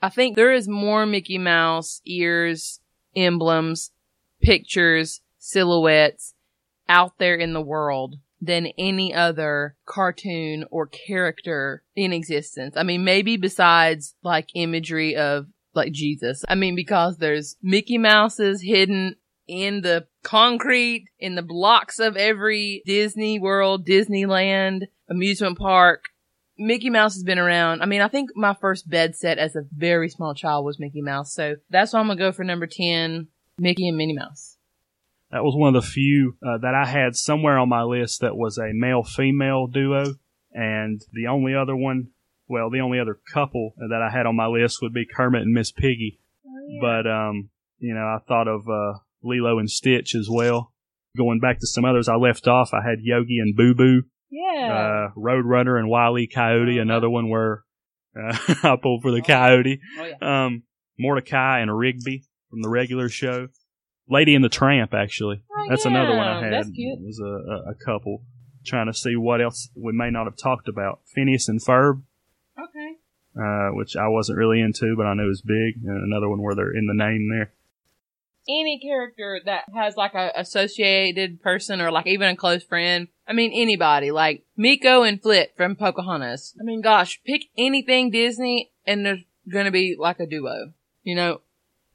I 0.02 0.10
think 0.10 0.36
there 0.36 0.52
is 0.52 0.68
more 0.68 1.06
Mickey 1.06 1.38
Mouse 1.38 2.02
ears, 2.06 2.80
emblems, 3.16 3.92
pictures, 4.42 5.22
silhouettes 5.38 6.34
out 6.88 7.18
there 7.20 7.36
in 7.36 7.54
the 7.54 7.62
world 7.62 8.16
than 8.42 8.68
any 8.78 9.14
other 9.14 9.76
cartoon 9.86 10.66
or 10.72 10.88
character 10.88 11.84
in 11.96 12.14
existence. 12.14 12.76
I 12.78 12.84
mean, 12.84 13.04
maybe 13.04 13.38
besides 13.38 14.16
like 14.24 14.50
imagery 14.56 15.16
of 15.16 15.48
like 15.74 15.92
Jesus. 15.92 16.44
I 16.48 16.56
mean, 16.56 16.76
because 16.76 17.18
there's 17.18 17.56
Mickey 17.62 17.98
Mouses 17.98 18.62
hidden 18.62 19.16
in 19.48 19.82
the 19.82 20.08
concrete, 20.24 21.06
in 21.20 21.36
the 21.36 21.42
blocks 21.42 22.00
of 22.00 22.16
every 22.16 22.84
Disney 22.86 23.40
World, 23.40 23.86
Disneyland, 23.86 24.84
amusement 25.10 25.58
park. 25.58 26.06
Mickey 26.58 26.90
Mouse 26.90 27.14
has 27.14 27.24
been 27.24 27.40
around. 27.40 27.82
I 27.82 27.86
mean, 27.86 28.02
I 28.02 28.10
think 28.10 28.32
my 28.36 28.54
first 28.54 28.90
bed 28.90 29.16
set 29.16 29.38
as 29.38 29.56
a 29.56 29.64
very 29.76 30.10
small 30.10 30.36
child 30.36 30.66
was 30.66 30.80
Mickey 30.80 31.02
Mouse. 31.02 31.34
So 31.34 31.56
that's 31.70 31.94
why 31.94 32.00
I'm 32.00 32.08
gonna 32.08 32.20
go 32.20 32.32
for 32.32 32.44
number 32.44 32.68
10, 32.68 33.28
Mickey 33.58 33.88
and 33.88 33.98
Minnie 33.98 34.14
Mouse. 34.14 34.58
That 35.32 35.44
was 35.44 35.54
one 35.56 35.76
of 35.76 35.84
the 35.84 35.88
few 35.88 36.38
uh, 36.44 36.58
that 36.60 36.74
I 36.74 36.88
had 36.88 37.16
somewhere 37.16 37.60
on 37.60 37.70
my 37.70 37.84
list 37.84 38.22
that 38.22 38.36
was 38.36 38.58
a 38.58 38.74
male 38.74 39.04
female 39.04 39.68
duo. 39.68 40.16
And 40.52 41.02
the 41.14 41.28
only 41.28 41.54
other 41.54 41.76
one, 41.76 42.08
well, 42.48 42.72
the 42.72 42.80
only 42.80 43.00
other 43.00 43.20
couple 43.32 43.74
that 43.78 44.02
I 44.02 44.10
had 44.16 44.26
on 44.26 44.36
my 44.36 44.48
list 44.48 44.82
would 44.82 44.94
be 44.94 45.06
Kermit 45.06 45.44
and 45.44 45.54
Miss 45.54 45.72
Piggy. 45.72 46.20
But, 46.82 47.08
um, 47.08 47.50
you 47.78 47.94
know, 47.94 48.02
I 48.02 48.18
thought 48.28 48.48
of 48.48 48.68
uh, 48.68 49.00
Lilo 49.24 49.60
and 49.60 49.70
Stitch 49.70 50.16
as 50.16 50.28
well. 50.30 50.74
Going 51.18 51.40
back 51.40 51.60
to 51.60 51.68
some 51.68 51.86
others 51.86 52.08
I 52.08 52.16
left 52.16 52.48
off, 52.48 52.74
I 52.74 52.88
had 52.88 53.00
Yogi 53.02 53.40
and 53.40 53.56
Boo 53.56 53.74
Boo, 53.74 54.04
yeah. 54.30 55.10
uh, 55.10 55.20
Roadrunner 55.20 55.78
and 55.78 55.90
Wile 55.90 56.18
E. 56.20 56.28
Coyote, 56.28 56.78
another 56.78 57.10
one 57.10 57.30
where 57.30 57.64
uh, 58.16 58.38
I 58.64 58.76
pulled 58.82 59.02
for 59.02 59.12
the 59.12 59.22
coyote. 59.22 59.80
oh 60.00 60.06
yeah. 60.06 60.46
Um, 60.46 60.64
Mordecai 61.00 61.60
and 61.60 61.76
Rigby 61.76 62.26
from 62.50 62.62
the 62.62 62.70
regular 62.70 63.10
show. 63.10 63.48
Lady 64.10 64.34
and 64.36 64.44
the 64.44 64.50
Tramp, 64.50 64.94
actually. 64.94 65.42
Oh, 65.52 65.66
That's 65.70 65.86
another 65.86 66.16
one 66.16 66.28
I 66.28 66.42
had. 66.44 66.54
That's 66.54 66.70
cute. 66.72 67.00
It 67.00 67.06
was 67.06 67.20
a, 67.20 67.26
a, 67.26 67.72
a 67.72 67.76
couple. 67.76 68.24
Trying 68.66 68.88
to 68.88 68.94
see 68.94 69.16
what 69.16 69.42
else 69.42 69.70
we 69.76 69.94
may 69.94 70.10
not 70.10 70.26
have 70.26 70.36
talked 70.36 70.68
about. 70.68 71.00
Phineas 71.06 71.48
and 71.48 71.62
Ferb, 71.62 72.02
Okay. 72.60 72.96
uh, 73.40 73.70
which 73.74 73.96
I 73.96 74.08
wasn't 74.10 74.38
really 74.38 74.60
into, 74.60 74.96
but 74.98 75.06
I 75.06 75.14
knew 75.14 75.28
was 75.28 75.42
big. 75.42 75.82
And 75.86 76.04
another 76.04 76.28
one 76.28 76.42
where 76.42 76.56
they're 76.56 76.76
in 76.76 76.88
the 76.88 76.94
name 76.94 77.30
there. 77.32 77.54
Any 78.50 78.80
character 78.80 79.40
that 79.46 79.66
has 79.76 79.96
like 79.96 80.16
a 80.16 80.32
associated 80.36 81.42
person 81.42 81.82
or 81.82 81.92
like 81.92 82.08
even 82.08 82.30
a 82.30 82.36
close 82.36 82.64
friend. 82.64 83.08
I 83.28 83.34
mean, 83.34 83.52
anybody 83.54 84.12
like 84.12 84.44
Meeko 84.58 85.08
and 85.08 85.22
Flit 85.22 85.54
from 85.56 85.76
Pocahontas. 85.76 86.56
I 86.60 86.64
mean, 86.64 86.82
gosh, 86.82 87.22
pick 87.26 87.44
anything 87.58 88.10
Disney 88.10 88.72
and 88.88 89.06
there's 89.06 89.24
gonna 89.52 89.72
be 89.72 89.96
like 90.00 90.20
a 90.20 90.26
duo. 90.26 90.74
You 91.04 91.16
know, 91.16 91.42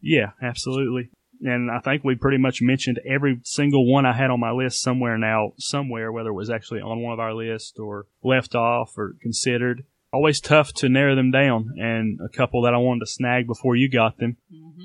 Yeah, 0.01 0.31
absolutely. 0.41 1.11
And 1.43 1.71
I 1.71 1.81
think 1.81 2.05
we 2.05 2.15
pretty 2.15 2.39
much 2.39 2.63
mentioned 2.63 3.01
every 3.07 3.41
single 3.45 3.91
one 3.91 4.07
I 4.07 4.13
had 4.13 4.31
on 4.31 4.41
my 4.41 4.53
list 4.53 4.81
somewhere 4.81 5.19
now, 5.19 5.53
somewhere, 5.59 6.11
whether 6.13 6.31
it 6.31 6.35
was 6.35 6.51
actually 6.51 6.81
on 6.81 7.03
one 7.03 7.13
of 7.13 7.21
our 7.21 7.35
lists 7.35 7.79
or 7.79 8.07
left 8.23 8.55
off 8.55 8.93
or 8.97 9.17
considered. 9.21 9.85
Always 10.13 10.41
tough 10.41 10.73
to 10.75 10.89
narrow 10.89 11.17
them 11.17 11.33
down, 11.33 11.75
and 11.77 12.21
a 12.25 12.29
couple 12.29 12.63
that 12.63 12.75
I 12.75 12.79
wanted 12.79 13.01
to 13.01 13.07
snag 13.07 13.49
before 13.49 13.75
you 13.75 13.91
got 13.91 14.17
them 14.19 14.37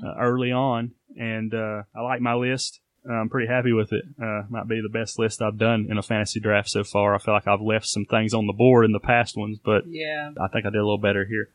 uh, 0.04 0.16
early 0.20 0.52
on. 0.52 0.93
And 1.18 1.54
uh, 1.54 1.84
I 1.95 2.02
like 2.02 2.20
my 2.20 2.34
list. 2.34 2.82
I'm 3.10 3.30
pretty 3.30 3.47
happy 3.47 3.72
with 3.72 3.93
it. 3.93 4.04
Uh, 4.22 4.43
might 4.50 4.68
be 4.68 4.82
the 4.82 4.89
best 4.89 5.20
list 5.20 5.41
I've 5.41 5.58
done 5.58 5.88
in 5.89 5.97
a 5.97 6.02
fantasy 6.02 6.39
draft 6.39 6.70
so 6.70 6.84
far. 6.84 7.16
I 7.16 7.20
feel 7.20 7.34
like 7.34 7.47
I've 7.47 7.62
left 7.62 7.86
some 7.86 8.06
things 8.06 8.34
on 8.34 8.47
the 8.47 8.54
board 8.54 8.86
in 8.86 8.91
the 8.91 9.00
past 9.00 9.38
ones, 9.38 9.60
but 9.64 9.84
yeah. 9.88 10.32
I 10.41 10.47
think 10.47 10.66
I 10.66 10.70
did 10.70 10.80
a 10.80 10.84
little 10.84 10.97
better 10.97 11.26
here. 11.26 11.50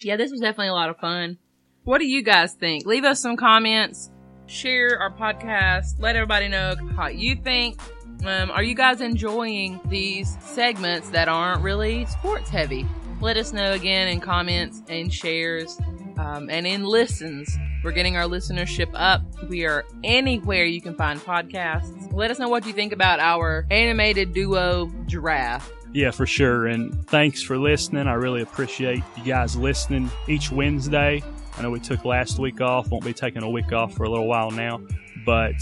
Yeah, 0.00 0.16
this 0.16 0.30
was 0.30 0.40
definitely 0.40 0.68
a 0.68 0.74
lot 0.74 0.90
of 0.90 0.98
fun. 0.98 1.38
What 1.84 1.98
do 1.98 2.06
you 2.06 2.22
guys 2.22 2.54
think? 2.54 2.84
Leave 2.84 3.04
us 3.04 3.20
some 3.20 3.36
comments. 3.36 4.10
Share 4.46 4.98
our 5.00 5.10
podcast. 5.10 5.98
Let 5.98 6.16
everybody 6.16 6.48
know 6.48 6.74
how 6.96 7.08
you 7.08 7.36
think. 7.36 7.80
Um, 8.24 8.50
are 8.50 8.62
you 8.62 8.74
guys 8.74 9.00
enjoying 9.00 9.80
these 9.86 10.36
segments 10.40 11.10
that 11.10 11.28
aren't 11.28 11.62
really 11.62 12.06
sports 12.06 12.50
heavy? 12.50 12.86
Let 13.20 13.36
us 13.36 13.52
know 13.52 13.72
again 13.72 14.08
in 14.08 14.20
comments 14.20 14.82
and 14.88 15.12
shares 15.12 15.78
um, 16.18 16.48
and 16.50 16.66
in 16.66 16.84
listens. 16.84 17.56
We're 17.82 17.92
getting 17.92 18.16
our 18.16 18.24
listenership 18.24 18.90
up. 18.94 19.22
We 19.48 19.66
are 19.66 19.84
anywhere 20.02 20.64
you 20.64 20.80
can 20.80 20.94
find 20.94 21.20
podcasts. 21.20 22.12
Let 22.12 22.30
us 22.30 22.38
know 22.38 22.48
what 22.48 22.66
you 22.66 22.72
think 22.72 22.92
about 22.92 23.20
our 23.20 23.66
animated 23.70 24.32
duo 24.32 24.86
draft. 25.06 25.70
Yeah, 25.92 26.10
for 26.10 26.26
sure. 26.26 26.66
And 26.66 27.06
thanks 27.08 27.42
for 27.42 27.56
listening. 27.56 28.08
I 28.08 28.14
really 28.14 28.42
appreciate 28.42 29.02
you 29.16 29.24
guys 29.24 29.54
listening 29.54 30.10
each 30.28 30.50
Wednesday. 30.50 31.22
I 31.56 31.62
know 31.62 31.70
we 31.70 31.80
took 31.80 32.04
last 32.04 32.38
week 32.38 32.60
off, 32.60 32.90
won't 32.90 33.04
be 33.04 33.12
taking 33.12 33.42
a 33.42 33.50
week 33.50 33.72
off 33.72 33.94
for 33.94 34.04
a 34.04 34.10
little 34.10 34.26
while 34.26 34.50
now. 34.50 34.80
but 35.24 35.54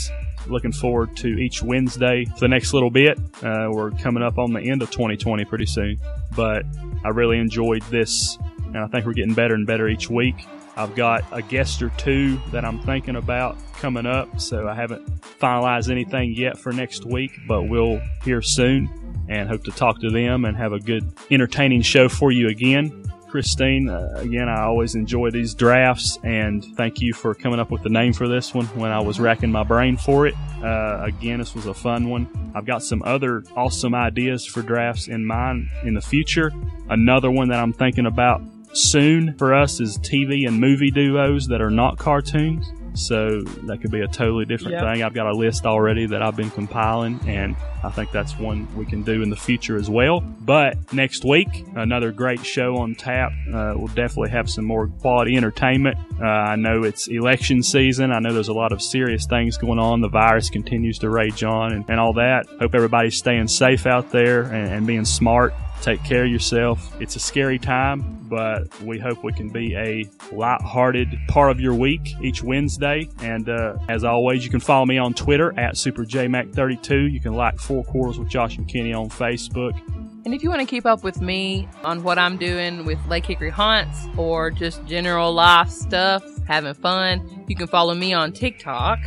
looking 0.48 0.72
forward 0.72 1.16
to 1.16 1.28
each 1.28 1.62
Wednesday 1.62 2.24
for 2.24 2.40
the 2.40 2.48
next 2.48 2.72
little 2.74 2.90
bit. 2.90 3.18
Uh, 3.42 3.68
we're 3.70 3.90
coming 3.92 4.22
up 4.22 4.38
on 4.38 4.52
the 4.52 4.60
end 4.60 4.82
of 4.82 4.90
2020 4.90 5.44
pretty 5.44 5.66
soon, 5.66 6.00
but 6.34 6.64
I 7.04 7.10
really 7.10 7.38
enjoyed 7.38 7.82
this, 7.82 8.38
and 8.66 8.78
I 8.78 8.86
think 8.88 9.06
we're 9.06 9.12
getting 9.12 9.34
better 9.34 9.54
and 9.54 9.66
better 9.66 9.88
each 9.88 10.10
week. 10.10 10.34
I've 10.76 10.94
got 10.94 11.24
a 11.32 11.42
guest 11.42 11.82
or 11.82 11.90
two 11.90 12.40
that 12.50 12.64
I'm 12.64 12.80
thinking 12.80 13.16
about 13.16 13.56
coming 13.74 14.06
up, 14.06 14.40
so 14.40 14.66
I 14.66 14.74
haven't 14.74 15.20
finalized 15.38 15.90
anything 15.90 16.34
yet 16.34 16.58
for 16.58 16.72
next 16.72 17.04
week, 17.04 17.32
but 17.46 17.64
we'll 17.64 18.00
hear 18.24 18.40
soon 18.40 18.88
and 19.28 19.48
hope 19.48 19.64
to 19.64 19.70
talk 19.70 20.00
to 20.00 20.10
them 20.10 20.44
and 20.44 20.56
have 20.56 20.72
a 20.72 20.80
good, 20.80 21.12
entertaining 21.30 21.82
show 21.82 22.08
for 22.08 22.32
you 22.32 22.48
again. 22.48 23.01
Christine, 23.32 23.88
uh, 23.88 24.12
again, 24.16 24.46
I 24.46 24.64
always 24.64 24.94
enjoy 24.94 25.30
these 25.30 25.54
drafts, 25.54 26.18
and 26.22 26.62
thank 26.76 27.00
you 27.00 27.14
for 27.14 27.34
coming 27.34 27.58
up 27.58 27.70
with 27.70 27.82
the 27.82 27.88
name 27.88 28.12
for 28.12 28.28
this 28.28 28.52
one 28.52 28.66
when 28.76 28.92
I 28.92 29.00
was 29.00 29.18
racking 29.18 29.50
my 29.50 29.64
brain 29.64 29.96
for 29.96 30.26
it. 30.26 30.34
Uh, 30.62 31.00
again, 31.02 31.38
this 31.38 31.54
was 31.54 31.64
a 31.64 31.72
fun 31.72 32.10
one. 32.10 32.28
I've 32.54 32.66
got 32.66 32.82
some 32.82 33.02
other 33.06 33.42
awesome 33.56 33.94
ideas 33.94 34.44
for 34.44 34.60
drafts 34.60 35.08
in 35.08 35.24
mind 35.24 35.70
in 35.82 35.94
the 35.94 36.02
future. 36.02 36.52
Another 36.90 37.30
one 37.30 37.48
that 37.48 37.58
I'm 37.58 37.72
thinking 37.72 38.04
about 38.04 38.42
soon 38.74 39.34
for 39.38 39.54
us 39.54 39.80
is 39.80 39.96
TV 39.96 40.46
and 40.46 40.60
movie 40.60 40.90
duos 40.90 41.46
that 41.46 41.62
are 41.62 41.70
not 41.70 41.96
cartoons. 41.96 42.70
So 42.94 43.40
that 43.42 43.80
could 43.80 43.90
be 43.90 44.00
a 44.00 44.08
totally 44.08 44.44
different 44.44 44.72
Yep. 44.72 44.82
thing. 44.82 45.02
I've 45.02 45.14
got 45.14 45.26
a 45.26 45.32
list 45.32 45.64
already 45.66 46.06
that 46.06 46.22
I've 46.22 46.36
been 46.36 46.50
compiling, 46.50 47.18
and 47.26 47.56
I 47.82 47.90
think 47.90 48.10
that's 48.12 48.38
one 48.38 48.68
we 48.76 48.84
can 48.84 49.02
do 49.02 49.22
in 49.22 49.30
the 49.30 49.36
future 49.36 49.76
as 49.76 49.88
well. 49.88 50.20
But 50.20 50.92
next 50.92 51.24
week, 51.24 51.64
another 51.74 52.12
great 52.12 52.44
show 52.44 52.76
on 52.76 52.94
tap. 52.94 53.32
Uh, 53.52 53.74
we'll 53.76 53.88
definitely 53.88 54.30
have 54.30 54.50
some 54.50 54.64
more 54.64 54.88
quality 54.88 55.36
entertainment. 55.36 55.96
Uh, 56.20 56.24
I 56.26 56.56
know 56.56 56.84
it's 56.84 57.08
election 57.08 57.62
season. 57.62 58.12
I 58.12 58.18
know 58.18 58.32
there's 58.32 58.48
a 58.48 58.52
lot 58.52 58.72
of 58.72 58.82
serious 58.82 59.26
things 59.26 59.56
going 59.56 59.78
on. 59.78 60.00
The 60.00 60.08
virus 60.08 60.50
continues 60.50 60.98
to 60.98 61.10
rage 61.10 61.42
on 61.44 61.72
and, 61.72 61.84
and 61.88 61.98
all 61.98 62.12
that. 62.14 62.46
Hope 62.60 62.74
everybody's 62.74 63.16
staying 63.16 63.48
safe 63.48 63.86
out 63.86 64.10
there 64.12 64.42
and, 64.42 64.72
and 64.72 64.86
being 64.86 65.04
smart. 65.04 65.54
Take 65.82 66.04
care 66.04 66.24
of 66.24 66.30
yourself. 66.30 66.94
It's 67.00 67.16
a 67.16 67.18
scary 67.18 67.58
time, 67.58 68.18
but 68.28 68.80
we 68.82 69.00
hope 69.00 69.24
we 69.24 69.32
can 69.32 69.48
be 69.48 69.74
a 69.74 70.08
light-hearted 70.30 71.08
part 71.26 71.50
of 71.50 71.60
your 71.60 71.74
week 71.74 72.14
each 72.22 72.40
Wednesday. 72.40 73.08
And 73.18 73.48
uh, 73.48 73.78
as 73.88 74.04
always, 74.04 74.44
you 74.44 74.50
can 74.50 74.60
follow 74.60 74.86
me 74.86 74.96
on 74.98 75.12
Twitter 75.12 75.52
at 75.58 75.74
SuperJMac32. 75.74 77.12
You 77.12 77.18
can 77.18 77.34
like 77.34 77.58
Four 77.58 77.82
Quarters 77.82 78.16
with 78.16 78.28
Josh 78.28 78.58
McKinney 78.58 78.96
on 78.96 79.08
Facebook. 79.08 79.76
And 80.24 80.32
if 80.32 80.44
you 80.44 80.50
want 80.50 80.60
to 80.60 80.66
keep 80.66 80.86
up 80.86 81.02
with 81.02 81.20
me 81.20 81.68
on 81.82 82.04
what 82.04 82.16
I'm 82.16 82.36
doing 82.36 82.84
with 82.84 83.04
Lake 83.08 83.26
Hickory 83.26 83.50
Haunts 83.50 84.06
or 84.16 84.52
just 84.52 84.84
general 84.86 85.32
life 85.32 85.68
stuff, 85.68 86.22
having 86.46 86.74
fun, 86.74 87.44
you 87.48 87.56
can 87.56 87.66
follow 87.66 87.94
me 87.94 88.12
on 88.12 88.32
TikTok 88.32 89.00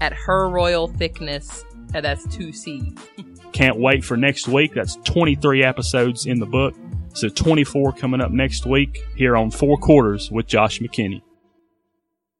at 0.00 0.14
Her 0.14 0.48
Royal 0.48 0.88
Thickness. 0.88 1.62
And 1.92 2.02
that's 2.02 2.26
two 2.34 2.54
C's. 2.54 2.96
Can't 3.52 3.78
wait 3.78 4.04
for 4.04 4.16
next 4.16 4.48
week. 4.48 4.74
That's 4.74 4.96
23 5.04 5.62
episodes 5.62 6.26
in 6.26 6.38
the 6.38 6.46
book. 6.46 6.74
So 7.14 7.28
24 7.28 7.92
coming 7.92 8.20
up 8.20 8.30
next 8.30 8.64
week 8.66 9.04
here 9.14 9.36
on 9.36 9.50
Four 9.50 9.76
Quarters 9.76 10.30
with 10.30 10.46
Josh 10.46 10.80
McKinney. 10.80 11.22